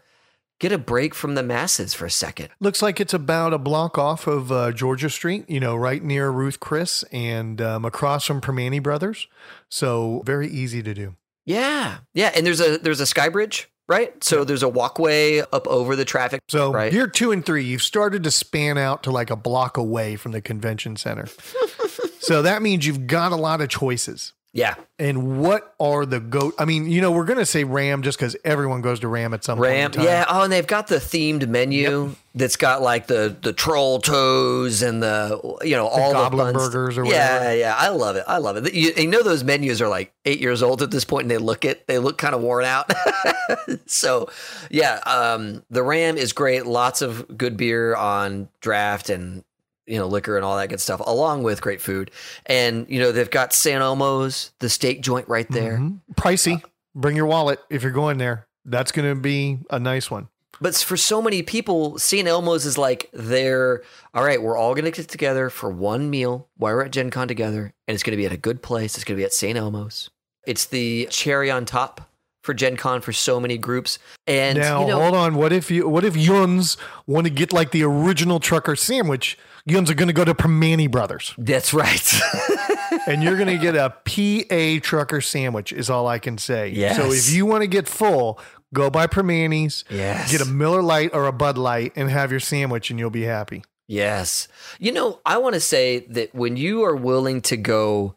get 0.61 0.73
a 0.73 0.79
break 0.79 1.15
from 1.15 1.35
the 1.35 1.43
masses 1.43 1.95
for 1.95 2.07
a 2.07 2.11
second. 2.11 2.49
Looks 2.61 2.81
like 2.81 3.01
it's 3.01 3.15
about 3.15 3.53
a 3.53 3.59
block 3.59 3.99
off 3.99 4.27
of 4.27 4.51
uh, 4.51 4.73
Georgia 4.73 5.11
Street, 5.11 5.49
you 5.49 5.61
know, 5.61 5.77
right 5.77 6.03
near 6.03 6.31
Ruth 6.31 6.61
Chris 6.61 7.05
and 7.13 7.61
um, 7.61 7.85
across 7.85 8.25
from 8.25 8.41
Primanti 8.41 8.83
Brothers. 8.83 9.29
So 9.69 10.23
very 10.25 10.49
easy 10.49 10.83
to 10.83 10.95
do. 10.95 11.17
Yeah, 11.45 11.99
yeah, 12.15 12.33
and 12.35 12.47
there's 12.47 12.61
a 12.61 12.79
there's 12.79 13.01
a 13.01 13.07
sky 13.07 13.29
bridge, 13.29 13.69
right? 13.89 14.23
So 14.23 14.45
there's 14.45 14.63
a 14.63 14.69
walkway 14.69 15.41
up 15.41 15.67
over 15.67 15.97
the 15.97 16.05
traffic. 16.05 16.43
So 16.49 16.73
right. 16.73 16.93
year 16.93 17.07
two 17.07 17.33
and 17.33 17.45
three, 17.45 17.65
you've 17.65 17.83
started 17.83 18.25
to 18.25 18.31
span 18.31 18.79
out 18.79 19.03
to 19.05 19.11
like 19.11 19.31
a 19.31 19.37
block 19.37 19.77
away 19.77 20.17
from 20.17 20.33
the 20.33 20.41
convention 20.41 20.97
center. 20.97 21.27
so 22.21 22.43
that 22.43 22.63
means 22.63 22.87
you've 22.87 23.07
got 23.07 23.33
a 23.33 23.37
lot 23.37 23.61
of 23.61 23.69
choices. 23.69 24.34
Yeah, 24.57 24.77
And 25.01 25.41
what 25.41 25.75
are 25.81 26.07
the 26.07 26.21
goat? 26.21 26.55
I 26.61 26.65
mean, 26.65 26.89
you 26.89 27.01
know, 27.01 27.11
we're 27.11 27.25
going 27.25 27.41
to 27.41 27.45
say 27.47 27.65
Ram 27.65 28.03
just 28.03 28.17
because 28.17 28.37
everyone 28.45 28.83
goes 28.83 29.01
to 29.01 29.09
Ram 29.09 29.35
at 29.35 29.43
some 29.43 29.59
Ram, 29.59 29.91
point. 29.91 29.97
in 29.97 30.01
time. 30.03 30.05
yeah. 30.07 30.25
Oh, 30.29 30.43
and 30.45 30.53
they've 30.53 30.67
got 30.67 30.87
the 30.87 30.97
themed 30.97 31.49
menu 31.49 32.15
that's 32.37 32.55
got 32.57 32.81
like 32.81 33.09
the 33.09 33.37
the 33.43 33.53
troll 33.53 33.99
toes 34.01 34.81
and 34.83 35.03
the 35.03 35.41
you 35.63 35.75
know 35.77 35.87
all 35.89 36.09
the, 36.09 36.15
goblin 36.15 36.47
fun 36.55 36.61
st- 36.61 36.73
burgers 36.73 36.99
or 36.99 37.05
Yeah, 37.05 37.35
whatever. 37.39 37.57
yeah. 37.57 37.75
I 37.77 37.89
love 37.89 38.15
it. 38.17 38.25
I 38.29 38.39
love 38.39 38.57
it. 38.57 38.73
You, 38.73 38.93
you 38.97 39.09
know 39.09 39.23
those 39.25 39.43
menus 39.43 39.83
are 39.83 39.89
like 39.89 40.13
eight 40.25 40.41
years 40.41 40.63
old 40.63 40.83
at 40.83 40.91
this 40.93 41.05
point, 41.05 41.23
and 41.25 41.31
they 41.33 41.39
look 41.39 41.65
it. 41.65 41.87
They 41.89 41.99
look 41.99 42.17
kind 42.19 42.35
of 42.35 42.41
worn 42.41 42.65
out. 42.65 42.93
so, 43.87 44.29
yeah. 44.71 45.01
Um, 45.07 45.65
the 45.71 45.83
Ram 45.83 46.17
is 46.17 46.33
great. 46.33 46.65
Lots 46.67 47.03
of 47.03 47.37
good 47.37 47.57
beer 47.57 47.95
on 47.97 48.49
draft 48.61 49.11
and 49.11 49.43
you 49.87 49.99
know 49.99 50.07
liquor 50.07 50.37
and 50.37 50.45
all 50.45 50.57
that 50.57 50.69
good 50.69 50.81
stuff, 50.81 51.01
along 51.05 51.43
with 51.43 51.61
great 51.61 51.81
food. 51.81 52.11
And 52.47 52.87
you 52.89 52.99
know 53.01 53.13
they've 53.13 53.31
got 53.31 53.53
St. 53.53 53.81
Elmo's, 53.81 54.53
the 54.61 54.69
steak 54.69 55.03
joint 55.03 55.29
right 55.29 55.49
there. 55.51 55.79
Mhm. 55.79 56.01
Pricey. 56.15 56.63
Bring 56.95 57.17
your 57.17 57.27
wallet 57.27 57.59
if 57.71 57.83
you're 57.83 57.91
going 57.93 58.19
there. 58.19 58.47
That's 58.65 58.93
going 58.93 59.09
to 59.09 59.21
be 59.21 59.59
a 59.69 59.79
nice 59.81 60.11
one. 60.11 60.29
But 60.61 60.77
for 60.77 60.97
so 60.97 61.21
many 61.21 61.43
people, 61.43 61.99
St. 61.99 62.27
Elmo's 62.29 62.65
is 62.65 62.79
like 62.79 63.11
they're 63.13 63.83
all 64.15 64.23
right. 64.25 64.41
We're 64.41 64.57
all 64.57 64.75
going 64.75 64.85
to 64.85 64.93
get 64.93 65.09
together 65.09 65.51
for 65.51 65.69
one 65.71 66.09
meal 66.09 66.49
while 66.57 66.73
we're 66.75 66.85
at 66.85 66.93
Gen 66.93 67.11
Con 67.11 67.27
together, 67.27 67.75
and 67.89 67.95
it's 67.95 68.05
going 68.05 68.13
to 68.13 68.17
be 68.17 68.27
at 68.27 68.33
a 68.33 68.37
good 68.37 68.63
place. 68.63 68.95
It's 68.95 69.03
going 69.05 69.17
to 69.17 69.21
be 69.21 69.25
at 69.25 69.33
St. 69.33 69.59
Elmo's. 69.59 70.11
It's 70.47 70.67
the 70.67 71.09
cherry 71.11 71.51
on 71.51 71.65
top 71.65 72.03
for 72.45 72.55
Gen 72.55 72.77
Con 72.77 73.01
for 73.01 73.13
so 73.13 73.41
many 73.41 73.59
groups. 73.59 73.99
And 74.29 74.59
now, 74.59 74.83
you 74.83 74.87
know, 74.87 75.01
hold 75.01 75.17
on. 75.17 75.35
What 75.35 75.53
if 75.53 75.71
you? 75.71 75.89
What 75.89 76.05
if 76.05 76.17
Yuns 76.17 76.77
want 77.09 77.27
to 77.27 77.31
get 77.31 77.53
like 77.53 77.73
the 77.73 77.83
original 77.83 78.39
trucker 78.39 78.77
sandwich? 78.77 79.37
Yuns 79.67 79.91
are 79.91 79.95
going 79.95 80.09
to 80.09 80.15
go 80.15 80.25
to 80.25 80.35
Primanti 80.35 80.91
Brothers, 80.91 81.35
that's 81.39 81.73
right. 81.73 82.21
and 83.07 83.23
you're 83.23 83.37
going 83.37 83.49
to 83.49 83.59
get 83.59 83.75
a 83.75 83.91
PA 83.91 84.87
trucker 84.87 85.21
sandwich. 85.21 85.73
Is 85.73 85.89
all 85.89 86.07
I 86.07 86.19
can 86.19 86.37
say. 86.37 86.69
Yes. 86.69 86.97
So 86.97 87.11
if 87.11 87.35
you 87.35 87.47
want 87.47 87.63
to 87.63 87.67
get 87.67 87.89
full, 87.89 88.39
go 88.75 88.91
by 88.91 89.07
Primanti's. 89.07 89.85
Yes. 89.89 90.31
Get 90.31 90.43
a 90.43 90.45
Miller 90.45 90.83
Lite 90.83 91.15
or 91.15 91.27
a 91.27 91.33
Bud 91.33 91.57
Light 91.57 91.93
and 91.97 92.11
have 92.11 92.31
your 92.31 92.41
sandwich, 92.41 92.91
and 92.91 92.99
you'll 92.99 93.11
be 93.11 93.23
happy. 93.23 93.65
Yes. 93.87 94.49
You 94.79 94.93
know, 94.93 95.21
I 95.25 95.39
want 95.39 95.55
to 95.55 95.61
say 95.61 96.01
that 96.11 96.35
when 96.35 96.57
you 96.57 96.85
are 96.85 96.97
willing 96.97 97.41
to 97.43 97.57
go 97.57 98.15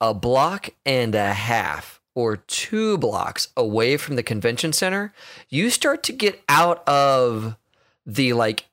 a 0.00 0.12
block 0.14 0.70
and 0.84 1.14
a 1.14 1.32
half 1.32 2.00
or 2.14 2.36
two 2.36 2.98
blocks 2.98 3.48
away 3.56 3.96
from 3.96 4.16
the 4.16 4.22
convention 4.22 4.72
center, 4.72 5.12
you 5.48 5.70
start 5.70 6.02
to 6.04 6.12
get 6.12 6.42
out 6.48 6.86
of 6.88 7.56
the 8.04 8.32
like 8.32 8.66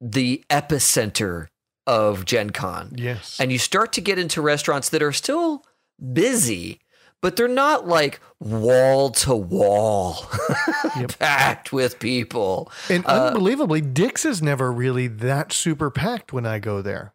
the 0.00 0.44
epicenter 0.50 1.48
of 1.86 2.24
Gen 2.24 2.50
Con. 2.50 2.92
Yes. 2.96 3.38
And 3.40 3.52
you 3.52 3.58
start 3.58 3.92
to 3.94 4.00
get 4.00 4.18
into 4.18 4.40
restaurants 4.42 4.88
that 4.90 5.02
are 5.02 5.12
still 5.12 5.64
busy, 6.12 6.80
but 7.22 7.36
they're 7.36 7.48
not 7.48 7.86
like 7.86 8.20
wall 8.40 9.10
to 9.10 9.34
wall 9.34 10.26
packed 11.18 11.72
with 11.72 11.98
people. 11.98 12.70
And 12.90 13.06
Uh, 13.06 13.28
unbelievably, 13.28 13.80
Dick's 13.82 14.24
is 14.24 14.42
never 14.42 14.72
really 14.72 15.06
that 15.08 15.52
super 15.52 15.90
packed 15.90 16.32
when 16.32 16.44
I 16.46 16.58
go 16.58 16.82
there. 16.82 17.14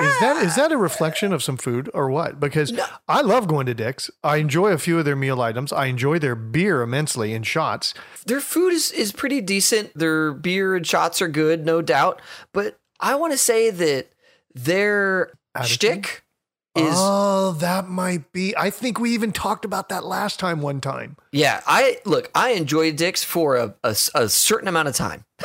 Is 0.00 0.20
that 0.20 0.36
is 0.44 0.52
ah! 0.52 0.56
that 0.56 0.72
a 0.72 0.76
reflection 0.76 1.32
of 1.32 1.42
some 1.42 1.56
food 1.56 1.90
or 1.92 2.10
what? 2.10 2.38
Because 2.38 2.72
I 3.08 3.20
love 3.20 3.48
going 3.48 3.66
to 3.66 3.74
Dick's. 3.74 4.10
I 4.22 4.36
enjoy 4.36 4.68
a 4.68 4.78
few 4.78 4.98
of 4.98 5.04
their 5.04 5.16
meal 5.16 5.40
items. 5.40 5.72
I 5.72 5.86
enjoy 5.86 6.18
their 6.18 6.36
beer 6.36 6.82
immensely 6.82 7.32
in 7.32 7.42
shots. 7.42 7.94
their 8.26 8.40
food 8.40 8.72
is, 8.72 8.92
is 8.92 9.12
pretty 9.12 9.40
decent. 9.40 9.96
Their 9.98 10.32
beer 10.32 10.76
and 10.76 10.86
shots 10.86 11.20
are 11.20 11.28
good, 11.28 11.64
no 11.64 11.82
doubt. 11.82 12.20
But 12.52 12.78
I 13.00 13.16
want 13.16 13.32
to 13.32 13.38
say 13.38 13.70
that 13.70 14.12
their 14.54 15.32
Attitude? 15.54 15.72
shtick 15.72 16.24
is 16.76 16.94
oh, 16.96 17.52
that 17.58 17.88
might 17.88 18.30
be. 18.30 18.54
I 18.56 18.70
think 18.70 19.00
we 19.00 19.10
even 19.14 19.32
talked 19.32 19.64
about 19.64 19.88
that 19.88 20.04
last 20.04 20.38
time 20.38 20.60
one 20.60 20.80
time. 20.80 21.16
yeah. 21.32 21.60
I 21.66 21.98
look, 22.04 22.30
I 22.34 22.50
enjoy 22.50 22.92
Dick's 22.92 23.24
for 23.24 23.56
a 23.56 23.74
a 23.82 24.28
certain 24.28 24.68
amount 24.68 24.88
of 24.88 24.94
time. 24.94 25.24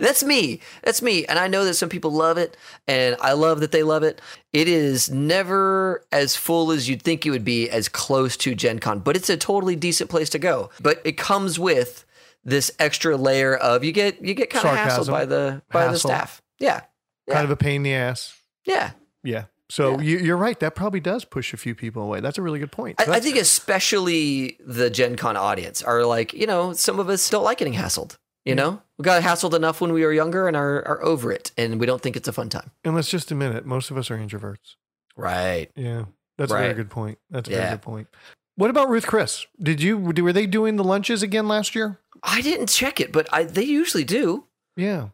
That's 0.00 0.22
me. 0.22 0.60
That's 0.82 1.02
me. 1.02 1.24
And 1.26 1.38
I 1.38 1.48
know 1.48 1.64
that 1.64 1.74
some 1.74 1.88
people 1.88 2.10
love 2.10 2.38
it, 2.38 2.56
and 2.86 3.16
I 3.20 3.32
love 3.32 3.60
that 3.60 3.72
they 3.72 3.82
love 3.82 4.02
it. 4.02 4.20
It 4.52 4.68
is 4.68 5.10
never 5.10 6.04
as 6.12 6.36
full 6.36 6.70
as 6.70 6.88
you'd 6.88 7.02
think 7.02 7.26
it 7.26 7.30
would 7.30 7.44
be, 7.44 7.68
as 7.70 7.88
close 7.88 8.36
to 8.38 8.54
Gen 8.54 8.78
Con, 8.78 9.00
but 9.00 9.16
it's 9.16 9.30
a 9.30 9.36
totally 9.36 9.76
decent 9.76 10.10
place 10.10 10.30
to 10.30 10.38
go. 10.38 10.70
But 10.80 11.00
it 11.04 11.16
comes 11.16 11.58
with 11.58 12.04
this 12.44 12.70
extra 12.78 13.16
layer 13.16 13.54
of 13.56 13.84
you 13.84 13.92
get 13.92 14.24
you 14.24 14.32
get 14.34 14.48
kind 14.50 14.66
of 14.66 14.76
hassled 14.76 15.10
by 15.10 15.24
the 15.26 15.62
by 15.70 15.88
the 15.88 15.98
staff. 15.98 16.40
Yeah. 16.58 16.82
Kind 17.28 17.44
of 17.44 17.50
a 17.50 17.56
pain 17.56 17.76
in 17.76 17.82
the 17.82 17.94
ass. 17.94 18.34
Yeah. 18.64 18.92
Yeah. 19.22 19.44
So 19.68 19.98
Yeah. 19.98 20.00
You, 20.00 20.18
you're 20.18 20.36
right. 20.36 20.58
That 20.60 20.74
probably 20.74 21.00
does 21.00 21.26
push 21.26 21.52
a 21.52 21.58
few 21.58 21.74
people 21.74 22.02
away. 22.02 22.20
That's 22.20 22.38
a 22.38 22.42
really 22.42 22.58
good 22.58 22.72
point. 22.72 22.98
I, 22.98 23.16
I 23.16 23.20
think 23.20 23.36
especially 23.36 24.56
the 24.64 24.88
Gen 24.88 25.16
Con 25.16 25.36
audience 25.36 25.82
are 25.82 26.04
like, 26.06 26.32
you 26.32 26.46
know, 26.46 26.72
some 26.72 26.98
of 26.98 27.10
us 27.10 27.28
don't 27.28 27.44
like 27.44 27.58
getting 27.58 27.74
hassled. 27.74 28.16
You 28.48 28.54
know, 28.54 28.82
we 28.96 29.02
got 29.02 29.22
hassled 29.22 29.54
enough 29.54 29.80
when 29.80 29.92
we 29.92 30.04
were 30.04 30.12
younger 30.12 30.48
and 30.48 30.56
are, 30.56 30.86
are 30.86 31.02
over 31.04 31.30
it, 31.32 31.52
and 31.56 31.78
we 31.78 31.86
don't 31.86 32.00
think 32.02 32.16
it's 32.16 32.28
a 32.28 32.32
fun 32.32 32.48
time. 32.48 32.70
and 32.84 32.94
let's 32.94 33.08
just 33.10 33.30
admit 33.30 33.54
it. 33.54 33.66
Most 33.66 33.90
of 33.90 33.98
us 33.98 34.10
are 34.10 34.16
introverts. 34.18 34.76
Right. 35.16 35.70
Yeah, 35.76 36.04
that's 36.36 36.52
a 36.52 36.56
very 36.56 36.74
good 36.74 36.90
point. 36.90 37.18
That's 37.30 37.48
a 37.48 37.52
very 37.52 37.70
good 37.70 37.82
point. 37.82 38.08
What 38.56 38.70
about 38.70 38.88
Ruth 38.88 39.06
Chris? 39.06 39.46
Did 39.60 39.80
you 39.82 39.98
were 39.98 40.32
they 40.32 40.46
doing 40.46 40.76
the 40.76 40.84
lunches 40.84 41.22
again 41.22 41.46
last 41.46 41.74
year? 41.74 42.00
I 42.22 42.40
didn't 42.40 42.68
check 42.68 43.00
it, 43.00 43.12
but 43.12 43.28
I, 43.32 43.44
they 43.44 43.62
usually 43.62 44.04
do. 44.04 44.46
Yeah. 44.76 45.08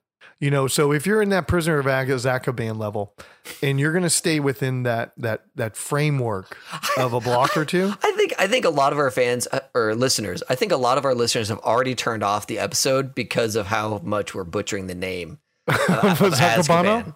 You 0.45 0.51
know, 0.51 0.67
so 0.67 0.93
if 0.93 1.07
you're 1.07 1.23
in 1.23 1.31
that 1.31 1.49
prisoner 1.49 1.79
of 1.79 1.87
Azkaban 1.87 2.77
level, 2.77 3.15
and 3.63 3.81
you're 3.81 3.93
going 3.93 4.05
to 4.05 4.11
stay 4.11 4.41
within 4.41 4.83
that 4.83 5.13
that 5.17 5.45
that 5.55 5.75
framework 5.75 6.59
of 6.99 7.15
a 7.15 7.21
block 7.21 7.57
or 7.57 7.65
two, 7.65 7.95
I 8.03 8.13
think 8.13 8.35
I 8.39 8.47
think 8.47 8.67
a 8.67 8.69
lot 8.69 8.93
of 8.93 8.99
our 8.99 9.11
fans 9.11 9.49
uh, 9.51 9.61
or 9.75 9.95
listeners, 9.95 10.43
I 10.51 10.55
think 10.55 10.71
a 10.71 10.77
lot 10.77 10.99
of 10.99 11.07
our 11.07 11.15
listeners 11.15 11.49
have 11.49 11.61
already 11.61 11.95
turned 11.95 12.23
off 12.23 12.47
the 12.47 12.59
episode 12.59 13.15
because 13.15 13.57
of 13.57 13.69
how 13.69 14.03
much 14.05 14.35
we're 14.35 14.45
butchering 14.45 14.87
the 14.87 14.95
name 14.95 15.39
of, 15.67 16.21
of 16.21 16.35
Azkaban? 16.35 17.15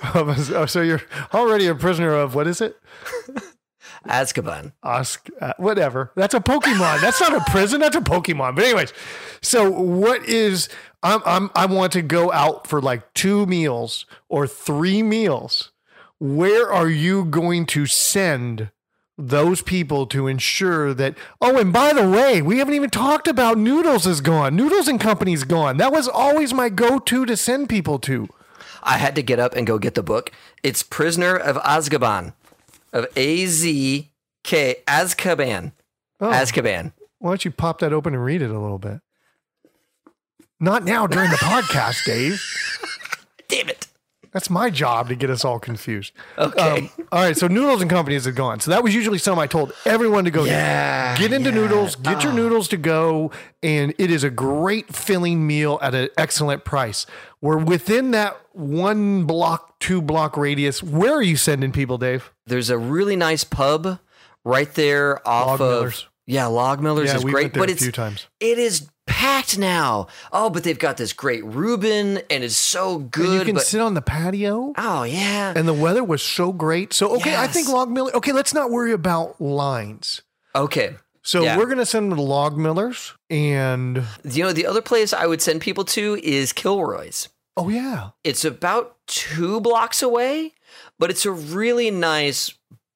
Azkaban. 0.00 0.52
oh, 0.56 0.66
so 0.66 0.82
you're 0.82 1.02
already 1.32 1.68
a 1.68 1.76
prisoner 1.76 2.12
of 2.12 2.34
what 2.34 2.48
is 2.48 2.60
it? 2.60 2.76
Azkaban. 4.06 4.72
Ask 4.82 5.28
uh, 5.40 5.52
whatever. 5.58 6.10
That's 6.16 6.34
a 6.34 6.40
Pokemon. 6.40 7.00
That's 7.00 7.20
not 7.20 7.34
a 7.34 7.50
prison. 7.52 7.80
That's 7.80 7.94
a 7.94 8.00
Pokemon. 8.00 8.56
But 8.56 8.64
anyways, 8.64 8.92
so 9.42 9.70
what 9.70 10.24
is? 10.28 10.68
I'm 11.02 11.20
I'm 11.24 11.50
I 11.54 11.66
want 11.66 11.92
to 11.94 12.02
go 12.02 12.30
out 12.32 12.66
for 12.66 12.80
like 12.80 13.12
two 13.14 13.46
meals 13.46 14.06
or 14.28 14.46
three 14.46 15.02
meals. 15.02 15.70
Where 16.18 16.70
are 16.72 16.88
you 16.88 17.24
going 17.24 17.66
to 17.66 17.86
send 17.86 18.70
those 19.18 19.60
people 19.62 20.06
to 20.06 20.28
ensure 20.28 20.94
that? 20.94 21.16
Oh, 21.40 21.58
and 21.58 21.72
by 21.72 21.92
the 21.92 22.08
way, 22.08 22.40
we 22.40 22.58
haven't 22.58 22.74
even 22.74 22.90
talked 22.90 23.26
about 23.26 23.58
Noodles 23.58 24.06
is 24.06 24.20
gone. 24.20 24.54
Noodles 24.54 24.86
and 24.86 25.00
Company's 25.00 25.42
gone. 25.44 25.78
That 25.78 25.92
was 25.92 26.06
always 26.06 26.54
my 26.54 26.68
go-to 26.68 27.26
to 27.26 27.36
send 27.36 27.68
people 27.68 27.98
to. 28.00 28.28
I 28.84 28.98
had 28.98 29.16
to 29.16 29.22
get 29.22 29.40
up 29.40 29.54
and 29.56 29.66
go 29.66 29.78
get 29.78 29.94
the 29.94 30.02
book. 30.02 30.30
It's 30.62 30.82
Prisoner 30.84 31.36
of 31.36 31.56
Azkaban, 31.58 32.34
of 32.92 33.06
A 33.16 33.46
Z 33.46 34.10
K 34.44 34.76
Azkaban, 34.86 35.72
Oh, 36.20 36.30
Azkaban. 36.30 36.92
why 37.18 37.30
don't 37.30 37.44
you 37.44 37.50
pop 37.50 37.80
that 37.80 37.92
open 37.92 38.14
and 38.14 38.24
read 38.24 38.42
it 38.42 38.50
a 38.50 38.58
little 38.60 38.78
bit? 38.78 39.00
Not 40.62 40.84
now 40.84 41.08
during 41.08 41.28
the 41.30 41.36
podcast, 41.38 42.04
Dave. 42.04 42.40
Damn 43.48 43.68
it. 43.68 43.88
That's 44.30 44.48
my 44.48 44.70
job 44.70 45.08
to 45.08 45.16
get 45.16 45.28
us 45.28 45.44
all 45.44 45.58
confused. 45.58 46.12
Okay. 46.38 46.78
Um, 46.78 46.90
all 47.10 47.20
right, 47.24 47.36
so 47.36 47.48
noodles 47.48 47.82
and 47.82 47.90
companies 47.90 48.24
have 48.26 48.36
gone. 48.36 48.60
So 48.60 48.70
that 48.70 48.82
was 48.82 48.94
usually 48.94 49.18
something 49.18 49.42
I 49.42 49.48
told 49.48 49.72
everyone 49.84 50.24
to 50.24 50.30
go. 50.30 50.44
Yeah, 50.44 51.16
get 51.18 51.32
into 51.32 51.50
yeah. 51.50 51.56
noodles, 51.56 51.96
get 51.96 52.22
your 52.22 52.32
noodles 52.32 52.68
to 52.68 52.76
go, 52.76 53.32
and 53.62 53.92
it 53.98 54.10
is 54.10 54.22
a 54.24 54.30
great 54.30 54.94
filling 54.94 55.46
meal 55.46 55.78
at 55.82 55.94
an 55.96 56.08
excellent 56.16 56.64
price. 56.64 57.06
We're 57.40 57.58
within 57.58 58.12
that 58.12 58.40
one 58.52 59.24
block, 59.24 59.78
two 59.80 60.00
block 60.00 60.36
radius. 60.36 60.80
Where 60.80 61.12
are 61.12 61.22
you 61.22 61.36
sending 61.36 61.72
people, 61.72 61.98
Dave? 61.98 62.32
There's 62.46 62.70
a 62.70 62.78
really 62.78 63.16
nice 63.16 63.42
pub 63.44 63.98
right 64.44 64.72
there 64.74 65.26
off 65.28 65.46
Log 65.48 65.60
of 65.60 65.66
Miller's. 65.80 66.08
yeah, 66.24 66.46
Loughmiller's 66.46 67.08
Yeah, 67.10 67.16
is 67.16 67.24
great, 67.24 67.52
but 67.52 67.68
a 67.68 67.72
it's 67.72 67.82
few 67.82 67.92
times. 67.92 68.28
it 68.40 68.58
is 68.58 68.88
packed 69.12 69.58
now. 69.58 70.06
Oh, 70.32 70.48
but 70.50 70.64
they've 70.64 70.78
got 70.78 70.96
this 70.96 71.12
great 71.12 71.44
Reuben 71.44 72.18
and 72.30 72.42
it's 72.44 72.56
so 72.56 72.96
And 72.96 73.10
good. 73.10 73.38
you 73.40 73.44
can 73.44 73.54
but 73.56 73.64
sit 73.64 73.80
on 73.80 73.94
the 73.94 74.02
patio. 74.02 74.72
oh 74.76 75.02
yeah, 75.04 75.52
And 75.54 75.68
the 75.68 75.74
weather 75.74 76.02
was 76.02 76.22
so 76.22 76.52
great. 76.52 76.92
So 76.92 77.16
okay, 77.16 77.36
I 77.36 77.46
think 77.46 77.68
Yes. 77.68 77.74
Loughmiller. 77.76 78.14
Okay, 78.14 78.32
let's 78.32 78.54
not 78.54 78.70
worry 78.70 78.92
about 78.92 79.40
lines. 79.40 80.22
okay. 80.54 80.96
So 81.24 81.42
Yeah. 81.44 81.56
we're 81.56 81.66
gonna 81.66 81.86
send 81.86 82.10
them 82.10 82.18
to 82.18 82.24
Loughmillers, 82.24 83.12
and 83.30 84.02
You 84.24 84.42
know 84.44 84.52
the 84.52 84.66
other 84.66 84.82
place 84.82 85.12
I 85.12 85.26
would 85.26 85.40
send 85.40 85.60
people 85.60 85.84
to 85.84 86.18
is 86.22 86.52
Kilroy's. 86.52 87.28
oh 87.56 87.68
yeah, 87.68 88.10
It's 88.24 88.44
about 88.44 88.96
two 89.06 89.60
blocks 89.60 90.02
away, 90.02 90.54
but 90.98 91.10
it's 91.10 91.24
a 91.24 91.30
really 91.30 91.90
nice, 91.92 92.54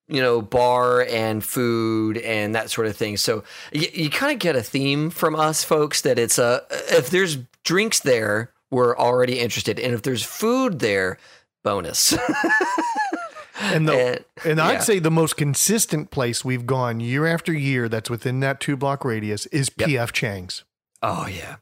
you 0.09 0.23
know, 0.23 0.41
bar 0.41 1.03
and 1.03 1.43
food 1.45 2.19
and 2.19 2.55
that 2.55 2.71
sort 2.71 2.87
of 2.87 2.97
thing. 2.97 3.17
So 3.17 3.43
you, 3.73 3.89
you 3.93 4.11
kind 4.11 4.33
of 4.33 4.39
get 4.39 4.55
a 4.57 4.63
theme 4.63 5.11
from 5.11 5.35
us 5.35 5.65
folks 5.65 6.01
that 6.03 6.19
it's 6.19 6.39
a 6.39 6.63
if 6.91 7.11
there's 7.11 7.39
drinks 7.65 7.99
there, 8.01 8.53
we're 8.71 8.97
already 8.97 9.41
interested, 9.41 9.79
and 9.81 9.95
if 9.95 10.03
there's 10.03 10.23
food 10.23 10.79
there, 10.81 11.19
bonus. 11.65 12.13
and 13.61 13.89
the 13.89 13.93
And- 13.95 14.25
and. 14.45 14.61
I'd 14.61 14.83
say 14.83 14.99
the 14.99 15.11
most 15.11 15.37
consistent 15.37 16.11
place 16.11 16.45
we've 16.45 16.67
gone 16.67 17.01
year 17.01 17.27
after 17.27 17.53
year 17.53 17.89
that's 17.89 18.11
within 18.11 18.41
that 18.41 18.61
two 18.61 18.77
block 18.77 19.05
radius 19.05 19.47
is 19.47 19.71
Yep. 19.77 19.89
PF 19.89 20.13
Chang's. 20.13 20.65
oh 21.03 21.27
yeah, 21.27 21.57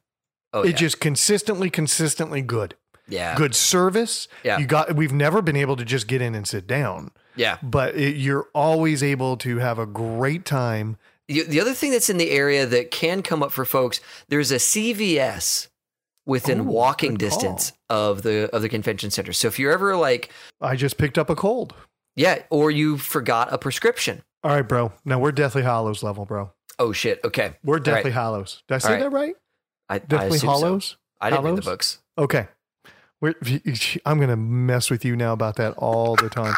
oh 0.53 0.63
It's 0.63 0.73
yeah, 0.73 0.77
just 0.77 1.01
consistently, 1.01 1.71
consistently 1.71 2.43
good. 2.43 2.75
yeah, 3.09 3.35
Good 3.37 3.55
service. 3.55 4.29
Yeah. 4.43 4.59
You 4.59 4.67
got. 4.67 4.95
We've 4.97 5.13
never 5.13 5.41
been 5.43 5.57
able 5.57 5.77
to 5.77 5.85
just 5.85 6.07
get 6.09 6.21
in 6.23 6.35
and 6.35 6.47
sit 6.49 6.67
down, 6.67 7.11
yeah. 7.37 7.59
but 7.63 7.95
it, 7.97 8.17
you're 8.17 8.49
always 8.55 9.03
able 9.03 9.37
to 9.39 9.59
have 9.59 9.79
a 9.79 9.87
great 9.87 10.45
time. 10.45 10.97
The, 11.29 11.43
the 11.43 11.61
other 11.61 11.73
thing 11.75 11.91
that's 11.91 12.09
in 12.11 12.19
the 12.19 12.31
area 12.31 12.67
that 12.67 12.91
can 12.91 13.23
come 13.23 13.43
up 13.43 13.51
for 13.53 13.65
folks, 13.65 14.01
there's 14.29 14.53
a 14.53 14.57
CVS 14.57 15.69
within 16.27 16.61
Oh, 16.61 16.65
walking 16.65 17.13
call. 17.13 17.17
distance 17.29 17.73
of 17.91 18.23
the 18.23 18.49
of 18.55 18.63
the 18.63 18.69
convention 18.69 19.11
center. 19.11 19.33
So 19.33 19.49
if 19.49 19.59
you're 19.59 19.73
ever 19.73 19.97
like, 19.97 20.31
I 20.61 20.77
just 20.77 20.97
picked 20.99 21.19
up 21.19 21.31
a 21.31 21.35
cold. 21.37 21.75
yeah, 22.17 22.43
or 22.51 22.71
you 22.71 22.99
forgot 22.99 23.53
a 23.53 23.59
prescription. 23.59 24.23
All 24.43 24.51
right, 24.51 24.63
bro. 24.63 24.93
Now 25.05 25.19
we're 25.19 25.33
Deathly 25.33 25.63
Hollows 25.63 26.03
level, 26.03 26.25
bro. 26.27 26.53
Oh 26.79 26.93
shit. 26.93 27.21
Okay. 27.25 27.55
We're 27.65 27.75
All 27.75 27.79
right. 27.79 27.85
Deathly 27.85 28.11
Hollows. 28.11 28.63
Did 28.69 28.75
I 28.75 28.79
say 28.79 28.93
right. 28.93 29.01
that 29.01 29.11
right? 29.11 29.35
I, 29.89 29.95
I 29.95 29.99
Deathly 29.99 30.39
so. 30.39 30.47
Hollows. 30.47 30.97
I 31.21 31.31
didn't 31.31 31.45
read 31.47 31.57
the 31.57 31.63
books. 31.63 32.01
Okay. 32.19 32.49
We're, 33.21 33.35
I'm 34.05 34.21
gonna 34.21 34.37
mess 34.37 34.91
with 34.91 35.05
you 35.05 35.17
now 35.17 35.33
about 35.33 35.57
that 35.57 35.73
all 35.79 36.17
the 36.17 36.29
time. 36.29 36.55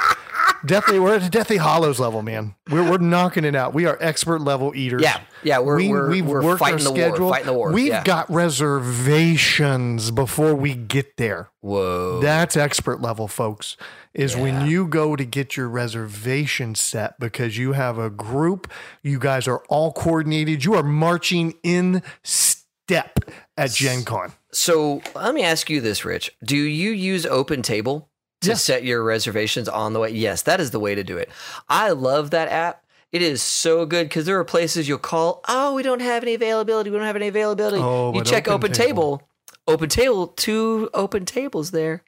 Deathly, 0.65 0.99
we're 0.99 1.17
at 1.17 1.31
Deathly 1.31 1.57
Hollows 1.59 2.01
level, 2.01 2.23
man. 2.23 2.55
We're 2.71 2.89
we're 2.91 2.99
knocking 2.99 3.45
it 3.45 3.55
out. 3.55 3.75
We 3.75 3.87
are 3.87 3.99
expert 4.01 4.41
level 4.41 4.75
eaters. 4.75 5.03
Yeah. 5.03 5.21
Yeah. 5.43 5.59
We're 5.59 5.77
we, 5.77 5.89
we're, 5.89 6.11
we've 6.11 6.27
we're 6.27 6.43
worked 6.43 6.61
fighting 6.61 6.87
our 6.87 6.93
the 6.93 6.99
schedule. 7.01 7.27
war. 7.27 7.35
Fighting 7.35 7.47
the 7.47 7.53
war. 7.55 7.73
We've 7.73 7.87
yeah. 7.89 8.03
got 8.05 8.31
reservations 8.31 10.11
before 10.11 10.55
we 10.55 10.75
get 10.75 11.17
there. 11.17 11.51
Whoa. 11.61 12.21
That's 12.21 12.57
expert 12.57 13.01
level, 13.01 13.29
folks. 13.29 13.77
Is 14.15 14.35
Yeah. 14.35 14.43
when 14.43 14.67
you 14.67 14.87
go 14.87 15.15
to 15.17 15.25
get 15.25 15.57
your 15.57 15.69
reservation 15.69 16.75
set 16.75 17.19
because 17.21 17.59
you 17.59 17.73
have 17.73 17.99
a 17.99 18.11
group, 18.11 18.71
you 19.03 19.19
guys 19.19 19.47
are 19.47 19.63
all 19.69 19.93
coordinated, 19.93 20.65
you 20.65 20.75
are 20.75 20.83
marching 20.83 21.55
in 21.63 22.03
step 22.23 23.19
at 23.57 23.71
Gen 23.73 24.05
Con. 24.05 24.33
so 24.53 25.03
let 25.15 25.35
me 25.35 25.43
ask 25.43 25.69
you 25.69 25.81
this, 25.81 26.05
Rich. 26.05 26.31
Do 26.45 26.57
you 26.57 26.91
use 26.91 27.27
Open 27.27 27.61
Table 27.63 28.09
to 28.43 28.49
Yes. 28.51 28.63
set 28.65 28.85
your 28.85 29.03
reservations 29.03 29.69
on 29.69 29.93
the 29.93 30.01
way? 30.01 30.11
Yes, 30.11 30.43
that 30.43 30.61
is 30.61 30.71
the 30.71 30.81
way 30.81 30.95
to 30.95 31.03
do 31.05 31.17
it. 31.17 31.29
I 31.69 31.91
love 31.91 32.31
that 32.31 32.49
app. 32.49 32.83
It 33.13 33.23
is 33.23 33.41
so 33.43 33.87
good 33.87 34.09
because 34.09 34.27
there 34.27 34.39
are 34.39 34.45
places 34.45 34.89
you'll 34.89 34.99
call. 34.99 35.41
Oh, 35.49 35.75
we 35.75 35.83
don't 35.83 36.03
have 36.03 36.23
any 36.23 36.35
availability. 36.35 36.91
We 36.91 36.97
don't 36.99 37.07
have 37.07 37.17
any 37.17 37.29
availability. 37.29 37.79
Oh, 37.81 38.13
you 38.15 38.23
check 38.25 38.47
Open 38.49 38.55
Open 38.71 38.73
Table. 38.73 39.23
Open 39.69 39.89
Table, 39.89 40.29
two 40.29 40.91
open 40.93 41.25
tables 41.25 41.71
there. 41.71 42.03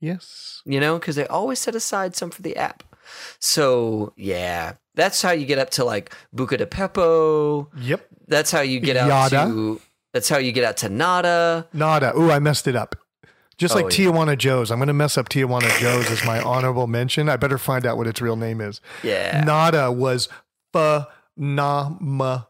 Yes. 0.00 0.62
you 0.64 0.78
know, 0.80 0.98
because 0.98 1.16
they 1.16 1.26
always 1.26 1.58
set 1.58 1.74
aside 1.74 2.14
some 2.16 2.30
for 2.30 2.42
the 2.42 2.56
app. 2.56 2.82
So 3.38 4.12
yeah, 4.16 4.74
that's 4.94 5.22
how 5.22 5.30
you 5.32 5.46
get 5.46 5.58
up 5.58 5.70
to 5.70 5.84
like 5.84 6.12
Buca 6.34 6.58
di 6.58 6.64
Beppo. 6.64 7.68
Yep. 7.80 8.06
That's 8.28 8.50
how 8.50 8.60
you 8.60 8.80
get 8.80 8.96
out 8.96 9.08
Yada. 9.32 9.46
to. 9.50 9.80
That's 10.12 10.28
how 10.28 10.38
you 10.38 10.52
get 10.52 10.64
out 10.64 10.76
to 10.78 10.88
Nada. 10.88 11.68
Nada. 11.72 12.12
Ooh, 12.18 12.30
I 12.30 12.38
messed 12.38 12.66
it 12.66 12.76
up. 12.76 12.96
Just 13.58 13.74
Oh, 13.74 13.80
like 13.80 13.96
yeah. 13.98 14.06
Tijuana 14.06 14.36
Joe's. 14.36 14.70
I'm 14.70 14.78
going 14.78 14.88
to 14.88 14.92
mess 14.92 15.16
up 15.16 15.28
Tijuana 15.30 15.70
Joe's 15.80 16.10
as 16.10 16.24
my 16.24 16.40
honorable 16.42 16.86
mention. 16.86 17.28
I 17.28 17.36
better 17.36 17.56
find 17.58 17.86
out 17.86 17.96
what 17.96 18.06
its 18.06 18.20
real 18.20 18.36
name 18.36 18.60
is. 18.60 18.80
Yeah, 19.02 19.42
Nada 19.44 19.90
was 19.90 20.28
phenomenal. 21.38 22.48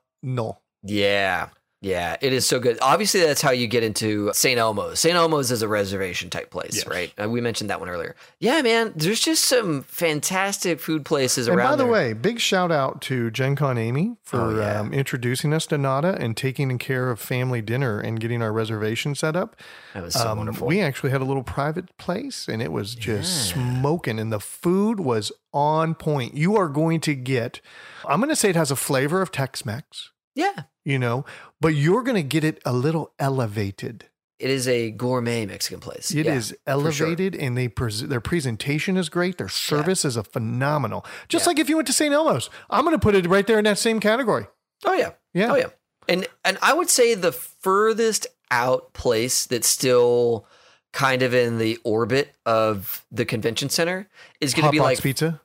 yeah, 0.83 1.49
yeah. 1.81 2.17
It 2.21 2.33
is 2.33 2.47
so 2.47 2.59
good. 2.59 2.79
Obviously, 2.81 3.21
that's 3.21 3.43
how 3.43 3.51
you 3.51 3.67
get 3.67 3.83
into 3.83 4.31
St. 4.33 4.59
Elmo's. 4.59 4.99
St. 5.01 5.15
Elmo's 5.15 5.51
is 5.51 5.63
a 5.63 5.69
reservation 5.69 6.31
type 6.31 6.51
place, 6.51 6.77
Yes. 6.77 6.87
right? 6.87 7.13
Uh, 7.23 7.29
we 7.29 7.41
mentioned 7.41 7.71
that 7.71 7.79
one 7.81 7.89
earlier. 7.89 8.17
Yeah, 8.41 8.63
man. 8.63 8.93
There's 8.97 9.21
just 9.21 9.45
some 9.45 9.83
fantastic 9.83 10.81
food 10.81 11.05
places 11.05 11.47
And 11.49 11.57
around. 11.59 11.71
by 11.73 11.77
the 11.77 11.85
there. 11.85 11.93
way, 11.93 12.13
big 12.15 12.41
shout 12.41 12.73
out 12.73 13.01
to 13.03 13.31
Gen 13.31 13.57
Con 13.57 13.77
Amy 13.79 14.17
for 14.23 14.41
Oh, 14.41 14.59
yeah. 14.59 14.81
um, 14.81 14.93
introducing 14.93 15.53
us 15.53 15.67
to 15.67 15.79
Nada 15.79 16.17
and 16.19 16.37
taking 16.37 16.77
care 16.79 17.11
of 17.11 17.21
family 17.21 17.61
dinner 17.63 18.01
and 18.01 18.19
getting 18.19 18.43
our 18.43 18.53
reservation 18.53 19.15
set 19.15 19.37
up. 19.37 19.57
that 19.95 20.03
was 20.03 20.15
so 20.15 20.29
Um, 20.31 20.39
wonderful. 20.39 20.67
We 20.67 20.81
actually 20.81 21.11
had 21.11 21.21
a 21.21 21.25
little 21.25 21.43
private 21.43 21.97
place 21.99 22.49
and 22.49 22.61
it 22.63 22.73
was 22.73 22.95
just 22.95 23.51
smoking, 23.51 24.19
and 24.19 24.33
the 24.33 24.41
food 24.41 25.01
was 25.01 25.33
on 25.53 25.95
point. 25.95 26.35
You 26.37 26.57
are 26.57 26.69
going 26.69 27.01
to 27.01 27.15
get, 27.15 27.61
I'm 28.09 28.21
going 28.21 28.29
to 28.31 28.37
say 28.37 28.51
it 28.51 28.57
has 28.57 28.71
a 28.71 28.77
flavor 28.77 29.23
of 29.23 29.31
Tex 29.33 29.65
Mex, 29.65 30.11
yeah, 30.37 30.63
you 30.85 30.99
know, 31.01 31.25
but 31.61 31.75
you're 31.75 32.05
going 32.05 32.15
to 32.15 32.23
get 32.23 32.45
it 32.45 32.61
a 32.65 32.73
little 32.73 33.13
elevated. 33.19 34.05
it 34.39 34.51
is 34.51 34.69
a 34.69 34.91
gourmet 34.91 35.47
Mexican 35.47 35.81
place. 35.81 36.11
It 36.13 36.27
is 36.27 36.51
Yeah, 36.67 36.75
sure. 36.75 37.07
elevated, 37.07 37.35
and 37.35 37.57
they 37.57 37.69
pres 37.69 38.03
their 38.07 38.21
presentation 38.21 38.97
is 38.99 39.09
great. 39.09 39.39
Their 39.39 39.49
service 39.49 40.05
is 40.05 40.17
a 40.17 40.23
phenomenal. 40.23 41.05
Just 41.29 41.45
Yeah. 41.45 41.49
like 41.51 41.59
if 41.59 41.69
you 41.71 41.77
went 41.77 41.87
to 41.89 41.93
St. 41.95 42.13
Elmo's, 42.15 42.51
I'm 42.71 42.85
going 42.85 42.95
to 42.95 43.01
put 43.03 43.15
it 43.15 43.27
right 43.27 43.47
there 43.47 43.59
in 43.59 43.65
that 43.65 43.79
same 43.79 43.99
category. 43.99 44.47
Oh 44.85 44.93
yeah. 44.93 45.13
Yeah. 45.35 45.53
Oh 45.53 45.57
yeah. 45.57 45.71
And 46.09 46.27
and 46.45 46.59
I 46.63 46.75
would 46.75 46.91
say 46.91 47.15
the 47.15 47.33
furthest 47.33 48.27
out 48.51 48.93
place 48.93 49.47
that's 49.47 49.67
still 49.67 50.47
kind 50.93 51.23
of 51.23 51.33
in 51.35 51.59
the 51.59 51.79
orbit 51.83 52.35
of 52.47 53.05
the 53.11 53.25
convention 53.25 53.69
center 53.71 54.09
is 54.41 54.53
going 54.55 54.67
to 54.67 54.71
be 54.71 54.81
like 54.81 55.01
pizza. 55.03 55.41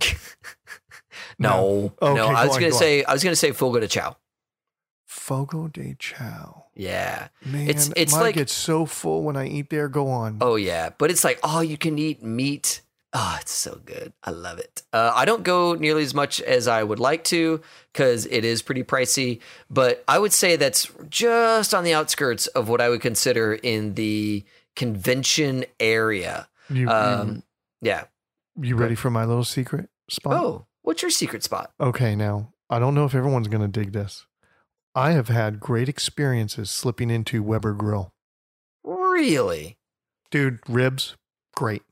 no, 1.38 1.94
No. 2.00 2.14
no. 2.14 2.24
Okay, 2.26 2.34
I 2.34 2.46
was 2.46 2.58
going 2.58 2.60
go 2.60 2.68
to 2.70 2.74
on. 2.74 2.78
say 2.80 3.04
I 3.04 3.12
was 3.12 3.22
going 3.22 3.32
to 3.32 3.36
say 3.36 3.52
Fogo 3.52 3.80
de 3.80 3.88
Chao. 3.88 4.16
Fogo 5.24 5.68
de 5.68 5.96
Chao. 5.98 6.66
Yeah. 6.74 7.28
Man, 7.46 7.66
It's- 7.68 7.90
it's 7.96 8.12
my 8.12 8.20
like- 8.20 8.34
get 8.34 8.50
so 8.50 8.84
full 8.84 9.22
when 9.22 9.38
I 9.38 9.46
eat 9.46 9.70
there. 9.70 9.88
Go 9.88 10.08
on. 10.08 10.36
Oh 10.42 10.56
yeah, 10.56 10.90
but 10.98 11.10
it's 11.10 11.24
like 11.24 11.38
all 11.42 11.64
you 11.64 11.78
can 11.78 11.98
eat 11.98 12.22
meat. 12.22 12.82
Oh, 13.14 13.38
it's 13.40 13.52
so 13.52 13.80
good. 13.86 14.12
I 14.22 14.32
love 14.32 14.58
it. 14.58 14.82
Uh, 14.92 15.12
I 15.14 15.24
don't 15.24 15.42
go 15.44 15.74
nearly 15.74 16.02
as 16.02 16.12
much 16.14 16.42
as 16.42 16.68
I 16.68 16.82
would 16.82 16.98
like 16.98 17.24
to 17.24 17.62
because 17.92 18.26
it 18.26 18.44
is 18.44 18.60
pretty 18.60 18.82
pricey. 18.82 19.40
But 19.70 20.04
I 20.06 20.18
would 20.18 20.32
say 20.34 20.56
that's 20.56 20.90
just 21.08 21.72
on 21.72 21.84
the 21.84 21.94
outskirts 21.94 22.46
of 22.48 22.68
what 22.68 22.80
I 22.82 22.90
would 22.90 23.00
consider 23.00 23.54
in 23.54 23.94
the 23.94 24.44
convention 24.76 25.64
area. 25.80 26.48
You, 26.68 26.88
Um, 26.90 27.44
yeah. 27.80 28.04
you, 28.60 28.70
you 28.70 28.76
ready 28.76 28.94
for 28.96 29.10
my 29.10 29.24
little 29.24 29.44
secret 29.44 29.88
spot? 30.10 30.34
Oh, 30.34 30.66
what's 30.82 31.00
your 31.00 31.10
secret 31.10 31.42
spot? 31.44 31.70
Okay, 31.80 32.14
now 32.14 32.52
I 32.68 32.78
don't 32.78 32.94
know 32.94 33.04
if 33.06 33.14
everyone's 33.14 33.48
going 33.48 33.62
to 33.62 33.68
dig 33.80 33.92
this. 33.92 34.26
I 34.94 35.12
have 35.12 35.28
had 35.28 35.58
great 35.58 35.88
experiences 35.88 36.70
slipping 36.70 37.10
into 37.10 37.42
Weber 37.42 37.72
Grill. 37.72 38.12
Really? 38.84 39.76
Dude, 40.30 40.60
ribs, 40.68 41.16
great. 41.56 41.82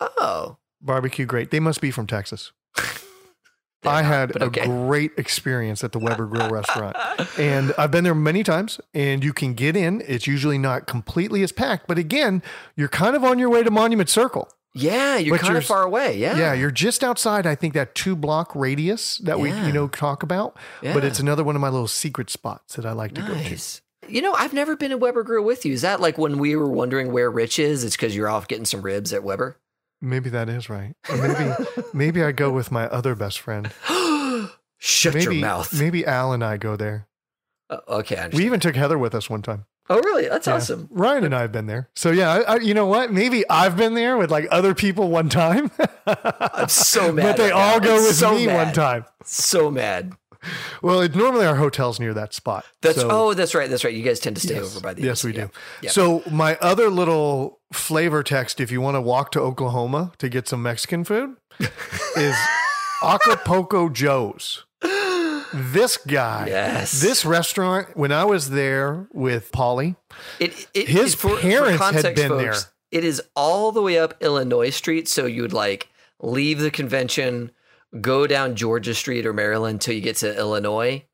Oh, 0.00 0.56
Barbecue, 0.80 1.26
great. 1.26 1.50
They 1.50 1.60
must 1.60 1.80
be 1.80 1.90
from 1.90 2.06
Texas. 2.06 2.52
I 3.84 4.02
had 4.02 4.32
but 4.32 4.42
a 4.42 4.50
great 4.50 5.12
experience 5.16 5.84
at 5.84 5.92
the 5.92 5.98
Weber 5.98 6.26
Grill 6.26 6.50
restaurant. 6.50 6.96
And 7.38 7.74
I've 7.76 7.90
been 7.90 8.04
there 8.04 8.14
many 8.14 8.42
times 8.42 8.80
and 8.94 9.22
you 9.22 9.34
can 9.34 9.52
get 9.52 9.76
in. 9.76 10.02
It's 10.06 10.26
usually 10.26 10.56
not 10.56 10.86
completely 10.86 11.42
as 11.42 11.52
packed, 11.52 11.86
but 11.86 11.98
again, 11.98 12.42
you're 12.76 12.88
kind 12.88 13.14
of 13.14 13.24
on 13.24 13.38
your 13.38 13.50
way 13.50 13.62
to 13.62 13.70
Monument 13.70 14.08
Circle. 14.08 14.48
Yeah, 14.76 15.16
you're 15.16 15.34
but 15.34 15.40
kind 15.40 15.52
you're- 15.52 15.58
of 15.58 15.66
far 15.66 15.82
away. 15.82 16.18
Yeah. 16.18 16.36
Yeah, 16.36 16.52
you're 16.52 16.70
just 16.70 17.02
outside, 17.02 17.46
I 17.46 17.54
think, 17.54 17.74
that 17.74 17.94
two 17.94 18.14
block 18.16 18.54
radius 18.54 19.18
that 19.18 19.40
we, 19.40 19.50
you 19.50 19.72
know, 19.72 19.88
talk 19.88 20.22
about. 20.22 20.56
But 20.82 21.04
it's 21.04 21.18
another 21.20 21.42
one 21.44 21.56
of 21.56 21.60
my 21.62 21.68
little 21.68 21.88
secret 21.88 22.30
spots 22.30 22.76
that 22.76 22.86
I 22.86 22.92
like 22.92 23.14
to 23.14 23.22
go 23.22 23.34
to. 23.34 23.58
You 24.08 24.22
know, 24.22 24.34
I've 24.34 24.52
never 24.52 24.76
been 24.76 24.90
to 24.90 24.96
Weber 24.98 25.24
Grill 25.24 25.42
with 25.44 25.64
you. 25.66 25.72
Is 25.72 25.82
that 25.82 26.00
like 26.00 26.16
when 26.16 26.38
we 26.38 26.54
were 26.54 26.70
wondering 26.70 27.10
where 27.12 27.28
Rich 27.30 27.58
is? 27.58 27.82
It's 27.82 27.96
because 27.96 28.14
you're 28.14 28.28
off 28.28 28.46
getting 28.46 28.64
some 28.64 28.82
ribs 28.82 29.12
at 29.12 29.24
Weber. 29.24 29.56
Maybe 30.00 30.30
that 30.30 30.48
is 30.48 30.68
right. 30.70 30.94
Or 31.08 31.16
maybe 31.16 31.54
maybe 31.92 32.22
I 32.22 32.30
go 32.30 32.50
with 32.52 32.70
my 32.70 32.86
other 32.86 33.14
best 33.16 33.40
friend. 33.40 33.72
Shut 34.78 35.14
Maybe 35.14 35.24
your 35.24 35.34
mouth. 35.46 35.72
maybe 35.78 36.04
Al 36.06 36.32
and 36.32 36.44
I 36.44 36.56
go 36.58 36.76
there. 36.76 37.08
Uh, 37.70 37.78
okay, 37.88 38.28
We 38.32 38.44
even 38.44 38.60
took 38.60 38.76
Heather 38.76 38.98
with 38.98 39.14
us 39.14 39.28
one 39.30 39.42
time. 39.42 39.64
Oh, 39.90 40.00
really? 40.00 40.28
That's 40.28 40.46
Yeah. 40.46 40.54
awesome. 40.54 40.88
Ryan 40.90 41.24
and 41.24 41.34
I 41.34 41.40
have 41.42 41.52
been 41.52 41.66
there. 41.66 41.88
So 41.94 42.10
yeah, 42.10 42.30
I, 42.32 42.40
I, 42.40 42.56
you 42.58 42.74
know 42.74 42.86
what? 42.86 43.12
Maybe 43.12 43.48
I've 43.48 43.76
been 43.76 43.94
there 43.94 44.16
with 44.16 44.30
like 44.30 44.46
other 44.50 44.74
people 44.74 45.08
one 45.08 45.28
time. 45.28 45.70
I'm 46.06 46.68
so 46.68 47.12
mad. 47.12 47.24
but 47.24 47.36
they 47.36 47.50
all 47.50 47.80
go 47.80 47.96
I'm 47.96 48.02
with 48.02 48.16
so 48.16 48.34
me 48.34 48.46
one 48.46 48.72
time. 48.72 49.04
So 49.24 49.70
mad. 49.70 50.12
Well, 50.80 51.00
it, 51.00 51.16
normally 51.16 51.44
our 51.44 51.56
hotel's 51.56 51.98
near 51.98 52.14
that 52.14 52.32
spot. 52.32 52.64
That's 52.80 53.00
So- 53.00 53.08
oh, 53.10 53.34
that's 53.34 53.54
right. 53.54 53.68
That's 53.68 53.82
right. 53.84 53.92
You 53.94 54.02
guys 54.04 54.20
tend 54.20 54.36
to 54.36 54.42
stay 54.42 54.54
yes. 54.54 54.64
over 54.76 54.80
by 54.80 54.94
the 54.94 55.02
Yes, 55.02 55.24
we 55.24 55.32
yeah. 55.34 55.44
do. 55.46 55.50
Yeah. 55.82 55.90
So 55.90 56.22
my 56.30 56.56
other 56.60 56.88
little 56.88 57.58
flavor 57.72 58.22
text, 58.22 58.60
if 58.60 58.70
you 58.70 58.80
want 58.80 58.94
to 58.94 59.00
walk 59.00 59.32
to 59.32 59.40
Oklahoma 59.40 60.12
to 60.18 60.28
get 60.28 60.46
some 60.46 60.62
Mexican 60.62 61.02
food, 61.04 61.34
is 62.16 62.36
Acapulco 63.02 63.88
Joe's. 63.88 64.64
This 65.56 65.96
guy, 65.96 66.46
Yes. 66.48 67.00
this 67.00 67.24
restaurant. 67.24 67.96
When 67.96 68.12
I 68.12 68.24
was 68.24 68.50
there 68.50 69.06
with 69.12 69.50
Polly, 69.52 69.96
It, 70.38 70.66
it, 70.74 70.88
His 70.88 71.14
it- 71.14 71.18
for, 71.18 71.36
parents 71.38 71.78
for 71.78 71.84
had 71.84 71.92
context, 71.94 72.22
been 72.28 72.38
there. 72.38 72.54
It 72.92 73.04
is 73.04 73.22
all 73.34 73.72
the 73.72 73.82
way 73.82 73.98
up 73.98 74.14
Illinois 74.20 74.70
Street, 74.70 75.08
so 75.08 75.26
you 75.26 75.42
would 75.42 75.52
like 75.52 75.88
leave 76.20 76.60
the 76.60 76.70
convention, 76.70 77.50
go 78.00 78.26
down 78.26 78.54
Georgia 78.56 78.94
Street 78.94 79.26
or 79.26 79.32
Maryland 79.32 79.74
until 79.76 79.94
you 79.94 80.00
get 80.00 80.16
to 80.16 80.36
Illinois, 80.36 81.04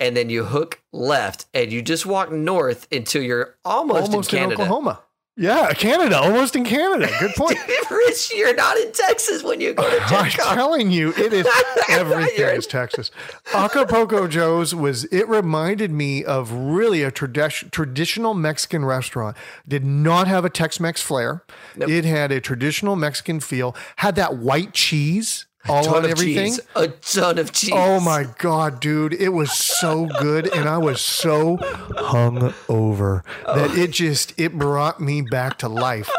and 0.00 0.16
then 0.16 0.30
you 0.30 0.44
hook 0.44 0.80
left 0.92 1.46
and 1.52 1.70
you 1.72 1.82
just 1.82 2.06
walk 2.06 2.30
north 2.32 2.86
until 2.92 3.22
you're 3.22 3.56
almost, 3.64 4.10
almost 4.10 4.32
in 4.32 4.44
in, 4.44 4.52
Oklahoma. 4.52 5.00
Yeah, 5.40 5.72
Canada, 5.72 6.18
almost 6.18 6.56
in 6.56 6.64
Canada. 6.64 7.08
Good 7.20 7.30
point. 7.36 7.56
Rich, 7.90 8.32
you're 8.34 8.56
not 8.56 8.76
in 8.76 8.90
Texas 8.90 9.44
when 9.44 9.60
you 9.60 9.72
go 9.72 9.88
to 9.88 9.98
Texas. 10.00 10.44
I'm 10.44 10.56
telling 10.56 10.90
you, 10.90 11.10
it 11.16 11.32
is 11.32 11.46
everything 11.88 12.44
is 12.56 12.66
Texas. 12.66 13.12
Acapulco 13.54 14.26
Joe's 14.26 14.74
was 14.74 15.04
it 15.04 15.28
reminded 15.28 15.92
me 15.92 16.24
of 16.24 16.50
really 16.52 17.04
a 17.04 17.12
tradi- 17.12 17.70
traditional 17.70 18.34
Mexican 18.34 18.84
restaurant. 18.84 19.36
Did 19.66 19.84
not 19.84 20.26
have 20.26 20.44
a 20.44 20.50
Tex-Mex 20.50 21.00
flair. 21.02 21.44
Nope. 21.76 21.88
It 21.88 22.04
had 22.04 22.32
a 22.32 22.40
traditional 22.40 22.96
Mexican 22.96 23.38
feel. 23.38 23.76
Had 23.96 24.16
that 24.16 24.38
white 24.38 24.74
cheese 24.74 25.46
all 25.68 25.88
on 25.94 26.04
of 26.04 26.10
everything. 26.10 26.52
cheese. 26.52 26.60
A 26.74 26.88
ton 26.88 27.38
of 27.38 27.48
oh 27.48 27.52
cheese. 27.52 27.70
Oh 27.74 28.00
my 28.00 28.26
god, 28.38 28.80
dude! 28.80 29.12
It 29.14 29.30
was 29.30 29.52
so 29.52 30.06
good, 30.20 30.46
and 30.54 30.68
I 30.68 30.78
was 30.78 31.00
so 31.00 31.58
hung 31.96 32.52
over 32.68 33.24
that 33.46 33.76
it 33.76 33.90
just 33.90 34.34
it 34.38 34.58
brought 34.58 35.00
me 35.00 35.22
back 35.22 35.58
to 35.58 35.68
life. 35.68 36.10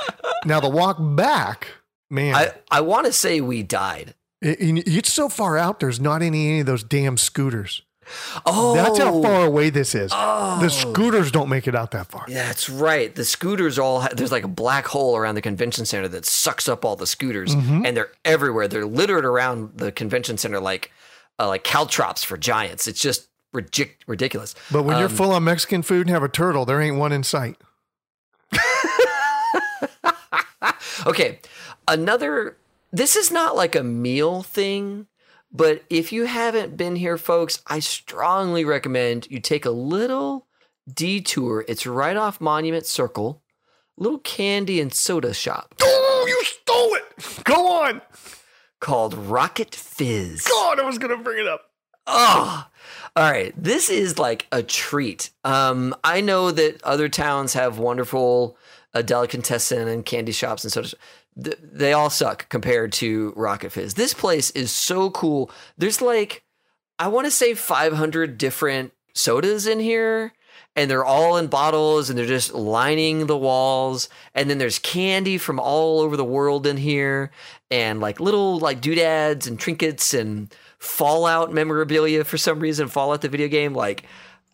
Now 0.46 0.60
the 0.60 0.70
walk 0.70 0.98
back, 1.00 1.68
man, 2.10 2.36
I, 2.36 2.52
I 2.72 2.82
want 2.82 3.06
to 3.06 3.14
say 3.14 3.42
we 3.42 3.64
died. 3.64 4.16
it- 4.42 4.58
it's 4.88 5.12
so 5.14 5.30
far 5.30 5.58
out. 5.58 5.80
There's 5.80 6.00
not 6.00 6.22
any, 6.22 6.48
any 6.50 6.60
of 6.62 6.66
those 6.66 6.84
damn 6.84 7.18
scooters. 7.18 7.82
Oh, 8.46 8.74
That's 8.76 8.98
how 9.00 9.22
far 9.22 9.46
away 9.46 9.70
this 9.70 9.94
is. 9.96 10.12
Oh. 10.14 10.60
The 10.62 10.70
scooters 10.70 11.32
don't 11.32 11.50
make 11.50 11.68
it 11.68 11.76
out 11.76 11.92
that 11.92 12.08
far. 12.08 12.26
Yeah, 12.28 12.46
that's 12.48 12.70
right. 12.70 13.14
The 13.14 13.26
scooters 13.26 13.78
all 13.80 14.02
ha- 14.02 14.10
there's 14.14 14.32
like 14.32 14.44
a 14.44 14.48
black 14.50 14.88
hole 14.88 15.16
around 15.18 15.36
the 15.36 15.42
convention 15.42 15.86
center 15.86 16.08
that 16.10 16.26
sucks 16.26 16.68
up 16.70 16.84
all 16.86 16.96
the 16.96 17.08
scooters, 17.08 17.56
Mm-hmm. 17.56 17.86
and 17.86 17.96
they're 17.98 18.12
everywhere. 18.26 18.68
They're 18.68 18.86
littered 18.86 19.26
around 19.26 19.74
the 19.78 19.92
convention 19.92 20.38
center 20.38 20.60
like 20.60 20.92
uh, 21.40 21.48
like 21.48 21.64
caltrops 21.64 22.24
for 22.24 22.38
giants. 22.38 22.88
It's 22.88 23.00
just 23.02 23.28
ridic- 23.54 23.96
ridiculous. 24.08 24.56
But 24.72 24.84
when 24.84 24.98
you're 24.98 25.08
Um, 25.10 25.16
full 25.16 25.32
on 25.32 25.44
Mexican 25.44 25.82
food 25.82 26.08
and 26.08 26.10
have 26.12 26.24
a 26.24 26.30
turtle, 26.30 26.66
there 26.66 26.82
ain't 26.82 26.98
one 26.98 27.12
in 27.12 27.24
sight. 27.24 27.58
Okay, 31.06 31.40
another. 31.88 32.58
This 32.92 33.16
is 33.16 33.32
not 33.32 33.56
like 33.56 33.76
a 33.76 33.84
meal 33.84 34.44
thing, 34.44 35.08
but 35.52 35.84
if 35.90 36.12
you 36.12 36.26
haven't 36.26 36.78
been 36.78 36.96
here, 36.96 37.18
folks, 37.18 37.62
I 37.68 37.80
strongly 37.80 38.66
recommend 38.66 39.28
you 39.30 39.40
take 39.40 39.66
a 39.66 39.72
little 39.72 40.48
detour. 40.92 41.66
It's 41.68 41.86
right 41.86 42.18
off 42.18 42.40
Monument 42.42 42.86
Circle, 42.86 43.42
little 43.98 44.20
candy 44.20 44.80
and 44.80 44.94
soda 44.94 45.34
shop 45.34 45.76
Oh, 45.82 46.26
you 46.28 46.44
stole 46.46 46.96
it! 46.96 47.44
Go 47.44 47.68
on. 47.84 48.02
called 48.80 49.14
Rocket 49.14 49.76
Fizz. 49.76 50.48
God, 50.48 50.80
I 50.80 50.84
was 50.86 50.98
gonna 50.98 51.18
bring 51.18 51.40
it 51.40 51.48
up. 51.48 51.62
Oh, 52.08 52.66
all 53.16 53.32
right. 53.32 53.54
This 53.62 53.90
is 53.90 54.18
like 54.18 54.48
a 54.52 54.64
treat. 54.64 55.30
Um, 55.44 55.96
I 56.04 56.22
know 56.22 56.50
that 56.50 56.82
other 56.84 57.08
towns 57.10 57.54
have 57.54 57.78
wonderful 57.78 58.58
uh, 58.96 59.02
delicatessen 59.04 59.88
and 59.88 60.04
candy 60.06 60.32
shops 60.32 60.64
and 60.64 60.72
soda. 60.74 60.88
sh- 60.88 60.94
th- 61.44 61.58
They 61.62 61.94
all 61.94 62.10
suck 62.10 62.48
compared 62.50 62.92
to 62.94 63.34
Rocket 63.36 63.72
Fizz. 63.72 63.94
This 63.96 64.14
place 64.14 64.50
is 64.52 64.72
so 64.72 65.10
cool. 65.12 65.52
There's 65.78 66.02
like, 66.02 66.44
I 66.98 67.08
want 67.08 67.26
to 67.26 67.32
say 67.32 67.54
500 67.54 68.38
different 68.38 68.94
sodas 69.14 69.68
in 69.68 69.80
here. 69.80 70.34
And 70.76 70.90
they're 70.90 71.04
all 71.06 71.36
in 71.38 71.48
bottles 71.48 72.10
and 72.10 72.18
they're 72.18 72.26
just 72.26 72.54
lining 72.54 73.26
the 73.28 73.38
walls. 73.38 74.08
And 74.36 74.50
then 74.50 74.60
there's 74.60 74.80
candy 74.80 75.38
from 75.38 75.60
all 75.60 76.00
over 76.00 76.16
the 76.16 76.24
world 76.24 76.66
in 76.68 76.78
here 76.78 77.32
and 77.72 78.00
like 78.00 78.20
little 78.20 78.60
like 78.60 78.80
doodads 78.80 79.48
and 79.48 79.60
trinkets 79.60 80.14
and 80.14 80.54
Fallout 80.78 81.52
memorabilia 81.52 82.24
for 82.24 82.38
some 82.38 82.60
reason. 82.62 82.88
Fallout 82.88 83.22
the 83.22 83.28
video 83.30 83.50
game, 83.50 83.74
like 83.74 84.04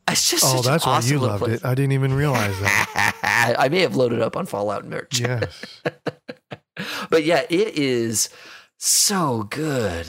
it's 0.09 0.29
just 0.31 0.43
oh, 0.43 0.47
awesome. 0.47 0.59
Oh, 0.59 0.61
that's 0.63 0.85
an 0.85 0.89
why 0.89 0.97
awesome 0.97 1.11
you 1.11 1.19
loved 1.19 1.43
place. 1.43 1.59
it. 1.59 1.65
I 1.65 1.75
didn't 1.75 1.91
even 1.91 2.13
realize 2.13 2.59
that. 2.61 3.55
I 3.59 3.69
may 3.69 3.81
have 3.81 3.95
loaded 3.95 4.21
up 4.21 4.35
on 4.35 4.45
Fallout 4.47 4.85
merch, 4.85 5.19
yes. 5.19 5.81
but 7.09 7.23
yeah, 7.23 7.43
it 7.49 7.77
is 7.77 8.29
so 8.77 9.43
good. 9.43 10.07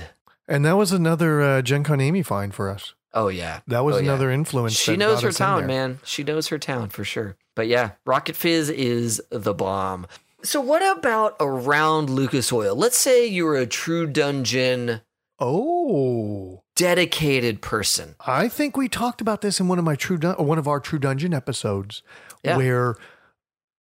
And 0.49 0.65
that 0.65 0.77
was 0.77 0.93
another 0.93 1.41
uh, 1.43 1.63
Gen 1.63 1.83
Con 1.85 2.01
Amy 2.01 2.23
find 2.23 2.55
for 2.55 2.69
us. 2.71 2.95
Oh 3.15 3.29
yeah, 3.29 3.61
That 3.67 3.85
was 3.85 3.97
Oh, 3.97 3.99
yeah. 3.99 4.05
another 4.05 4.31
influence. 4.31 4.75
She 4.75 4.97
knows 4.97 5.23
her 5.23 5.33
town, 5.33 5.67
man. 5.67 6.01
She 6.05 6.23
knows 6.23 6.49
her 6.49 6.59
town 6.59 6.91
for 6.91 7.03
sure. 7.03 7.37
But 7.55 7.67
yeah, 7.67 7.93
Rocket 8.05 8.37
Fizz 8.37 8.69
is 8.71 9.23
the 9.31 9.55
bomb. 9.55 10.07
So 10.43 10.61
what 10.61 10.99
about 10.99 11.35
around 11.41 12.11
Lucas 12.11 12.53
Oil? 12.53 12.77
Let's 12.77 12.99
say 12.99 13.27
you're 13.27 13.57
a 13.57 13.67
true 13.67 14.07
dungeon 14.07 15.01
Oh, 15.41 16.63
dedicated 16.77 17.63
person. 17.63 18.15
I 18.27 18.49
think 18.49 18.77
we 18.77 18.89
talked 18.89 19.21
about 19.21 19.41
this 19.41 19.61
in 19.61 19.69
one 19.69 19.79
of 19.79 19.85
my 19.85 19.97
true 19.97 20.19
Dun- 20.19 20.37
one 20.47 20.59
of 20.59 20.69
our 20.69 20.81
True 20.81 20.99
Dungeon 20.99 21.33
episodes, 21.35 22.03
Yeah. 22.43 22.57
where 22.57 22.97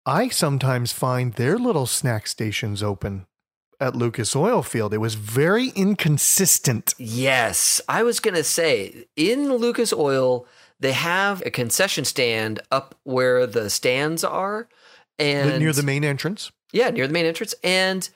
I 0.06 0.30
sometimes 0.30 0.92
find 0.92 1.34
their 1.34 1.58
little 1.58 1.86
snack 1.86 2.28
stations 2.28 2.82
open 2.82 3.28
at 3.80 3.96
Lucas 3.96 4.36
Oil 4.36 4.64
Field. 4.64 4.94
It 4.94 4.98
was 4.98 5.16
very 5.16 5.70
inconsistent. 5.70 6.94
Yes, 6.98 7.82
I 7.88 8.04
was 8.04 8.20
going 8.20 8.36
to 8.36 8.44
say 8.44 9.06
in 9.16 9.54
Lucas 9.54 9.94
Oil, 9.94 10.48
they 10.80 10.94
have 10.94 11.44
a 11.46 11.52
concession 11.52 12.06
stand 12.06 12.62
up 12.72 12.96
where 13.04 13.46
the 13.46 13.70
stands 13.70 14.24
are 14.24 14.68
and 15.20 15.60
near 15.60 15.74
the 15.74 15.84
main 15.84 16.04
entrance. 16.04 16.52
Yeah, 16.72 16.90
near 16.90 17.06
the 17.06 17.14
main 17.14 17.26
entrance 17.26 17.54
and 17.64 18.10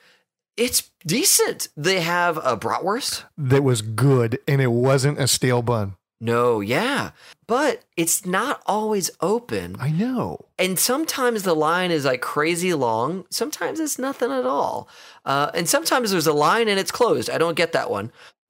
it's 0.57 0.89
decent. 1.05 1.67
They 1.75 1.99
have 2.01 2.37
a 2.37 2.57
bratwurst. 2.57 3.23
That 3.37 3.63
was 3.63 3.81
good, 3.81 4.39
and 4.47 4.61
it 4.61 4.71
wasn't 4.71 5.19
a 5.19 5.27
stale 5.27 5.61
bun. 5.61 5.95
No, 6.25 6.59
yeah. 6.59 7.11
But 7.45 7.83
it's 7.95 8.25
not 8.25 8.63
always 8.65 9.11
open. 9.21 9.75
I 9.79 9.91
know. 9.91 10.45
And 10.57 10.79
sometimes 10.79 11.43
the 11.43 11.53
line 11.53 11.91
is 11.91 12.03
like 12.03 12.21
crazy 12.21 12.73
long. 12.73 13.25
Sometimes 13.29 13.79
it's 13.79 13.99
nothing 13.99 14.31
at 14.31 14.45
all. 14.45 14.89
Uh, 15.23 15.51
and 15.53 15.69
sometimes 15.69 16.09
there's 16.09 16.25
a 16.25 16.33
line 16.33 16.67
and 16.67 16.79
it's 16.79 16.91
closed. 16.91 17.29
I 17.29 17.37
don't 17.37 17.55
get 17.55 17.73
that 17.73 17.91
one. 17.91 18.11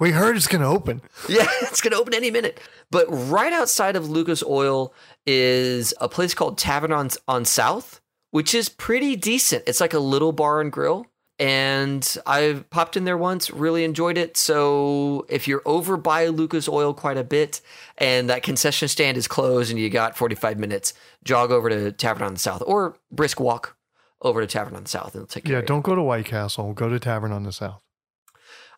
we 0.00 0.10
heard 0.10 0.36
it's 0.36 0.46
going 0.46 0.62
to 0.62 0.68
open. 0.68 1.02
Yeah, 1.28 1.46
it's 1.62 1.82
going 1.82 1.92
to 1.92 1.98
open 1.98 2.14
any 2.14 2.30
minute. 2.30 2.60
But 2.90 3.04
right 3.10 3.52
outside 3.52 3.94
of 3.94 4.08
Lucas 4.08 4.42
Oil 4.42 4.94
is 5.26 5.92
a 6.00 6.08
place 6.08 6.32
called 6.32 6.56
Tavern 6.56 6.92
on, 6.92 7.10
on 7.28 7.44
South, 7.44 8.00
which 8.30 8.54
is 8.54 8.70
pretty 8.70 9.16
decent. 9.16 9.64
It's 9.66 9.82
like 9.82 9.92
a 9.92 9.98
little 9.98 10.32
bar 10.32 10.62
and 10.62 10.72
grill. 10.72 11.06
And 11.38 12.16
I 12.26 12.64
popped 12.70 12.96
in 12.96 13.04
there 13.04 13.18
once, 13.18 13.50
really 13.50 13.82
enjoyed 13.82 14.16
it. 14.16 14.36
So 14.36 15.26
if 15.28 15.48
you're 15.48 15.62
over 15.64 15.96
by 15.96 16.28
Lucas 16.28 16.68
Oil 16.68 16.94
quite 16.94 17.16
a 17.16 17.24
bit 17.24 17.60
and 17.98 18.30
that 18.30 18.44
concession 18.44 18.86
stand 18.86 19.16
is 19.16 19.26
closed 19.26 19.70
and 19.70 19.80
you 19.80 19.90
got 19.90 20.16
45 20.16 20.58
minutes, 20.60 20.94
jog 21.24 21.50
over 21.50 21.68
to 21.68 21.90
Tavern 21.90 22.22
on 22.22 22.34
the 22.34 22.38
South 22.38 22.62
or 22.66 22.96
brisk 23.10 23.40
walk 23.40 23.76
over 24.22 24.40
to 24.40 24.46
Tavern 24.46 24.76
on 24.76 24.84
the 24.84 24.88
South 24.88 25.14
and 25.14 25.22
it'll 25.22 25.26
take 25.26 25.48
Yeah, 25.48 25.60
don't 25.60 25.82
go 25.82 25.96
to 25.96 26.02
White 26.02 26.26
Castle. 26.26 26.72
Go 26.72 26.88
to 26.88 27.00
Tavern 27.00 27.32
on 27.32 27.42
the 27.42 27.52
South. 27.52 27.82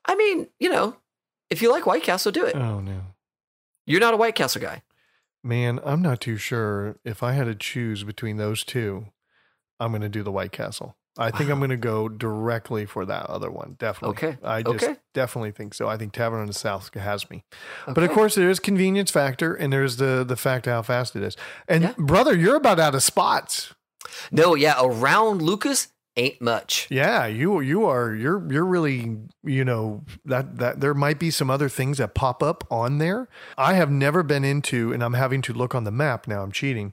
I 0.06 0.14
mean, 0.14 0.46
you 0.58 0.70
know, 0.70 0.96
if 1.50 1.60
you 1.60 1.70
like 1.70 1.84
White 1.84 2.04
Castle, 2.04 2.32
do 2.32 2.46
it. 2.46 2.56
Oh 2.56 2.80
no. 2.80 3.00
You're 3.86 4.00
not 4.00 4.14
a 4.14 4.16
White 4.16 4.34
Castle 4.34 4.62
guy. 4.62 4.82
Man, 5.44 5.78
I'm 5.84 6.02
not 6.02 6.20
too 6.20 6.38
sure 6.38 6.96
if 7.04 7.22
I 7.22 7.32
had 7.32 7.44
to 7.44 7.54
choose 7.54 8.02
between 8.02 8.36
those 8.36 8.64
two, 8.64 9.06
I'm 9.78 9.92
going 9.92 10.02
to 10.02 10.08
do 10.08 10.24
the 10.24 10.32
White 10.32 10.50
Castle. 10.50 10.96
I 11.18 11.30
think 11.30 11.50
I'm 11.50 11.58
going 11.58 11.70
to 11.70 11.76
go 11.76 12.08
directly 12.08 12.84
for 12.86 13.06
that 13.06 13.26
other 13.26 13.50
one. 13.50 13.76
Definitely. 13.78 14.28
Okay. 14.28 14.38
I 14.44 14.62
just 14.62 14.84
Okay. 14.84 14.96
definitely 15.14 15.52
think 15.52 15.72
so. 15.74 15.88
I 15.88 15.96
think 15.96 16.12
Tavern 16.12 16.40
on 16.40 16.46
the 16.46 16.52
South 16.52 16.92
has 16.94 17.28
me. 17.30 17.44
But 17.86 18.04
of 18.04 18.10
course, 18.10 18.34
there 18.34 18.50
is 18.50 18.60
convenience 18.60 19.10
factor, 19.10 19.54
and 19.54 19.72
there's 19.72 19.96
the 19.96 20.24
the 20.26 20.36
fact 20.36 20.66
how 20.66 20.82
fast 20.82 21.16
it 21.16 21.22
is. 21.22 21.36
And 21.68 21.82
Yeah. 21.84 21.94
brother, 21.96 22.36
you're 22.36 22.56
about 22.56 22.78
out 22.80 22.94
of 22.94 23.02
spots. 23.02 23.74
no, 24.30 24.54
yeah, 24.54 24.76
around 24.80 25.42
Lucas 25.42 25.88
ain't 26.18 26.40
much. 26.40 26.86
Yeah, 26.90 27.26
you 27.26 27.60
you 27.60 27.84
are 27.86 28.14
you're 28.14 28.50
you're 28.50 28.64
really 28.64 29.16
you 29.42 29.64
know 29.64 30.04
that 30.24 30.56
that 30.58 30.80
there 30.80 30.94
might 30.94 31.18
be 31.18 31.30
some 31.30 31.50
other 31.50 31.68
things 31.68 31.98
that 31.98 32.14
pop 32.14 32.42
up 32.42 32.64
on 32.70 32.98
there. 32.98 33.28
I 33.58 33.74
have 33.74 33.90
never 33.90 34.22
been 34.22 34.44
into, 34.44 34.92
and 34.92 35.02
I'm 35.02 35.14
having 35.14 35.42
to 35.42 35.52
look 35.52 35.74
on 35.74 35.84
the 35.84 35.90
map 35.90 36.26
now. 36.26 36.42
I'm 36.42 36.52
cheating. 36.52 36.92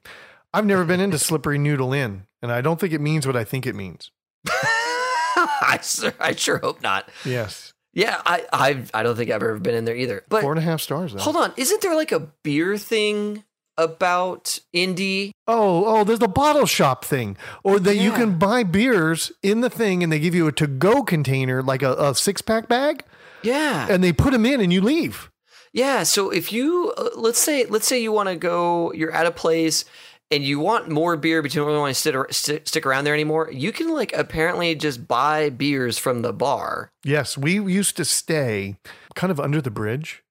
I've 0.53 0.65
never 0.65 0.85
been 0.85 0.99
into 0.99 1.17
Slippery 1.17 1.57
Noodle 1.57 1.93
Inn, 1.93 2.27
and 2.41 2.51
I 2.51 2.61
don't 2.61 2.79
think 2.79 2.93
it 2.93 3.01
means 3.01 3.25
what 3.25 3.35
I 3.35 3.43
think 3.43 3.65
it 3.65 3.75
means. 3.75 4.11
I, 4.47 5.79
sure, 5.81 6.13
I 6.19 6.33
sure 6.35 6.57
hope 6.59 6.81
not. 6.81 7.09
Yes, 7.25 7.73
Yeah, 7.93 8.21
I, 8.25 8.45
I, 8.51 8.83
I 8.93 9.03
don't 9.03 9.15
think 9.15 9.29
I've 9.31 9.41
ever 9.41 9.59
been 9.59 9.75
in 9.75 9.85
there 9.85 9.95
either. 9.95 10.23
But 10.29 10.41
four 10.41 10.51
and 10.51 10.59
a 10.59 10.63
half 10.63 10.81
stars. 10.81 11.13
Though. 11.13 11.19
hold 11.19 11.35
on, 11.37 11.53
isn't 11.57 11.81
there 11.81 11.95
like 11.95 12.11
a 12.11 12.19
beer 12.43 12.77
thing 12.77 13.43
about 13.77 14.59
Indy? 14.73 15.31
Oh, 15.47 15.85
oh, 15.85 16.03
there's 16.03 16.19
the 16.19 16.27
bottle 16.27 16.65
shop 16.65 17.03
thing, 17.05 17.37
or 17.63 17.79
that 17.79 17.95
you 17.97 18.11
can 18.11 18.37
buy 18.37 18.63
beers 18.63 19.31
in 19.41 19.61
the 19.61 19.69
thing, 19.69 20.03
and 20.03 20.11
they 20.11 20.19
give 20.19 20.35
you 20.35 20.47
a 20.47 20.51
to-go 20.51 21.03
container, 21.03 21.61
like 21.63 21.81
a, 21.81 21.93
a 21.95 22.13
six-pack 22.15 22.67
bag, 22.67 23.03
Yeah, 23.41 23.87
and 23.89 24.03
they 24.03 24.13
put 24.13 24.33
them 24.33 24.45
in, 24.45 24.61
and 24.61 24.71
you 24.71 24.81
leave. 24.81 25.31
yeah. 25.73 26.03
So 26.03 26.29
if 26.29 26.53
you 26.53 26.93
uh, 26.97 27.09
let's 27.15 27.39
say 27.39 27.65
let's 27.65 27.87
say 27.87 28.01
you 28.01 28.11
want 28.11 28.29
to 28.29 28.35
go, 28.35 28.91
you're 28.93 29.11
at 29.11 29.25
a 29.25 29.31
place 29.31 29.85
and 30.33 30.43
you 30.43 30.59
want 30.59 30.89
more 30.89 31.15
beer, 31.17 31.41
but 31.41 31.53
you 31.53 31.59
don't 31.61 31.67
really 31.67 31.79
want 31.79 31.95
to 31.95 32.01
sit, 32.01 32.15
ar- 32.15 32.27
st- 32.31 32.67
stick 32.67 32.85
around 32.85 33.03
there 33.05 33.13
anymore. 33.13 33.49
You 33.51 33.71
can 33.71 33.89
like 33.93 34.11
apparently 34.13 34.73
just 34.75 35.07
buy 35.07 35.49
beers 35.49 35.97
from 35.97 36.21
the 36.21 36.33
bar. 36.33 36.89
Yes, 37.03 37.37
we 37.37 37.53
used 37.61 37.95
to 37.97 38.05
stay 38.05 38.77
kind 39.15 39.31
of 39.31 39.39
under 39.39 39.61
the 39.61 39.71
bridge, 39.71 40.23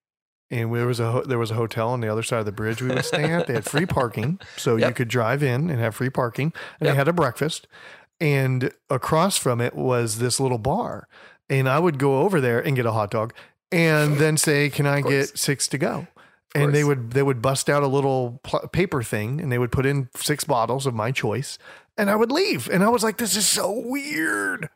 and 0.51 0.75
there 0.75 0.87
was 0.87 1.01
a 1.01 1.11
ho- 1.13 1.25
there 1.25 1.39
was 1.39 1.51
a 1.51 1.55
hotel 1.55 1.89
on 1.91 2.01
the 2.01 2.09
other 2.09 2.23
side 2.23 2.41
of 2.41 2.47
the 2.47 2.53
bridge 2.53 2.83
we 2.83 2.89
would 2.89 3.05
stay 3.05 3.25
at. 3.25 3.47
They 3.47 3.55
had 3.55 3.65
free 3.65 3.87
parking, 3.99 4.39
so 4.57 4.77
you 4.77 4.93
could 4.93 5.09
drive 5.09 5.43
in 5.43 5.71
and 5.71 5.79
have 5.81 5.95
free 5.95 6.11
parking, 6.11 6.53
and 6.81 6.87
Yep. 6.87 6.93
they 6.93 6.97
had 6.97 7.09
a 7.09 7.13
breakfast. 7.13 7.67
And 8.21 8.71
across 8.89 9.37
from 9.37 9.61
it 9.61 9.75
was 9.75 10.19
this 10.19 10.39
little 10.39 10.59
bar, 10.59 11.09
and 11.51 11.69
I 11.69 11.79
would 11.79 11.99
go 11.99 12.21
over 12.21 12.41
there 12.41 12.61
and 12.61 12.77
get 12.77 12.87
a 12.87 12.93
hot 12.93 13.11
dog, 13.11 13.33
and 13.73 14.19
then 14.19 14.37
say, 14.37 14.69
"Can 14.71 14.87
I 14.87 15.01
get 15.01 15.37
six 15.39 15.67
to 15.69 15.79
go?" 15.79 16.07
And 16.55 16.75
they 16.75 16.85
would 16.85 17.13
they 17.13 17.23
would 17.23 17.41
bust 17.41 17.71
out 17.71 17.83
a 17.83 17.87
little 17.87 18.41
pl- 18.43 18.69
paper 18.73 19.03
thing, 19.03 19.41
and 19.41 19.51
they 19.51 19.59
would 19.59 19.73
put 19.73 19.87
in 19.87 20.09
six 20.15 20.45
bottles 20.45 20.87
of 20.87 20.95
my 20.95 21.11
choice, 21.11 21.59
and 21.97 22.11
I 22.11 22.17
would 22.17 22.31
leave. 22.31 22.69
And 22.69 22.85
I 22.85 22.89
was 22.89 23.03
like, 23.03 23.17
"This 23.17 23.37
is 23.37 23.47
so 23.47 23.73
weird." 23.73 24.69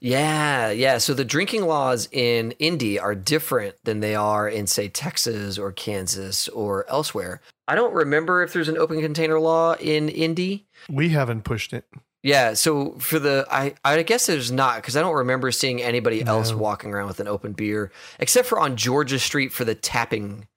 Yeah, 0.00 0.70
yeah. 0.70 0.98
So 0.98 1.14
the 1.14 1.24
drinking 1.24 1.66
laws 1.66 2.08
in 2.12 2.52
Indy 2.52 2.98
are 2.98 3.14
different 3.14 3.76
than 3.84 4.00
they 4.00 4.14
are 4.14 4.48
in, 4.48 4.66
say, 4.66 4.88
Texas 4.88 5.58
or 5.58 5.72
Kansas 5.72 6.48
or 6.48 6.88
elsewhere. 6.88 7.40
I 7.66 7.74
don't 7.74 7.92
remember 7.92 8.42
if 8.42 8.52
there's 8.52 8.68
an 8.68 8.78
open 8.78 9.00
container 9.00 9.38
law 9.38 9.74
in 9.74 10.08
Indy. 10.08 10.66
We 10.88 11.10
haven't 11.10 11.42
pushed 11.42 11.72
it. 11.72 11.84
Yeah, 12.22 12.54
so 12.54 12.92
for 12.98 13.18
the 13.18 13.46
I 13.50 13.74
I 13.84 14.02
guess 14.02 14.26
there's 14.26 14.50
not 14.50 14.76
because 14.76 14.96
I 14.96 15.02
don't 15.02 15.14
remember 15.14 15.52
seeing 15.52 15.80
anybody 15.80 16.22
else 16.22 16.52
walking 16.52 16.92
around 16.92 17.06
with 17.06 17.20
an 17.20 17.28
open 17.28 17.52
beer 17.52 17.92
except 18.18 18.48
for 18.48 18.58
on 18.58 18.76
Georgia 18.76 19.20
Street 19.20 19.52
for 19.52 19.64
the 19.64 19.74
tapping, 19.76 20.48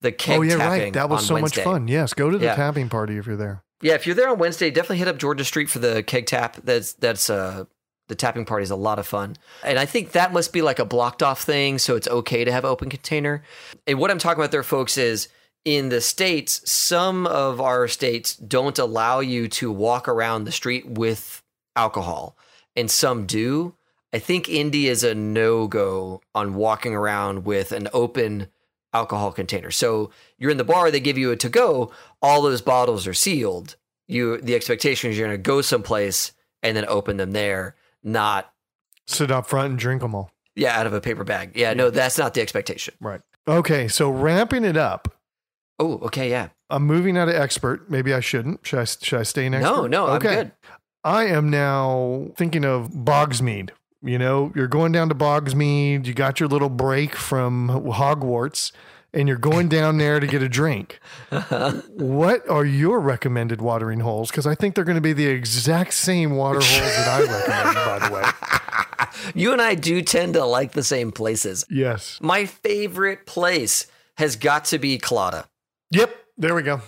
the 0.00 0.12
keg 0.12 0.38
oh 0.38 0.42
yeah, 0.42 0.54
right. 0.54 0.92
That 0.92 1.08
was 1.08 1.26
so 1.26 1.34
Wednesday. 1.34 1.60
much 1.60 1.64
fun. 1.64 1.88
Yes, 1.88 2.14
go 2.14 2.30
to 2.30 2.38
the 2.38 2.46
Yeah. 2.46 2.54
tapping 2.54 2.88
party 2.88 3.16
if 3.18 3.26
you're 3.26 3.36
there. 3.36 3.62
Yeah, 3.82 3.94
if 3.94 4.06
you're 4.06 4.16
there 4.16 4.28
on 4.28 4.38
Wednesday, 4.38 4.70
definitely 4.70 4.98
hit 4.98 5.08
up 5.08 5.18
Georgia 5.18 5.44
Street 5.44 5.70
for 5.70 5.78
the 5.78 6.02
keg 6.02 6.26
tap. 6.26 6.56
That's 6.64 6.92
that's 6.94 7.30
uh 7.30 7.64
the 8.08 8.14
tapping 8.14 8.44
party 8.46 8.62
is 8.62 8.70
a 8.70 8.76
lot 8.76 8.98
of 8.98 9.06
fun. 9.06 9.36
And 9.62 9.78
I 9.78 9.84
think 9.84 10.12
that 10.12 10.32
must 10.32 10.52
be 10.52 10.62
like 10.62 10.78
a 10.78 10.84
blocked 10.84 11.22
off 11.22 11.42
thing, 11.42 11.78
so 11.78 11.94
it's 11.94 12.08
okay 12.08 12.42
to 12.44 12.50
have 12.52 12.64
open 12.64 12.88
container. 12.88 13.42
And 13.86 13.98
what 13.98 14.10
I'm 14.10 14.18
talking 14.18 14.40
about 14.40 14.50
there, 14.50 14.62
folks, 14.62 14.96
is 14.96 15.28
in 15.64 15.90
the 15.90 16.00
states, 16.00 16.62
some 16.70 17.26
of 17.26 17.60
our 17.60 17.86
states 17.86 18.34
don't 18.34 18.78
allow 18.78 19.20
you 19.20 19.46
to 19.48 19.70
walk 19.70 20.08
around 20.08 20.44
the 20.44 20.52
street 20.52 20.88
with 20.88 21.42
alcohol, 21.76 22.36
and 22.74 22.90
some 22.90 23.26
do. 23.26 23.74
I 24.12 24.18
think 24.20 24.48
Indy 24.48 24.88
is 24.88 25.04
a 25.04 25.14
no 25.14 25.66
go 25.66 26.22
on 26.34 26.54
walking 26.54 26.94
around 26.94 27.44
with 27.44 27.72
an 27.72 27.88
open 27.92 28.48
alcohol 28.92 29.32
container. 29.32 29.70
So 29.70 30.10
you're 30.38 30.50
in 30.50 30.56
the 30.56 30.64
bar, 30.64 30.90
they 30.90 31.00
give 31.00 31.18
you 31.18 31.30
a 31.30 31.36
to 31.36 31.48
go, 31.48 31.92
all 32.22 32.42
those 32.42 32.62
bottles 32.62 33.06
are 33.06 33.14
sealed. 33.14 33.76
You 34.06 34.38
the 34.40 34.54
expectation 34.54 35.10
is 35.10 35.18
you're 35.18 35.28
going 35.28 35.38
to 35.38 35.42
go 35.42 35.60
someplace 35.60 36.32
and 36.62 36.76
then 36.76 36.86
open 36.88 37.16
them 37.18 37.32
there, 37.32 37.76
not 38.02 38.52
Sit 39.06 39.30
up 39.30 39.46
front 39.46 39.70
and 39.70 39.78
drink 39.78 40.02
them 40.02 40.14
all. 40.14 40.30
yeah 40.54 40.78
out 40.78 40.86
of 40.86 40.92
a 40.92 41.00
paper 41.00 41.24
bag. 41.24 41.52
Yeah, 41.54 41.72
no, 41.74 41.88
that's 41.90 42.18
not 42.18 42.34
the 42.34 42.40
expectation. 42.42 42.94
Right. 43.00 43.20
Okay, 43.46 43.88
so 43.88 44.10
ramping 44.10 44.64
it 44.64 44.76
up. 44.76 45.14
Oh, 45.78 45.94
okay, 46.00 46.28
yeah. 46.28 46.48
I'm 46.68 46.84
moving 46.84 47.16
out 47.16 47.28
of 47.28 47.34
expert. 47.34 47.90
Maybe 47.90 48.12
I 48.12 48.20
shouldn't. 48.20 48.66
Should 48.66 48.78
I? 48.80 48.84
Should 48.84 49.20
I 49.20 49.22
stay 49.22 49.46
in 49.46 49.54
expert? 49.54 49.70
No, 49.70 49.86
no, 49.86 50.06
I'm 50.08 50.20
good. 50.20 50.52
I 51.04 51.24
am 51.26 51.48
now 51.48 52.28
thinking 52.36 52.64
of 52.64 52.88
Hogsmeade. 52.90 53.70
You 54.02 54.18
know, 54.18 54.52
you're 54.54 54.68
going 54.68 54.92
down 54.92 55.08
to 55.08 55.14
Hogsmeade. 55.14 56.06
You 56.06 56.14
got 56.14 56.38
your 56.40 56.48
little 56.48 56.68
break 56.68 57.16
from 57.16 57.68
Hogwarts, 57.68 58.70
and 59.12 59.26
you're 59.26 59.36
going 59.38 59.68
down 59.78 59.98
there 59.98 60.20
to 60.20 60.26
get 60.26 60.40
a 60.42 60.48
drink. 60.48 61.00
what 61.90 62.48
are 62.48 62.64
your 62.64 63.00
recommended 63.00 63.60
watering 63.60 64.00
holes? 64.00 64.30
Because 64.30 64.46
I 64.46 64.54
think 64.54 64.74
they're 64.74 64.84
going 64.84 64.94
to 64.96 65.00
be 65.00 65.12
the 65.12 65.26
exact 65.26 65.94
same 65.94 66.36
water 66.36 66.60
holes 66.62 66.96
that 66.96 67.08
I 67.08 67.20
recommend. 67.20 67.74
by 67.74 68.08
the 68.08 68.14
way, 68.14 68.24
You 69.34 69.52
and 69.52 69.60
I 69.60 69.74
do 69.74 70.00
tend 70.02 70.34
to 70.34 70.44
like 70.44 70.72
the 70.72 70.82
same 70.84 71.10
places. 71.12 71.64
yes. 71.70 72.18
My 72.22 72.44
favorite 72.46 73.26
place 73.26 73.86
has 74.16 74.36
got 74.36 74.64
to 74.66 74.78
be 74.78 74.98
Colada. 74.98 75.46
Yep. 75.90 76.14
There 76.36 76.54
we 76.54 76.62
go. 76.62 76.82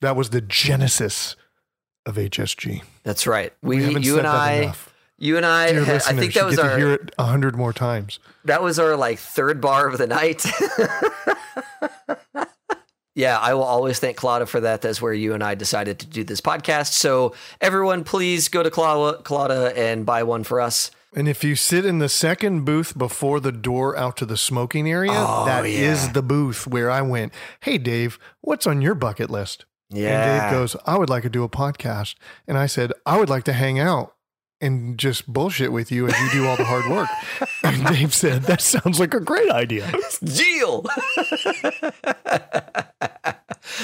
That 0.00 0.16
was 0.16 0.30
the 0.30 0.40
genesis 0.40 1.36
of 2.06 2.16
HSG. 2.16 2.82
That's 3.02 3.26
right. 3.26 3.52
We, 3.62 3.94
We, 3.94 4.00
you 4.00 4.18
and 4.18 4.26
I, 4.26 4.52
enough. 4.52 4.87
You 5.18 5.36
and 5.36 5.44
I, 5.44 5.72
Dear 5.72 5.84
had- 5.84 6.02
I 6.02 6.12
think 6.14 6.32
that 6.34 6.40
you 6.40 6.46
was 6.46 6.58
our 6.58 6.78
hear 6.78 6.92
it 6.94 7.14
a 7.18 7.24
hundred 7.24 7.56
more 7.56 7.72
times. 7.72 8.18
that 8.44 8.62
was 8.62 8.78
our 8.78 8.96
like 8.96 9.18
third 9.18 9.60
bar 9.60 9.88
of 9.88 9.98
the 9.98 10.06
night. 10.06 10.44
yeah, 13.14 13.38
I 13.38 13.54
will 13.54 13.64
always 13.64 13.98
thank 13.98 14.16
Colada 14.16 14.46
for 14.46 14.60
that. 14.60 14.80
That's 14.80 15.02
where 15.02 15.12
you 15.12 15.34
and 15.34 15.42
I 15.42 15.54
decided 15.56 15.98
to 16.00 16.06
do 16.06 16.22
this 16.24 16.40
podcast. 16.40 16.92
So 16.92 17.34
everyone, 17.60 18.04
please 18.04 18.48
go 18.48 18.62
to 18.62 18.70
Colada 18.70 19.76
and 19.76 20.06
buy 20.06 20.22
one 20.22 20.44
for 20.44 20.60
us. 20.60 20.90
And 21.16 21.26
if 21.26 21.42
you 21.42 21.56
sit 21.56 21.84
in 21.86 21.98
the 22.00 22.08
second 22.08 22.64
booth 22.64 22.96
before 22.96 23.40
the 23.40 23.50
door 23.50 23.96
out 23.96 24.16
to 24.18 24.26
the 24.26 24.36
smoking 24.36 24.88
area, 24.88 25.10
oh, 25.14 25.46
that 25.46 25.62
Oh, 25.64 25.66
is 25.66 26.12
the 26.12 26.22
booth 26.22 26.66
where 26.66 26.90
I 26.90 27.00
went, 27.02 27.32
Hey, 27.60 27.78
Dave, 27.78 28.18
what's 28.42 28.66
on 28.66 28.82
your 28.82 28.94
bucket 28.94 29.30
list? 29.30 29.64
Yeah. 29.88 29.96
And 29.96 30.04
Yeah. 30.30 30.50
Dave 30.50 30.52
goes, 30.52 30.76
I 30.86 30.98
would 30.98 31.08
like 31.08 31.22
to 31.22 31.30
do 31.30 31.42
a 31.44 31.48
podcast. 31.48 32.14
And 32.46 32.58
I 32.58 32.66
said, 32.66 32.92
I 33.06 33.18
would 33.18 33.30
like 33.30 33.44
to 33.44 33.54
hang 33.54 33.80
out 33.80 34.14
and 34.60 34.98
just 34.98 35.26
bullshit 35.32 35.72
with 35.72 35.92
you 35.92 36.06
as 36.08 36.18
you 36.20 36.30
do 36.30 36.46
all 36.46 36.56
the 36.56 36.64
hard 36.64 36.90
work. 36.90 37.08
and 37.62 37.84
Dave 37.86 38.14
said, 38.14 38.42
That 38.42 38.60
sounds 38.60 38.98
like 38.98 39.14
a 39.14 39.20
great 39.20 39.50
idea. 39.50 39.90
deal. 40.22 40.84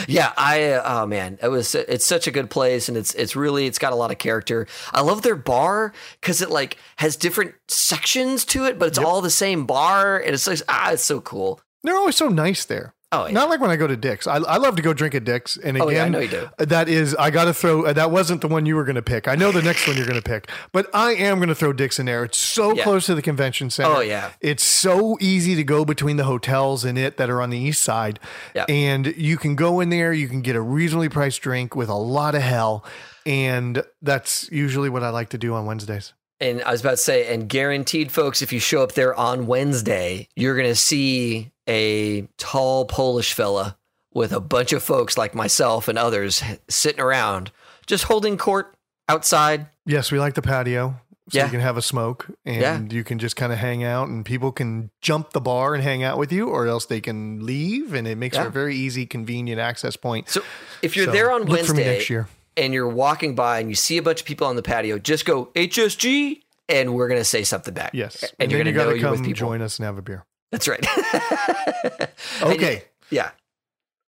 yeah, 0.08 0.32
I 0.36 0.80
oh 0.84 1.06
man, 1.06 1.38
it 1.42 1.48
was 1.48 1.74
it's 1.74 2.06
such 2.06 2.26
a 2.26 2.30
good 2.30 2.50
place 2.50 2.88
and 2.88 2.96
it's 2.96 3.14
it's 3.14 3.36
really 3.36 3.66
it's 3.66 3.78
got 3.78 3.92
a 3.92 3.96
lot 3.96 4.10
of 4.10 4.18
character. 4.18 4.66
I 4.92 5.02
love 5.02 5.22
their 5.22 5.36
bar 5.36 5.92
cuz 6.22 6.40
it 6.40 6.50
like 6.50 6.76
has 6.96 7.16
different 7.16 7.54
sections 7.68 8.44
to 8.46 8.64
it, 8.64 8.78
but 8.78 8.88
it's 8.88 8.98
all 8.98 9.20
the 9.20 9.30
same 9.30 9.66
bar 9.66 10.18
and 10.18 10.34
it's 10.34 10.46
like 10.46 10.60
ah 10.68 10.92
it's 10.92 11.04
so 11.04 11.20
cool. 11.20 11.60
They're 11.82 11.96
always 11.96 12.16
so 12.16 12.28
nice 12.28 12.64
there. 12.64 12.93
Oh, 13.22 13.26
yeah. 13.26 13.32
Not 13.32 13.48
like 13.48 13.60
when 13.60 13.70
I 13.70 13.76
go 13.76 13.86
to 13.86 13.96
Dick's. 13.96 14.26
I, 14.26 14.36
I 14.36 14.56
love 14.56 14.76
to 14.76 14.82
go 14.82 14.92
drink 14.92 15.14
at 15.14 15.24
Dick's. 15.24 15.56
And 15.56 15.76
again, 15.76 15.82
Oh, 15.82 15.90
yeah, 15.90 16.04
I 16.04 16.08
know 16.08 16.18
you 16.20 16.28
do. 16.28 16.48
that 16.58 16.88
is, 16.88 17.14
I 17.14 17.30
got 17.30 17.44
to 17.44 17.54
throw, 17.54 17.84
uh, 17.86 17.92
that 17.92 18.10
wasn't 18.10 18.40
the 18.40 18.48
one 18.48 18.66
you 18.66 18.76
were 18.76 18.84
going 18.84 18.96
to 18.96 19.02
pick. 19.02 19.28
I 19.28 19.34
know 19.34 19.52
the 19.52 19.62
next 19.62 19.86
one 19.86 19.96
you're 19.96 20.06
going 20.06 20.20
to 20.20 20.28
pick, 20.28 20.48
but 20.72 20.88
I 20.94 21.12
am 21.14 21.38
going 21.38 21.48
to 21.48 21.54
throw 21.54 21.72
Dick's 21.72 21.98
in 21.98 22.06
there. 22.06 22.24
It's 22.24 22.38
so 22.38 22.74
Yeah. 22.74 22.82
close 22.84 23.06
to 23.06 23.14
the 23.14 23.22
convention 23.22 23.70
center. 23.70 23.94
Oh, 23.96 24.00
yeah. 24.00 24.30
It's 24.40 24.64
so 24.64 25.16
easy 25.20 25.54
to 25.54 25.64
go 25.64 25.84
between 25.84 26.16
the 26.16 26.24
hotels 26.24 26.84
and 26.84 26.98
it 26.98 27.16
that 27.16 27.30
are 27.30 27.40
on 27.40 27.50
the 27.50 27.58
east 27.58 27.82
side. 27.82 28.18
Yeah. 28.54 28.64
And 28.68 29.14
you 29.16 29.36
can 29.36 29.54
go 29.56 29.80
in 29.80 29.90
there, 29.90 30.12
you 30.12 30.28
can 30.28 30.42
get 30.42 30.56
a 30.56 30.60
reasonably 30.60 31.08
priced 31.08 31.40
drink 31.42 31.76
with 31.76 31.88
a 31.88 31.94
lot 31.94 32.34
of 32.34 32.42
hell. 32.42 32.84
And 33.26 33.82
that's 34.02 34.50
usually 34.52 34.90
what 34.90 35.02
I 35.02 35.08
like 35.10 35.30
to 35.30 35.38
do 35.38 35.54
on 35.54 35.66
Wednesdays. 35.66 36.12
And 36.40 36.62
I 36.64 36.72
was 36.72 36.80
about 36.80 36.90
to 36.90 36.96
say, 36.98 37.32
and 37.32 37.48
guaranteed, 37.48 38.12
folks, 38.12 38.42
if 38.42 38.52
you 38.52 38.58
show 38.58 38.82
up 38.82 38.92
there 38.92 39.14
on 39.14 39.46
Wednesday, 39.46 40.28
you're 40.34 40.56
going 40.56 40.68
to 40.68 40.74
see 40.74 41.52
a 41.68 42.22
tall 42.38 42.84
Polish 42.84 43.32
fella 43.32 43.76
with 44.12 44.32
a 44.32 44.40
bunch 44.40 44.72
of 44.72 44.82
folks 44.82 45.18
like 45.18 45.34
myself 45.34 45.88
and 45.88 45.98
others 45.98 46.42
sitting 46.68 47.00
around, 47.00 47.50
just 47.86 48.04
holding 48.04 48.36
court 48.38 48.74
outside. 49.08 49.66
Yes, 49.86 50.12
we 50.12 50.18
like 50.18 50.34
the 50.34 50.42
patio. 50.42 51.00
so 51.30 51.38
Yeah. 51.38 51.44
you 51.46 51.50
can 51.52 51.60
have 51.60 51.78
a 51.78 51.82
smoke 51.82 52.26
and 52.44 52.60
Yeah. 52.60 52.80
you 52.96 53.02
can 53.02 53.18
just 53.18 53.34
kind 53.34 53.50
of 53.50 53.58
hang 53.58 53.82
out 53.82 54.08
and 54.08 54.26
people 54.26 54.52
can 54.52 54.90
jump 55.00 55.30
the 55.30 55.40
bar 55.40 55.74
and 55.74 55.82
hang 55.82 56.02
out 56.02 56.18
with 56.18 56.30
you 56.30 56.50
or 56.50 56.66
else 56.66 56.84
they 56.84 57.00
can 57.00 57.46
leave 57.46 57.94
and 57.94 58.06
it 58.06 58.18
makes 58.18 58.36
Yeah. 58.36 58.42
for 58.42 58.48
a 58.48 58.52
very 58.52 58.76
easy 58.76 59.06
convenient 59.06 59.58
access 59.58 59.96
point 59.96 60.28
So 60.28 60.42
if 60.82 60.96
you're 60.96 61.06
So 61.06 61.12
there 61.12 61.32
on 61.32 61.44
look 61.44 61.64
for 61.64 61.72
me 61.72 61.82
Wednesday 61.82 62.24
and 62.58 62.74
you're 62.74 62.86
walking 62.86 63.34
by 63.34 63.58
and 63.60 63.70
you 63.70 63.74
see 63.74 63.96
a 63.96 64.02
bunch 64.02 64.20
of 64.20 64.26
people 64.26 64.46
on 64.46 64.56
the 64.56 64.62
patio, 64.62 64.98
just 64.98 65.24
go 65.24 65.46
HSG 65.56 66.42
and 66.68 66.92
we're 66.94 67.08
gonna 67.08 67.24
say 67.24 67.42
something 67.42 67.72
back. 67.72 67.92
yes 67.94 68.22
And, 68.38 68.50
you're 68.52 68.60
gonna 68.60 68.68
you 68.70 68.76
know 68.76 68.84
gotta 68.84 68.98
you're 68.98 69.10
with 69.10 69.20
come 69.20 69.24
people. 69.26 69.38
join 69.48 69.62
us 69.62 69.78
and 69.78 69.86
have 69.86 69.96
a 69.96 70.02
beer 70.02 70.26
That's 70.54 70.68
right. 70.68 70.86
And 72.40 72.52
okay 72.52 72.84
yeah. 73.10 73.30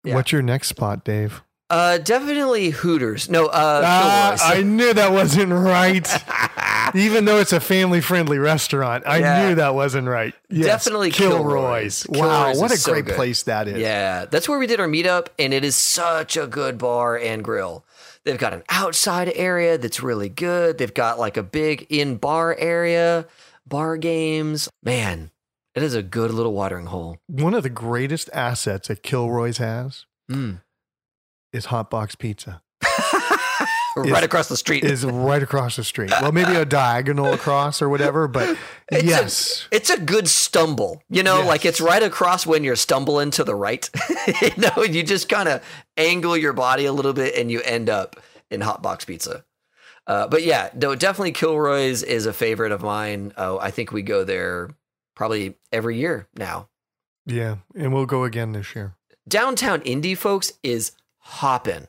Yeah. 0.02 0.14
what's 0.16 0.32
your 0.32 0.42
next 0.42 0.68
spot 0.68 1.04
dave 1.04 1.42
Uh, 1.70 1.98
definitely 1.98 2.70
Hooters. 2.70 3.30
No, 3.30 3.46
uh, 3.46 3.82
Ah, 3.84 4.36
I 4.42 4.62
knew 4.62 4.92
that 4.92 5.12
wasn't 5.12 5.50
right. 5.52 6.06
Even 6.94 7.24
though 7.24 7.38
it's 7.38 7.52
a 7.52 7.60
family 7.60 8.00
friendly 8.02 8.38
restaurant, 8.38 9.04
I 9.06 9.18
Yeah. 9.18 9.48
knew 9.48 9.54
that 9.56 9.74
wasn't 9.74 10.06
right. 10.06 10.34
Yes, 10.50 10.66
Definitely 10.66 11.10
Kilroy's. 11.10 12.02
Kilroy's. 12.04 12.06
Wow, 12.08 12.18
Kilroy's 12.52 12.60
what 12.60 12.70
a 12.72 12.76
so 12.76 12.92
great 12.92 13.06
good. 13.06 13.16
place 13.16 13.44
that 13.44 13.66
is. 13.68 13.78
Yeah, 13.78 14.26
that's 14.26 14.48
where 14.48 14.58
we 14.58 14.66
did 14.66 14.78
our 14.78 14.86
meetup, 14.88 15.28
and 15.38 15.54
it 15.54 15.64
is 15.64 15.74
such 15.76 16.36
a 16.36 16.46
good 16.46 16.76
bar 16.78 17.16
and 17.18 17.42
grill. 17.42 17.84
They've 18.24 18.38
got 18.38 18.52
an 18.52 18.62
outside 18.68 19.32
area 19.34 19.78
that's 19.78 20.02
really 20.02 20.28
good. 20.28 20.76
They've 20.78 20.92
got 20.94 21.18
like 21.18 21.36
a 21.38 21.42
big 21.42 21.86
in 21.88 22.16
bar 22.16 22.54
area, 22.58 23.26
bar 23.66 23.96
games. 23.96 24.68
Man, 24.82 25.30
it 25.74 25.82
is 25.82 25.94
a 25.94 26.02
good 26.02 26.30
little 26.30 26.52
watering 26.52 26.86
hole. 26.86 27.18
One 27.26 27.54
of 27.54 27.62
the 27.62 27.70
greatest 27.70 28.30
assets 28.32 28.88
that 28.88 29.02
Kilroy's 29.02 29.58
has 29.58 30.06
Mm. 30.30 30.62
is 31.52 31.66
hot 31.66 31.90
box 31.90 32.14
pizza. 32.14 32.62
right 33.96 34.24
across 34.24 34.48
the 34.48 34.56
street. 34.56 34.84
Is 34.84 35.04
right 35.04 35.42
across 35.42 35.76
the 35.76 35.84
street. 35.84 36.10
Well, 36.20 36.32
maybe 36.32 36.54
a 36.56 36.64
diagonal 36.64 37.32
across 37.32 37.80
or 37.80 37.88
whatever, 37.88 38.26
but 38.26 38.56
It's 38.90 39.02
a- 39.02 39.06
yes. 39.06 39.68
it's 39.70 39.90
a 39.90 40.00
good 40.00 40.28
stumble, 40.28 41.02
you 41.08 41.22
know, 41.22 41.38
Yes. 41.38 41.46
like 41.46 41.64
it's 41.64 41.80
right 41.80 42.02
across 42.02 42.46
when 42.46 42.64
you're 42.64 42.76
stumbling 42.76 43.30
to 43.32 43.44
the 43.44 43.54
right. 43.54 43.88
you 44.42 44.50
know, 44.56 44.82
you 44.82 45.02
just 45.02 45.28
kind 45.28 45.48
of 45.48 45.62
angle 45.96 46.36
your 46.36 46.52
body 46.52 46.86
a 46.86 46.92
little 46.92 47.12
bit 47.12 47.34
and 47.36 47.50
you 47.50 47.60
end 47.62 47.88
up 47.88 48.16
in 48.50 48.60
hot 48.60 48.82
box 48.82 49.04
pizza. 49.04 49.44
Uh, 50.06 50.26
but 50.28 50.42
yeah, 50.42 50.68
no, 50.74 50.94
definitely 50.94 51.32
Kilroy's 51.32 52.02
is 52.02 52.26
a 52.26 52.32
favorite 52.32 52.72
of 52.72 52.82
mine. 52.82 53.32
Oh, 53.38 53.58
I 53.58 53.70
think 53.70 53.90
we 53.92 54.02
go 54.02 54.22
there 54.24 54.70
probably 55.14 55.54
every 55.72 55.98
year 55.98 56.28
now. 56.36 56.68
yeah, 57.26 57.56
and 57.74 57.92
we'll 57.92 58.06
go 58.06 58.24
again 58.24 58.52
this 58.52 58.74
year. 58.74 58.94
Downtown 59.28 59.80
Indy, 59.82 60.14
folks, 60.14 60.52
is 60.62 60.92
hopping. 61.18 61.86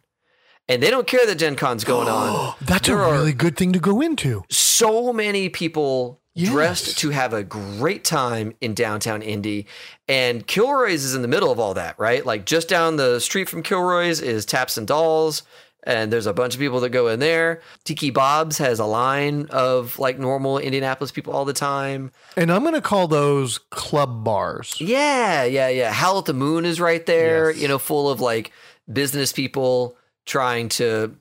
And 0.68 0.82
they 0.82 0.90
don't 0.90 1.06
care 1.06 1.26
that 1.28 1.36
Gen 1.36 1.56
Con's 1.56 1.84
going 1.84 2.08
on. 2.08 2.56
That's 2.62 2.88
a 2.88 2.92
There 2.92 3.02
are- 3.04 3.12
really 3.14 3.34
good 3.34 3.56
thing 3.58 3.74
to 3.74 3.80
go 3.80 4.02
into. 4.02 4.44
so 4.50 5.12
many 5.14 5.50
people 5.50 6.22
Yes. 6.38 6.52
dressed 6.52 6.98
to 7.00 7.12
have 7.12 7.32
a 7.34 7.44
great 7.46 8.04
time 8.04 8.54
in 8.60 8.74
downtown 8.74 9.22
Indy. 9.22 9.68
And 10.10 10.46
Kilroy's 10.46 11.06
is 11.06 11.16
in 11.16 11.22
the 11.22 11.30
middle 11.30 11.50
of 11.52 11.60
all 11.60 11.74
that, 11.76 11.98
right? 11.98 12.26
Like 12.26 12.46
just 12.46 12.68
down 12.68 12.98
the 12.98 13.20
street 13.20 13.48
from 13.48 13.64
Kilroy's 13.64 14.20
is 14.20 14.46
Taps 14.46 14.78
and 14.78 14.86
Dolls. 14.86 15.44
And 15.86 16.12
there's 16.12 16.26
a 16.26 16.34
bunch 16.34 16.56
of 16.56 16.60
people 16.60 16.80
that 16.80 16.90
go 16.90 17.08
in 17.10 17.20
there. 17.20 17.62
Tiki 17.84 18.10
Bob's 18.10 18.58
has 18.58 18.80
a 18.80 18.86
line 18.86 19.46
of 19.52 20.00
like 20.00 20.18
normal 20.18 20.58
Indianapolis 20.58 21.12
people 21.12 21.34
all 21.34 21.46
the 21.46 21.54
time. 21.54 22.12
And 22.36 22.52
I'm 22.52 22.64
going 22.64 22.74
to 22.74 22.82
call 22.82 23.08
those 23.08 23.60
club 23.70 24.24
bars. 24.24 24.76
Yeah, 24.80 25.44
yeah, 25.44 25.70
yeah. 25.70 25.92
Howl 25.92 26.18
at 26.20 26.26
the 26.26 26.34
Moon 26.34 26.66
is 26.66 26.82
right 26.82 27.06
there, 27.06 27.52
Yes. 27.52 27.62
you 27.62 27.68
know, 27.68 27.78
full 27.78 28.10
of 28.10 28.20
like 28.20 28.52
business 28.92 29.32
people 29.32 29.96
trying 30.26 30.70
to 30.70 31.16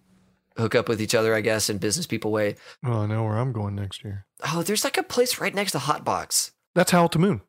hook 0.57 0.75
up 0.75 0.89
with 0.89 1.03
each 1.03 1.15
other, 1.15 1.35
I 1.35 1.43
guess, 1.43 1.69
in 1.69 1.77
business 1.79 2.07
people 2.07 2.31
way. 2.33 2.57
Oh, 2.87 3.01
I 3.01 3.07
know 3.07 3.25
where 3.25 3.37
I'm 3.37 3.53
going 3.53 3.75
next 3.75 4.03
year. 4.03 4.25
Oh, 4.53 4.63
there's 4.63 4.85
like 4.85 4.97
a 4.97 5.03
place 5.03 5.41
right 5.41 5.55
next 5.55 5.73
to 5.73 5.79
Hot 5.79 6.05
Box. 6.05 6.53
That's 6.75 6.91
Howl 6.91 7.07
at 7.07 7.13
the 7.13 7.19
Moon. 7.19 7.43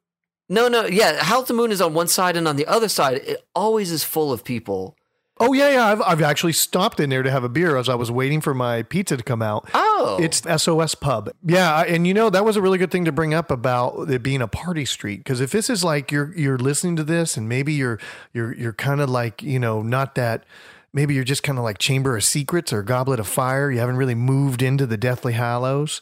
No, 0.50 0.68
no, 0.68 0.86
yeah. 0.86 1.24
Howl 1.24 1.42
at 1.42 1.48
the 1.48 1.54
Moon 1.54 1.72
is 1.72 1.82
on 1.82 1.94
one 1.94 2.08
side, 2.08 2.36
and 2.36 2.48
on 2.48 2.56
the 2.56 2.68
other 2.68 2.90
side, 2.90 3.18
it 3.18 3.48
always 3.56 3.90
is 3.92 4.04
full 4.04 4.34
of 4.34 4.44
people. 4.44 4.96
Oh 5.38 5.52
yeah, 5.52 5.70
yeah. 5.72 5.86
I've 5.88 6.02
I've 6.02 6.22
actually 6.22 6.54
stopped 6.54 7.00
in 7.00 7.10
there 7.10 7.22
to 7.22 7.30
have 7.30 7.44
a 7.44 7.50
beer 7.50 7.76
as 7.76 7.90
I 7.90 7.96
was 7.96 8.10
waiting 8.10 8.40
for 8.40 8.54
my 8.54 8.84
pizza 8.84 9.18
to 9.18 9.24
come 9.24 9.42
out. 9.42 9.70
Oh, 9.74 10.18
It's 10.22 10.42
SOS 10.64 10.96
Pub. 10.96 11.30
Yeah, 11.46 11.82
and 11.82 12.08
you 12.08 12.14
know 12.14 12.30
that 12.30 12.46
was 12.46 12.56
a 12.56 12.62
really 12.62 12.78
good 12.78 12.90
thing 12.92 13.04
to 13.06 13.12
bring 13.12 13.34
up 13.34 13.52
about 13.52 14.10
it 14.10 14.24
being 14.24 14.42
a 14.42 14.48
party 14.48 14.86
street 14.86 15.18
because 15.18 15.42
if 15.42 15.52
this 15.52 15.70
is 15.70 15.84
like 15.84 16.12
you're 16.12 16.34
you're 16.38 16.58
listening 16.58 16.96
to 16.96 17.04
this 17.04 17.36
and 17.36 17.50
maybe 17.50 17.74
you're 17.74 18.00
you're 18.34 18.54
you're 18.56 18.74
kind 18.74 19.02
of 19.02 19.10
like 19.10 19.44
you 19.44 19.60
know 19.60 19.82
not 19.82 20.16
that 20.16 20.46
maybe 20.94 21.14
you're 21.14 21.26
just 21.26 21.44
kind 21.44 21.58
of 21.58 21.66
like 21.66 21.78
Chamber 21.80 22.16
of 22.16 22.24
Secrets 22.24 22.72
or 22.72 22.82
Goblet 22.82 23.20
of 23.20 23.28
Fire. 23.28 23.70
You 23.70 23.80
haven't 23.80 23.98
really 23.98 24.16
moved 24.16 24.62
into 24.62 24.86
the 24.86 24.98
Deathly 24.98 25.34
Hallows. 25.34 26.00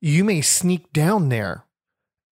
You 0.00 0.22
may 0.22 0.40
sneak 0.42 0.92
down 0.92 1.28
there 1.28 1.64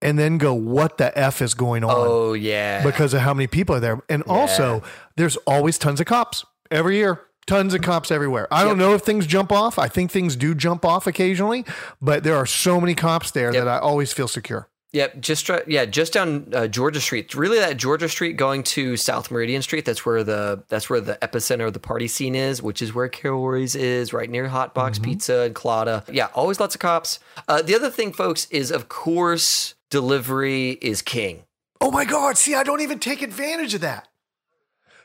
and 0.05 0.19
then 0.19 0.39
go, 0.39 0.55
"What 0.55 0.99
the 0.99 1.17
f 1.19 1.43
is 1.43 1.55
going 1.55 1.83
on?" 1.83 1.91
oh 1.97 2.33
yeah. 2.35 2.83
because 2.85 3.15
of 3.15 3.21
how 3.23 3.35
many 3.35 3.47
people 3.49 3.75
are 3.75 3.81
there. 3.81 4.01
And 4.09 4.23
also, 4.25 4.83
there's 5.17 5.37
always 5.39 5.79
tons 5.79 6.01
of 6.01 6.07
cops 6.07 6.45
every 6.71 6.97
year. 6.97 7.23
Tons 7.47 7.75
of 7.75 7.83
cops 7.83 8.11
everywhere. 8.11 8.49
I 8.51 8.65
don't 8.65 8.79
know 8.79 8.95
if 8.95 9.03
things 9.03 9.27
jump 9.27 9.53
off. 9.53 9.79
I 9.79 9.87
think 9.89 10.11
things 10.11 10.35
do 10.35 10.55
jump 10.55 10.83
off 10.83 11.07
occasionally, 11.07 11.67
but 12.01 12.23
there 12.25 12.37
are 12.37 12.47
so 12.47 12.81
many 12.81 12.95
cops 12.95 13.33
there 13.33 13.53
Yep. 13.53 13.65
that 13.65 13.69
I 13.69 13.79
always 13.79 14.15
feel 14.15 14.29
secure. 14.29 14.69
Yep, 14.93 15.21
just 15.21 15.51
yeah, 15.67 15.85
just 15.87 16.13
down 16.13 16.47
uh, 16.55 16.69
Georgia 16.69 17.01
Street. 17.01 17.35
Really, 17.35 17.59
that 17.59 17.77
Georgia 17.77 18.09
Street 18.09 18.37
going 18.37 18.63
to 18.63 18.97
South 18.97 19.29
Meridian 19.29 19.61
Street. 19.61 19.85
That's 19.85 20.07
where 20.07 20.23
the 20.23 20.63
that's 20.69 20.89
where 20.89 21.01
the 21.01 21.19
epicenter 21.21 21.67
of 21.67 21.73
the 21.73 21.81
party 21.81 22.07
scene 22.07 22.37
is, 22.37 22.63
which 22.63 22.81
is 22.81 22.95
where 22.95 23.09
Kilroy's 23.09 23.75
is, 23.75 24.13
right 24.13 24.31
near 24.31 24.47
Hot 24.47 24.73
Box 24.73 25.01
Pizza 25.01 25.41
and 25.41 25.55
Colada. 25.55 26.05
Yeah, 26.11 26.29
always 26.33 26.61
lots 26.61 26.77
of 26.77 26.81
cops. 26.81 27.19
Uh, 27.49 27.61
the 27.61 27.75
other 27.75 27.91
thing, 27.91 28.13
folks, 28.13 28.47
is 28.53 28.71
of 28.71 28.89
course 28.89 29.75
delivery 29.95 30.72
is 30.82 31.03
king. 31.03 31.45
Oh 31.80 31.92
my 31.92 32.05
God. 32.05 32.36
See, 32.36 32.57
I 32.57 32.64
don't 32.64 32.80
even 32.80 32.99
take 32.99 33.22
advantage 33.22 33.74
of 33.74 33.80
that. 33.82 34.09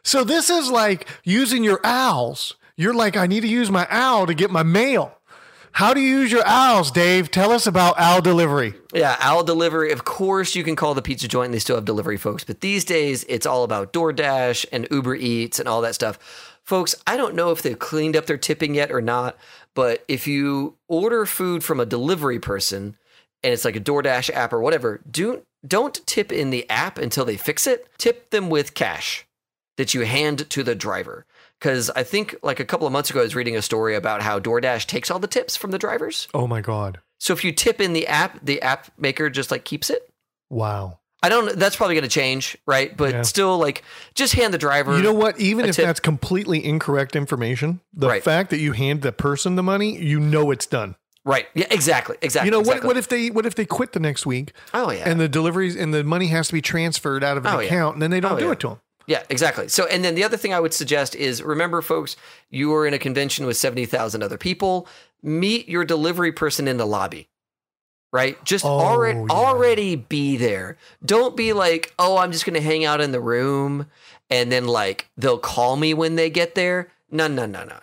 So 0.01 0.23
this 0.23 0.49
is 0.49 0.71
like 0.71 1.07
using 1.23 1.63
your 1.63 1.79
owls. 1.83 2.55
You're 2.75 2.95
like, 2.95 3.15
I 3.15 3.27
need 3.27 3.41
to 3.41 3.47
use 3.47 3.69
my 3.69 3.85
owl 3.91 4.25
to 4.25 4.33
get 4.33 4.49
my 4.49 4.63
mail. 4.63 5.13
How 5.73 5.93
do 5.93 6.01
you 6.01 6.21
use 6.21 6.31
your 6.31 6.41
owls, 6.47 6.89
Dave? 6.89 7.29
Tell 7.29 7.51
us 7.51 7.67
about 7.67 7.99
owl 7.99 8.21
delivery. 8.21 8.73
Yeah, 8.91 9.15
Owl 9.19 9.43
Delivery. 9.43 9.91
Of 9.91 10.05
course, 10.05 10.55
you 10.55 10.63
can 10.63 10.75
call 10.75 10.95
the 10.95 11.03
pizza 11.03 11.27
joint 11.27 11.45
and 11.45 11.53
they 11.53 11.59
still 11.59 11.75
have 11.75 11.85
delivery 11.85 12.17
folks. 12.17 12.43
But 12.43 12.61
these 12.61 12.83
days, 12.83 13.23
it's 13.29 13.45
all 13.45 13.63
about 13.63 13.93
DoorDash 13.93 14.65
and 14.71 14.87
Uber 14.89 15.17
Eats 15.17 15.59
and 15.59 15.69
all 15.69 15.81
that 15.81 15.93
stuff. 15.93 16.17
Folks, 16.63 16.95
I 17.05 17.15
don't 17.15 17.35
know 17.35 17.51
if 17.51 17.61
they've 17.61 17.77
cleaned 17.77 18.15
up 18.15 18.25
their 18.25 18.37
tipping 18.37 18.73
yet 18.73 18.91
or 18.91 19.01
not, 19.01 19.37
but 19.75 20.03
if 20.07 20.25
you 20.25 20.77
order 20.87 21.27
food 21.27 21.63
from 21.63 21.79
a 21.79 21.85
delivery 21.85 22.39
person 22.39 22.97
and 23.43 23.53
it's 23.53 23.65
like 23.65 23.75
a 23.75 23.79
DoorDash 23.81 24.29
app 24.31 24.53
or 24.53 24.59
whatever, 24.61 25.01
do, 25.09 25.43
don't 25.67 26.05
tip 26.05 26.31
in 26.31 26.49
the 26.49 26.69
app 26.69 26.97
until 26.97 27.25
they 27.25 27.37
fix 27.37 27.67
it. 27.67 27.87
Tip 27.97 28.29
them 28.31 28.49
with 28.49 28.73
cash 28.73 29.25
that 29.77 29.93
you 29.93 30.01
hand 30.01 30.49
to 30.49 30.63
the 30.63 30.75
driver. 30.75 31.25
Because 31.59 31.89
I 31.89 32.03
think 32.03 32.35
like 32.41 32.59
a 32.59 32.65
couple 32.65 32.87
of 32.87 32.93
months 32.93 33.09
ago, 33.09 33.19
I 33.19 33.23
was 33.23 33.35
reading 33.35 33.55
a 33.57 33.61
story 33.61 33.95
about 33.95 34.21
how 34.21 34.39
DoorDash 34.39 34.85
takes 34.85 35.11
all 35.11 35.19
the 35.19 35.27
tips 35.27 35.55
from 35.57 35.71
the 35.71 35.77
drivers. 35.79 36.27
Oh 36.33 36.47
my 36.47 36.61
God. 36.61 36.99
So 37.19 37.33
if 37.33 37.43
you 37.43 37.51
tip 37.51 37.81
in 37.81 37.91
the 37.93 38.07
app, 38.07 38.39
the 38.43 38.61
app 38.61 38.91
maker 38.97 39.29
just 39.29 39.51
like 39.51 39.65
keeps 39.65 39.89
it. 39.89 40.09
Wow. 40.49 40.99
I 41.21 41.27
don't. 41.27 41.53
That's 41.59 41.75
probably 41.75 41.95
going 41.95 42.03
to 42.05 42.09
change, 42.09 42.57
right? 42.65 42.95
But 42.95 43.11
Yeah. 43.13 43.21
still, 43.23 43.57
like, 43.57 43.83
just 44.15 44.33
hand 44.35 44.53
the 44.53 44.57
driver. 44.57 44.95
You 44.95 45.03
know 45.03 45.11
what? 45.13 45.37
Even 45.37 45.65
if 45.65 45.75
tip. 45.75 45.85
that's 45.85 45.99
completely 45.99 46.63
incorrect 46.63 47.13
information, 47.13 47.81
the 47.93 48.07
Right. 48.07 48.23
fact 48.23 48.51
that 48.51 48.59
you 48.59 48.71
hand 48.71 49.01
the 49.01 49.11
person 49.11 49.57
the 49.57 49.63
money, 49.63 49.97
you 49.97 50.17
know 50.21 50.49
it's 50.51 50.65
done. 50.65 50.95
Right? 51.25 51.47
Yeah. 51.53 51.65
Exactly. 51.69 52.17
Exactly. 52.21 52.47
You 52.47 52.51
know 52.51 52.59
exactly. 52.61 52.87
what? 52.87 52.95
What 52.95 52.97
if 52.97 53.07
they 53.09 53.29
what 53.29 53.45
if 53.45 53.55
they 53.55 53.65
quit 53.65 53.91
the 53.91 53.99
next 53.99 54.25
week 54.25 54.53
Oh 54.73 54.89
yeah. 54.91 55.07
and 55.09 55.19
the 55.19 55.27
deliveries 55.29 55.75
and 55.75 55.93
the 55.93 56.03
money 56.03 56.27
has 56.27 56.47
to 56.47 56.53
be 56.53 56.61
transferred 56.61 57.23
out 57.23 57.37
of 57.37 57.45
an 57.45 57.53
Oh, 57.55 57.59
yeah. 57.59 57.67
account 57.67 57.95
and 57.95 58.01
then 58.01 58.09
they 58.11 58.19
don't 58.19 58.33
Oh, 58.33 58.39
do 58.39 58.45
yeah. 58.45 58.51
it 58.53 58.59
to 58.61 58.67
them? 58.69 58.79
yeah. 59.05 59.23
Exactly. 59.29 59.67
So, 59.67 59.85
and 59.87 60.03
then 60.03 60.15
the 60.15 60.23
other 60.23 60.37
thing 60.37 60.53
I 60.53 60.59
would 60.59 60.73
suggest 60.73 61.15
is 61.15 61.43
remember, 61.43 61.81
folks, 61.81 62.15
you 62.49 62.73
are 62.73 62.87
in 62.87 62.93
a 62.93 62.99
convention 62.99 63.45
with 63.45 63.57
seventy 63.57 63.85
thousand 63.85 64.23
other 64.23 64.37
people. 64.37 64.87
Meet 65.21 65.67
your 65.67 65.83
delivery 65.83 66.31
person 66.31 66.67
in 66.67 66.77
the 66.77 66.85
lobby. 66.87 67.27
Right? 68.11 68.43
Just 68.43 68.65
Oh, 68.65 68.69
already 68.69 69.19
yeah. 69.19 69.25
already 69.29 69.95
be 69.97 70.37
there. 70.37 70.77
Don't 71.05 71.35
be 71.37 71.53
like, 71.53 71.93
oh, 71.99 72.17
I'm 72.17 72.31
just 72.31 72.43
going 72.45 72.55
to 72.55 72.61
hang 72.61 72.83
out 72.83 73.01
in 73.01 73.11
the 73.11 73.19
room, 73.21 73.85
and 74.31 74.51
then 74.51 74.65
like 74.67 75.09
they'll 75.17 75.37
call 75.37 75.75
me 75.75 75.93
when 75.93 76.15
they 76.15 76.29
get 76.31 76.55
there. 76.55 76.91
No, 77.11 77.27
no, 77.27 77.45
no, 77.45 77.65
no. 77.65 77.77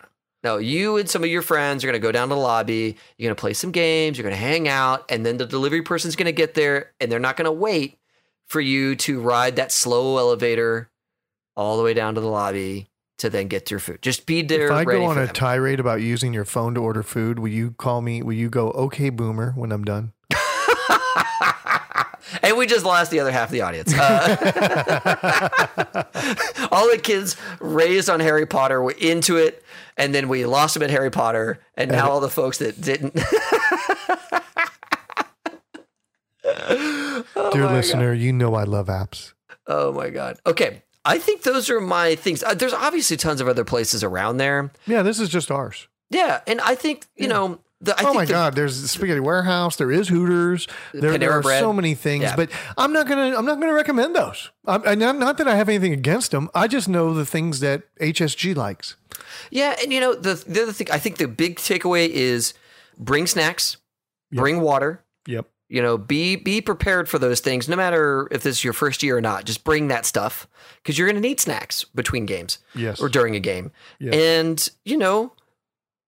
No, 0.47 0.59
you 0.59 0.97
and 0.97 1.11
some 1.11 1.25
of 1.25 1.29
your 1.29 1.43
friends 1.43 1.83
are 1.83 1.89
going 1.89 2.01
to 2.01 2.07
go 2.07 2.13
down 2.13 2.29
to 2.29 2.37
the 2.37 2.41
lobby. 2.41 2.97
You're 3.19 3.27
going 3.27 3.35
to 3.35 3.41
play 3.41 3.53
some 3.53 3.73
games. 3.73 4.17
You're 4.17 4.23
going 4.23 4.33
to 4.33 4.41
hang 4.41 4.69
out. 4.69 5.05
And 5.09 5.27
then 5.27 5.39
the 5.39 5.45
delivery 5.45 5.83
person's 5.83 6.15
going 6.15 6.27
to 6.27 6.33
get 6.33 6.55
there 6.55 6.93
and 7.01 7.11
they're 7.11 7.19
not 7.19 7.37
going 7.37 7.47
to 7.47 7.53
wait 7.53 7.99
for 8.47 8.61
you 8.61 8.95
to 8.95 9.19
ride 9.21 9.57
that 9.57 9.73
slow 9.73 10.19
elevator 10.19 10.89
all 11.57 11.77
the 11.77 11.83
way 11.83 11.95
down 11.95 12.15
to 12.15 12.21
the 12.21 12.29
lobby 12.29 12.87
to 13.19 13.29
then 13.29 13.49
get 13.49 13.73
your 13.73 13.81
food. 13.81 14.01
Just 14.03 14.25
be 14.25 14.41
there. 14.41 14.67
If 14.67 14.73
I 14.73 14.85
go 14.85 15.07
on 15.07 15.19
a 15.19 15.27
them. 15.27 15.35
tirade 15.35 15.81
about 15.81 16.01
using 16.01 16.33
your 16.33 16.45
phone 16.45 16.75
to 16.75 16.81
order 16.81 17.03
food, 17.03 17.41
will 17.41 17.49
you 17.49 17.73
call 17.73 18.01
me? 18.01 18.23
Will 18.23 18.35
you 18.35 18.49
go, 18.49 18.71
okay, 18.71 19.11
boomer, 19.11 19.51
when 19.57 19.73
I'm 19.73 19.83
done? 19.83 20.13
And 22.47 22.57
we 22.57 22.67
just 22.67 22.85
lost 22.85 23.11
the 23.11 23.21
other 23.21 23.33
half 23.33 23.49
of 23.49 23.53
the 23.53 23.63
audience. 23.63 23.93
Uh, 23.93 24.37
all 26.71 26.89
the 26.91 26.99
kids 26.99 27.37
raised 27.61 28.09
on 28.09 28.21
Harry 28.21 28.47
Potter 28.47 28.81
were 28.81 28.95
into 29.01 29.37
it, 29.37 29.65
and 29.97 30.15
then 30.15 30.29
we 30.29 30.47
lost 30.47 30.75
them 30.75 30.85
at 30.85 30.91
Harry 30.91 31.11
Potter, 31.11 31.59
and 31.75 31.91
now 31.91 32.09
all 32.09 32.21
the 32.21 32.31
folks 32.31 32.59
that 32.59 32.81
didn't. 32.81 33.15
Dear 37.53 37.69
listener, 37.69 38.13
you 38.13 38.33
know 38.33 38.55
I 38.55 38.63
love 38.63 38.87
apps. 38.87 39.33
Oh 39.67 39.93
my 39.93 40.11
god. 40.11 40.39
Okay. 40.47 40.83
I 41.05 41.19
think 41.19 41.43
those 41.43 41.71
are 41.71 41.81
my 41.81 42.15
things. 42.15 42.43
Uh, 42.43 42.55
there's 42.55 42.73
obviously 42.73 43.17
tons 43.17 43.41
of 43.41 43.49
other 43.49 43.65
places 43.65 44.05
around 44.05 44.39
there. 44.39 44.71
Yeah, 44.87 45.03
this 45.03 45.21
is 45.21 45.29
just 45.29 45.51
ours. 45.51 45.89
Yeah, 46.11 46.41
and 46.47 46.61
I 46.61 46.77
think 46.77 47.07
you 47.17 47.29
know. 47.29 47.61
The, 47.83 47.93
I 47.93 48.03
oh 48.03 48.05
think 48.07 48.15
my 48.15 48.25
the- 48.25 48.33
God! 48.33 48.55
There's 48.55 48.91
Spaghetti 48.91 49.21
Warehouse. 49.21 49.77
There 49.77 49.93
is 49.93 50.09
Hooters. 50.09 50.67
There, 50.95 51.19
there 51.19 51.33
are 51.33 51.43
Bread. 51.43 51.61
so 51.61 51.73
many 51.75 51.95
things, 51.95 52.23
Yeah. 52.23 52.35
but 52.37 52.51
I'm 52.79 52.93
not 52.93 53.07
gonna. 53.07 53.37
I'm 53.37 53.45
not 53.45 53.61
gonna 53.61 53.75
recommend 53.75 54.17
those. 54.17 54.51
I'm, 54.67 54.83
and 54.87 54.99
not, 55.01 55.17
not 55.19 55.37
that 55.39 55.47
I 55.49 55.57
have 55.57 55.69
anything 55.69 55.93
against 55.93 56.31
them. 56.31 56.49
I 56.55 56.69
just 56.69 56.89
know 56.89 57.13
the 57.13 57.27
things 57.27 57.61
that 57.61 57.83
HSG 58.01 58.57
likes. 58.57 58.97
Yeah, 59.51 59.77
and 59.83 59.93
you 59.93 60.01
know 60.01 60.15
the 60.15 60.43
the 60.47 60.63
other 60.63 60.73
thing. 60.73 60.89
I 60.91 60.99
think 60.99 61.19
the 61.19 61.29
big 61.29 61.57
takeaway 61.57 62.09
is 62.09 62.55
bring 62.99 63.27
snacks, 63.27 63.77
bring 64.33 64.61
water. 64.63 65.05
Yep. 65.27 65.47
You 65.69 65.83
know, 65.83 65.99
be 65.99 66.37
be 66.37 66.61
prepared 66.63 67.09
for 67.11 67.19
those 67.19 67.41
things. 67.41 67.69
No 67.69 67.77
matter 67.77 68.27
if 68.31 68.43
this 68.43 68.59
is 68.59 68.65
your 68.65 68.73
first 68.73 69.03
year 69.03 69.19
or 69.19 69.21
not, 69.21 69.45
just 69.45 69.65
bring 69.65 69.89
that 69.89 70.07
stuff 70.07 70.47
because 70.83 70.97
you're 70.97 71.09
going 71.09 71.21
to 71.21 71.29
need 71.29 71.41
snacks 71.41 71.83
between 71.85 72.25
games 72.25 72.59
Yes. 72.75 73.01
or 73.01 73.09
during 73.09 73.35
a 73.35 73.41
game. 73.41 73.73
Yes. 73.99 74.15
And 74.15 74.69
you 74.85 74.97
know, 74.97 75.33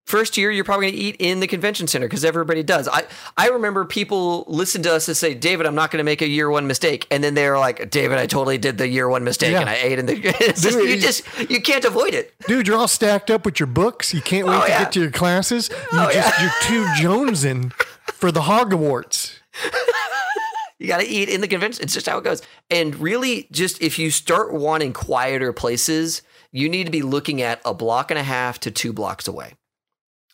first 0.08 0.36
year 0.38 0.50
you're 0.50 0.64
probably 0.64 0.86
going 0.86 0.94
to 0.94 1.00
eat 1.00 1.16
in 1.18 1.40
the 1.40 1.46
convention 1.46 1.86
center 1.86 2.06
because 2.06 2.24
everybody 2.24 2.62
does. 2.62 2.88
I 2.88 3.04
I 3.36 3.48
remember 3.48 3.84
people 3.84 4.44
listen 4.48 4.82
to 4.84 4.92
us 4.94 5.06
and 5.06 5.16
say, 5.16 5.34
"David, 5.34 5.66
I'm 5.66 5.74
not 5.74 5.90
going 5.90 5.98
to 5.98 6.04
make 6.04 6.22
a 6.22 6.26
year 6.28 6.48
one 6.50 6.66
mistake," 6.66 7.06
and 7.10 7.22
then 7.22 7.34
they're 7.34 7.58
like, 7.58 7.90
"David, 7.90 8.18
I 8.18 8.26
totally 8.26 8.56
did 8.58 8.78
the 8.78 8.88
year 8.88 9.08
one 9.08 9.22
mistake 9.22 9.52
Yeah. 9.52 9.60
and 9.60 9.68
I 9.70 9.74
ate 9.74 9.98
in 9.98 10.06
the." 10.06 10.14
It's 10.48 10.62
just, 10.62 10.78
Dude, 10.78 10.88
you 10.88 10.96
just 11.00 11.22
you 11.50 11.60
can't 11.60 11.84
avoid 11.84 12.14
it. 12.14 12.34
Dude, 12.46 12.66
you're 12.66 12.76
all 12.78 12.88
stacked 12.88 13.30
up 13.30 13.44
with 13.44 13.60
your 13.60 13.66
books. 13.66 14.14
You 14.14 14.22
can't 14.22 14.48
oh, 14.48 14.50
wait 14.50 14.56
Oh, 14.56 14.62
to 14.64 14.68
yeah. 14.70 14.78
get 14.84 14.92
to 14.92 15.00
your 15.00 15.10
classes. 15.10 15.68
You 15.70 15.76
Oh, 15.92 16.10
just 16.12 16.40
you're 16.40 16.50
too 16.62 16.84
jonesing 17.02 17.72
for 18.14 18.32
the 18.32 18.40
Hogwarts. 18.40 19.34
You 20.80 20.86
got 20.86 21.00
to 21.00 21.06
eat 21.06 21.28
in 21.28 21.40
the 21.40 21.48
convention. 21.48 21.82
It's 21.82 21.92
just 21.92 22.06
how 22.06 22.18
it 22.18 22.24
goes. 22.24 22.40
And 22.70 22.94
really, 22.96 23.48
just 23.50 23.82
if 23.82 23.98
you 23.98 24.10
start 24.12 24.52
wanting 24.54 24.92
quieter 24.92 25.52
places, 25.52 26.22
you 26.52 26.68
need 26.68 26.84
to 26.84 26.92
be 26.92 27.02
looking 27.02 27.42
at 27.42 27.60
a 27.64 27.74
block 27.74 28.12
and 28.12 28.18
a 28.18 28.22
half 28.22 28.60
to 28.60 28.70
two 28.70 28.92
blocks 28.92 29.26
away. 29.26 29.54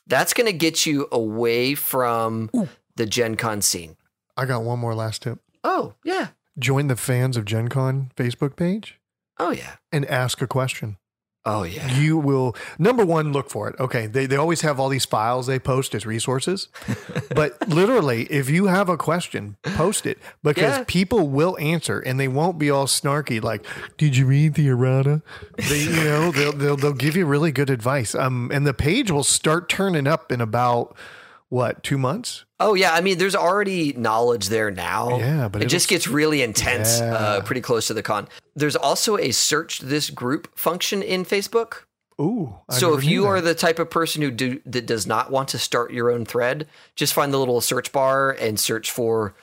That's 0.07 0.35
going 0.35 0.47
to 0.47 0.53
get 0.57 0.85
you 0.87 1.09
away 1.11 1.75
from 1.75 2.51
the 2.97 3.07
Gen 3.07 3.37
Con 3.37 3.63
scene. 3.63 3.97
I 4.37 4.45
got 4.47 4.63
one 4.63 4.79
more 4.79 4.95
last 4.95 5.23
tip. 5.23 5.39
Oh, 5.63 5.95
yeah. 6.05 6.29
Join 6.59 6.89
the 6.89 6.97
fans 6.97 7.37
of 7.37 7.45
Gen 7.45 7.69
Con 7.69 8.11
Facebook 8.17 8.55
page 8.57 8.99
Oh, 9.39 9.51
yeah. 9.51 9.77
and 9.91 10.05
ask 10.07 10.41
a 10.43 10.47
question. 10.47 10.99
Oh, 11.47 11.63
yeah. 11.63 11.95
You 11.99 12.17
will 12.17 12.57
number 12.79 13.05
one 13.05 13.33
look 13.33 13.51
for 13.51 13.69
it. 13.69 13.77
Okay, 13.79 14.07
they 14.07 14.25
they 14.25 14.37
always 14.37 14.63
have 14.63 14.81
all 14.81 14.89
these 14.89 15.05
files 15.05 15.47
they 15.47 15.59
post 15.59 15.95
as 15.95 16.07
resources, 16.07 16.69
but 17.35 17.69
literally, 17.69 18.23
if 18.25 18.49
you 18.49 18.67
have 18.67 18.89
a 18.89 18.97
question, 18.97 19.57
post 19.63 20.07
it 20.07 20.19
because 20.43 20.79
Yeah. 20.79 20.85
people 20.87 21.29
will 21.29 21.59
answer 21.59 22.01
and 22.01 22.19
they 22.19 22.29
won't 22.29 22.59
be 22.59 22.71
all 22.71 22.87
snarky 22.87 23.43
like, 23.43 23.67
"Did 23.99 24.17
you 24.17 24.25
read 24.27 24.55
the 24.55 24.69
errata?" 24.69 25.21
They, 25.59 25.81
you 25.83 26.05
know, 26.05 26.33
they'll, 26.33 26.53
they'll 26.53 26.77
they'll 26.77 26.93
give 26.95 27.15
you 27.15 27.27
really 27.27 27.53
good 27.53 27.69
advice. 27.69 28.15
Um, 28.15 28.51
and 28.53 28.67
the 28.67 28.73
page 28.75 29.11
will 29.11 29.23
start 29.25 29.69
turning 29.69 30.07
up 30.07 30.33
in 30.33 30.41
about 30.41 30.97
what 31.55 31.85
two 31.85 31.97
months? 31.97 32.45
Oh, 32.59 32.75
yeah. 32.75 32.93
I 32.93 33.01
mean, 33.01 33.17
there's 33.17 33.37
already 33.37 33.93
knowledge 33.93 34.49
there 34.49 34.73
now. 34.73 35.19
Yeah, 35.19 35.49
but 35.49 35.63
it 35.63 35.67
just 35.67 35.89
gets 35.89 36.09
really 36.09 36.43
intense 36.43 37.01
uh, 37.01 37.43
pretty 37.45 37.61
close 37.61 37.87
to 37.87 37.95
the 37.95 38.03
con. 38.03 38.29
There's 38.57 38.75
also 38.75 39.17
a 39.19 39.31
search 39.31 39.79
this 39.79 40.11
group 40.11 40.59
function 40.59 41.01
in 41.01 41.25
Facebook. 41.25 41.85
Ooh, 42.21 42.57
I 42.69 42.75
so 42.75 42.97
if 42.97 43.05
you 43.05 43.23
that. 43.23 43.29
are 43.29 43.41
the 43.41 43.55
type 43.55 43.79
of 43.79 43.91
person 43.91 44.23
who 44.23 44.31
do 44.31 44.61
that 44.67 44.87
does 44.87 45.07
not 45.07 45.31
want 45.31 45.49
to 45.51 45.59
start 45.59 45.93
your 45.93 46.11
own 46.11 46.25
thread, 46.25 46.67
just 46.97 47.13
find 47.13 47.33
the 47.33 47.39
little 47.39 47.61
search 47.61 47.93
bar 47.93 48.31
and 48.33 48.59
search 48.59 48.91
for 48.91 49.35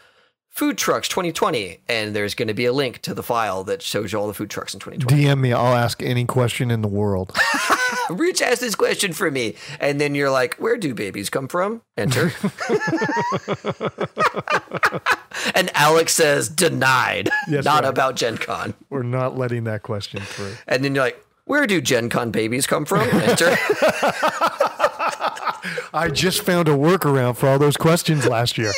food 0.52 0.78
trucks 0.78 1.08
2020 1.08 1.80
and 1.88 2.14
there's 2.16 2.36
going 2.36 2.50
to 2.50 2.54
be 2.54 2.66
a 2.66 2.74
link 2.74 3.02
to 3.02 3.14
the 3.14 3.24
file 3.24 3.64
that 3.64 3.82
shows 3.82 4.12
you 4.12 4.20
all 4.20 4.28
the 4.28 4.34
food 4.34 4.50
trucks 4.50 4.74
in 4.74 4.80
2020. 4.82 5.24
DM 5.24 5.40
me, 5.40 5.54
I'll 5.54 5.74
ask 5.74 6.04
any 6.04 6.26
question 6.26 6.70
in 6.70 6.82
the 6.82 6.90
world. 6.90 7.36
Rich 8.10 8.42
asked 8.42 8.60
this 8.60 8.76
question 8.76 9.14
for 9.14 9.32
me 9.32 9.56
and 9.80 10.00
then 10.02 10.14
you're 10.14 10.30
like, 10.30 10.56
"Where 10.56 10.76
do 10.78 10.94
babies 10.94 11.30
come 11.30 11.48
from?" 11.48 11.82
Enter. 11.98 12.34
and 15.56 15.72
Alex 15.74 16.14
says 16.14 16.50
denied. 16.50 17.30
Yes, 17.48 17.64
not 17.64 17.84
right. 17.84 17.90
about 17.90 18.16
Gen 18.18 18.38
Con. 18.38 18.74
We're 18.90 19.04
not 19.04 19.38
letting 19.38 19.64
that 19.64 19.84
question 19.84 20.22
through. 20.22 20.56
And 20.68 20.84
then 20.84 20.94
you're 20.96 21.06
like, 21.06 21.26
"Where 21.46 21.66
do 21.66 21.80
Gen 21.80 22.10
Con 22.10 22.32
babies 22.32 22.68
come 22.68 22.84
from?" 22.86 23.08
Enter. 23.10 23.56
I 25.94 26.10
just 26.12 26.44
found 26.44 26.68
a 26.68 26.72
workaround 26.72 27.38
for 27.38 27.48
all 27.48 27.60
those 27.60 27.78
questions 27.78 28.28
last 28.28 28.58
year. 28.58 28.74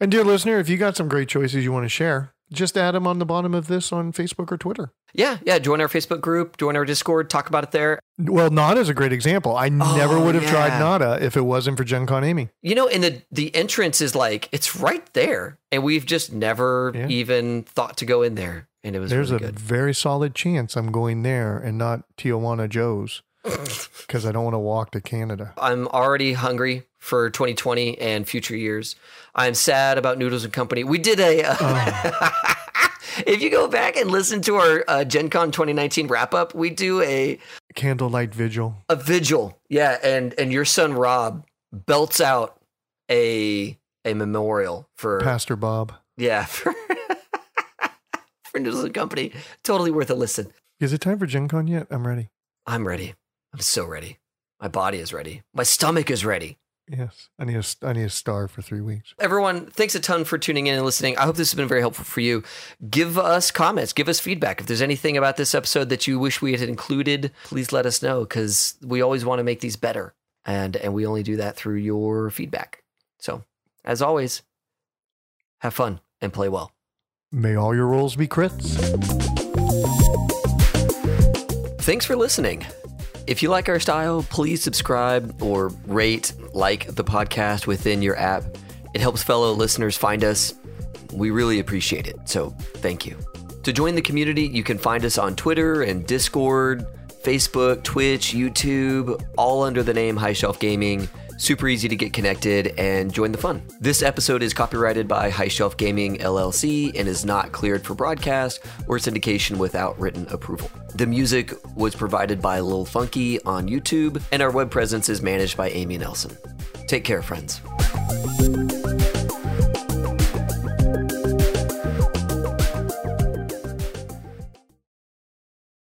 And 0.00 0.10
dear 0.10 0.24
listener, 0.24 0.58
if 0.58 0.68
you 0.68 0.76
got 0.78 0.96
some 0.96 1.08
great 1.08 1.28
choices 1.28 1.62
you 1.62 1.72
want 1.72 1.84
to 1.84 1.88
share, 1.90 2.32
just 2.52 2.76
add 2.76 2.92
them 2.92 3.06
on 3.06 3.18
the 3.18 3.26
bottom 3.26 3.54
of 3.54 3.66
this 3.66 3.92
on 3.92 4.12
Facebook 4.12 4.50
or 4.50 4.56
Twitter. 4.56 4.92
yeah, 5.12 5.38
yeah, 5.44 5.58
join 5.58 5.80
our 5.80 5.88
Facebook 5.88 6.20
group, 6.20 6.56
join 6.56 6.74
our 6.76 6.84
Discord, 6.84 7.28
talk 7.28 7.48
about 7.48 7.64
it 7.64 7.70
there. 7.72 8.00
Well, 8.18 8.50
Nada 8.50 8.80
is 8.80 8.88
a 8.88 8.94
great 8.94 9.12
example. 9.12 9.56
I 9.56 9.68
never 9.68 10.16
Oh, 10.16 10.24
would 10.24 10.34
have 10.34 10.46
tried 10.46 10.68
yeah. 10.68 10.78
Nada 10.78 11.18
if 11.20 11.36
it 11.36 11.42
wasn't 11.42 11.76
for 11.76 11.84
Gen 11.84 12.06
Con 12.06 12.24
Amy. 12.24 12.48
You 12.62 12.74
know, 12.74 12.88
and 12.88 13.04
the 13.04 13.22
the 13.30 13.54
entrance 13.54 14.00
is 14.00 14.14
like 14.14 14.48
it's 14.52 14.74
right 14.76 15.04
there, 15.12 15.58
and 15.70 15.82
we've 15.84 16.06
just 16.06 16.32
never 16.32 16.92
Yeah. 16.94 17.06
even 17.08 17.62
thought 17.64 17.96
to 17.98 18.04
go 18.06 18.22
in 18.22 18.34
there, 18.36 18.68
and 18.82 18.96
it 18.96 19.00
was 19.00 19.10
There's 19.10 19.30
really 19.30 19.44
a 19.44 19.46
good. 19.48 19.60
very 19.60 19.94
solid 19.94 20.34
chance 20.34 20.76
I'm 20.76 20.90
going 20.90 21.22
there 21.22 21.58
and 21.58 21.76
not 21.78 22.04
Tijuana 22.16 22.68
Joe's 22.68 23.22
because 23.42 24.26
I 24.26 24.32
don't 24.32 24.44
want 24.44 24.54
to 24.54 24.58
walk 24.58 24.90
to 24.92 25.00
Canada. 25.00 25.52
I'm 25.58 25.88
already 25.88 26.34
hungry 26.34 26.84
for 26.98 27.30
2020 27.30 27.98
and 27.98 28.28
future 28.28 28.56
years. 28.56 28.96
I'm 29.34 29.54
sad 29.54 29.98
about 29.98 30.18
Noodles 30.18 30.44
and 30.44 30.52
Company. 30.52 30.84
We 30.84 30.98
did 30.98 31.20
a. 31.20 31.42
Uh, 31.44 32.30
if 33.26 33.40
you 33.42 33.50
go 33.50 33.68
back 33.68 33.96
and 33.96 34.10
listen 34.10 34.42
to 34.42 34.56
our 34.56 34.84
uh, 34.86 35.04
Gen 35.04 35.30
Con 35.30 35.50
2019 35.50 36.08
wrap 36.08 36.34
up, 36.34 36.54
we 36.54 36.70
do 36.70 37.00
a 37.02 37.38
Candlelight 37.74 38.34
Vigil. 38.34 38.76
a 38.88 38.96
vigil. 38.96 39.58
Yeah, 39.68 39.98
and 40.02 40.34
and 40.38 40.52
your 40.52 40.64
son 40.64 40.92
Rob 40.94 41.44
belts 41.72 42.20
out 42.20 42.60
a 43.10 43.78
a 44.04 44.14
memorial 44.14 44.88
for 44.96 45.20
Pastor 45.20 45.56
Bob. 45.56 45.92
yeah 46.16 46.44
for, 46.46 46.74
for 48.44 48.58
Noodles 48.58 48.84
and 48.84 48.94
Company. 48.94 49.32
Totally 49.62 49.90
worth 49.90 50.10
a 50.10 50.14
listen. 50.14 50.52
Is 50.80 50.92
it 50.92 51.00
time 51.00 51.18
for 51.18 51.26
Gen 51.26 51.48
Con 51.48 51.66
yet? 51.66 51.86
I'm 51.90 52.06
ready. 52.06 52.28
I'm 52.66 52.86
ready. 52.86 53.14
I'm 53.52 53.60
so 53.60 53.84
ready. 53.84 54.18
My 54.60 54.68
body 54.68 54.98
is 54.98 55.12
ready. 55.12 55.42
My 55.54 55.62
stomach 55.62 56.10
is 56.10 56.24
ready. 56.24 56.58
Yes. 56.88 57.28
I 57.38 57.44
need 57.44 57.56
a, 57.56 57.86
I 57.86 57.92
need 57.92 58.04
a 58.04 58.10
star 58.10 58.48
for 58.48 58.62
three 58.62 58.80
weeks. 58.80 59.14
Everyone, 59.18 59.66
thanks 59.66 59.94
a 59.94 60.00
ton 60.00 60.24
for 60.24 60.38
tuning 60.38 60.66
in 60.66 60.74
and 60.74 60.84
listening. 60.84 61.16
I 61.18 61.22
hope 61.22 61.36
this 61.36 61.50
has 61.52 61.56
been 61.56 61.68
very 61.68 61.80
helpful 61.80 62.04
for 62.04 62.20
you. 62.20 62.42
Give 62.88 63.16
us 63.16 63.52
comments, 63.52 63.92
give 63.92 64.08
us 64.08 64.18
feedback. 64.18 64.60
If 64.60 64.66
there's 64.66 64.82
anything 64.82 65.16
about 65.16 65.36
this 65.36 65.54
episode 65.54 65.88
that 65.90 66.08
you 66.08 66.18
wish 66.18 66.42
we 66.42 66.52
had 66.52 66.68
included, 66.68 67.32
please 67.44 67.70
let 67.72 67.86
us 67.86 68.02
know 68.02 68.20
because 68.20 68.74
we 68.82 69.02
always 69.02 69.24
want 69.24 69.38
to 69.38 69.44
make 69.44 69.60
these 69.60 69.76
better. 69.76 70.14
And 70.44 70.74
and 70.76 70.94
we 70.94 71.06
only 71.06 71.22
do 71.22 71.36
that 71.36 71.54
through 71.54 71.76
your 71.76 72.30
feedback. 72.30 72.82
So, 73.18 73.44
as 73.84 74.00
always, 74.00 74.42
have 75.58 75.74
fun 75.74 76.00
and 76.20 76.32
play 76.32 76.48
well. 76.48 76.72
May 77.30 77.54
all 77.54 77.74
your 77.74 77.86
rolls 77.86 78.16
be 78.16 78.26
crits. 78.26 78.78
Thanks 81.82 82.04
for 82.06 82.16
listening. 82.16 82.66
If 83.30 83.44
you 83.44 83.48
like 83.48 83.68
our 83.68 83.78
style, 83.78 84.24
please 84.24 84.60
subscribe 84.60 85.40
or 85.40 85.68
rate, 85.86 86.32
like 86.52 86.92
the 86.96 87.04
podcast 87.04 87.68
within 87.68 88.02
your 88.02 88.16
app. 88.16 88.42
It 88.92 89.00
helps 89.00 89.22
fellow 89.22 89.52
listeners 89.52 89.96
find 89.96 90.24
us. 90.24 90.52
We 91.12 91.30
really 91.30 91.60
appreciate 91.60 92.08
it. 92.08 92.16
So 92.28 92.50
thank 92.78 93.06
you. 93.06 93.16
To 93.62 93.72
join 93.72 93.94
the 93.94 94.02
community, 94.02 94.48
you 94.48 94.64
can 94.64 94.78
find 94.78 95.04
us 95.04 95.16
on 95.16 95.36
Twitter 95.36 95.82
and 95.82 96.04
Discord, 96.08 96.84
Facebook, 97.22 97.84
Twitch, 97.84 98.32
YouTube, 98.32 99.24
all 99.38 99.62
under 99.62 99.84
the 99.84 99.94
name 99.94 100.16
High 100.16 100.32
Shelf 100.32 100.58
Gaming. 100.58 101.08
Super 101.40 101.68
easy 101.68 101.88
to 101.88 101.96
get 101.96 102.12
connected 102.12 102.74
and 102.76 103.10
join 103.10 103.32
the 103.32 103.38
fun. 103.38 103.62
This 103.80 104.02
episode 104.02 104.42
is 104.42 104.52
copyrighted 104.52 105.08
by 105.08 105.30
High 105.30 105.48
Shelf 105.48 105.74
Gaming 105.78 106.18
LLC 106.18 106.92
and 106.94 107.08
is 107.08 107.24
not 107.24 107.50
cleared 107.50 107.82
for 107.82 107.94
broadcast 107.94 108.60
or 108.86 108.98
syndication 108.98 109.56
without 109.56 109.98
written 109.98 110.26
approval. 110.28 110.70
The 110.96 111.06
music 111.06 111.54
was 111.74 111.94
provided 111.94 112.42
by 112.42 112.60
Lil 112.60 112.84
Funky 112.84 113.42
on 113.44 113.70
YouTube, 113.70 114.22
and 114.32 114.42
our 114.42 114.50
web 114.50 114.70
presence 114.70 115.08
is 115.08 115.22
managed 115.22 115.56
by 115.56 115.70
Amy 115.70 115.96
Nelson. 115.96 116.36
Take 116.86 117.04
care, 117.04 117.22
friends. 117.22 117.62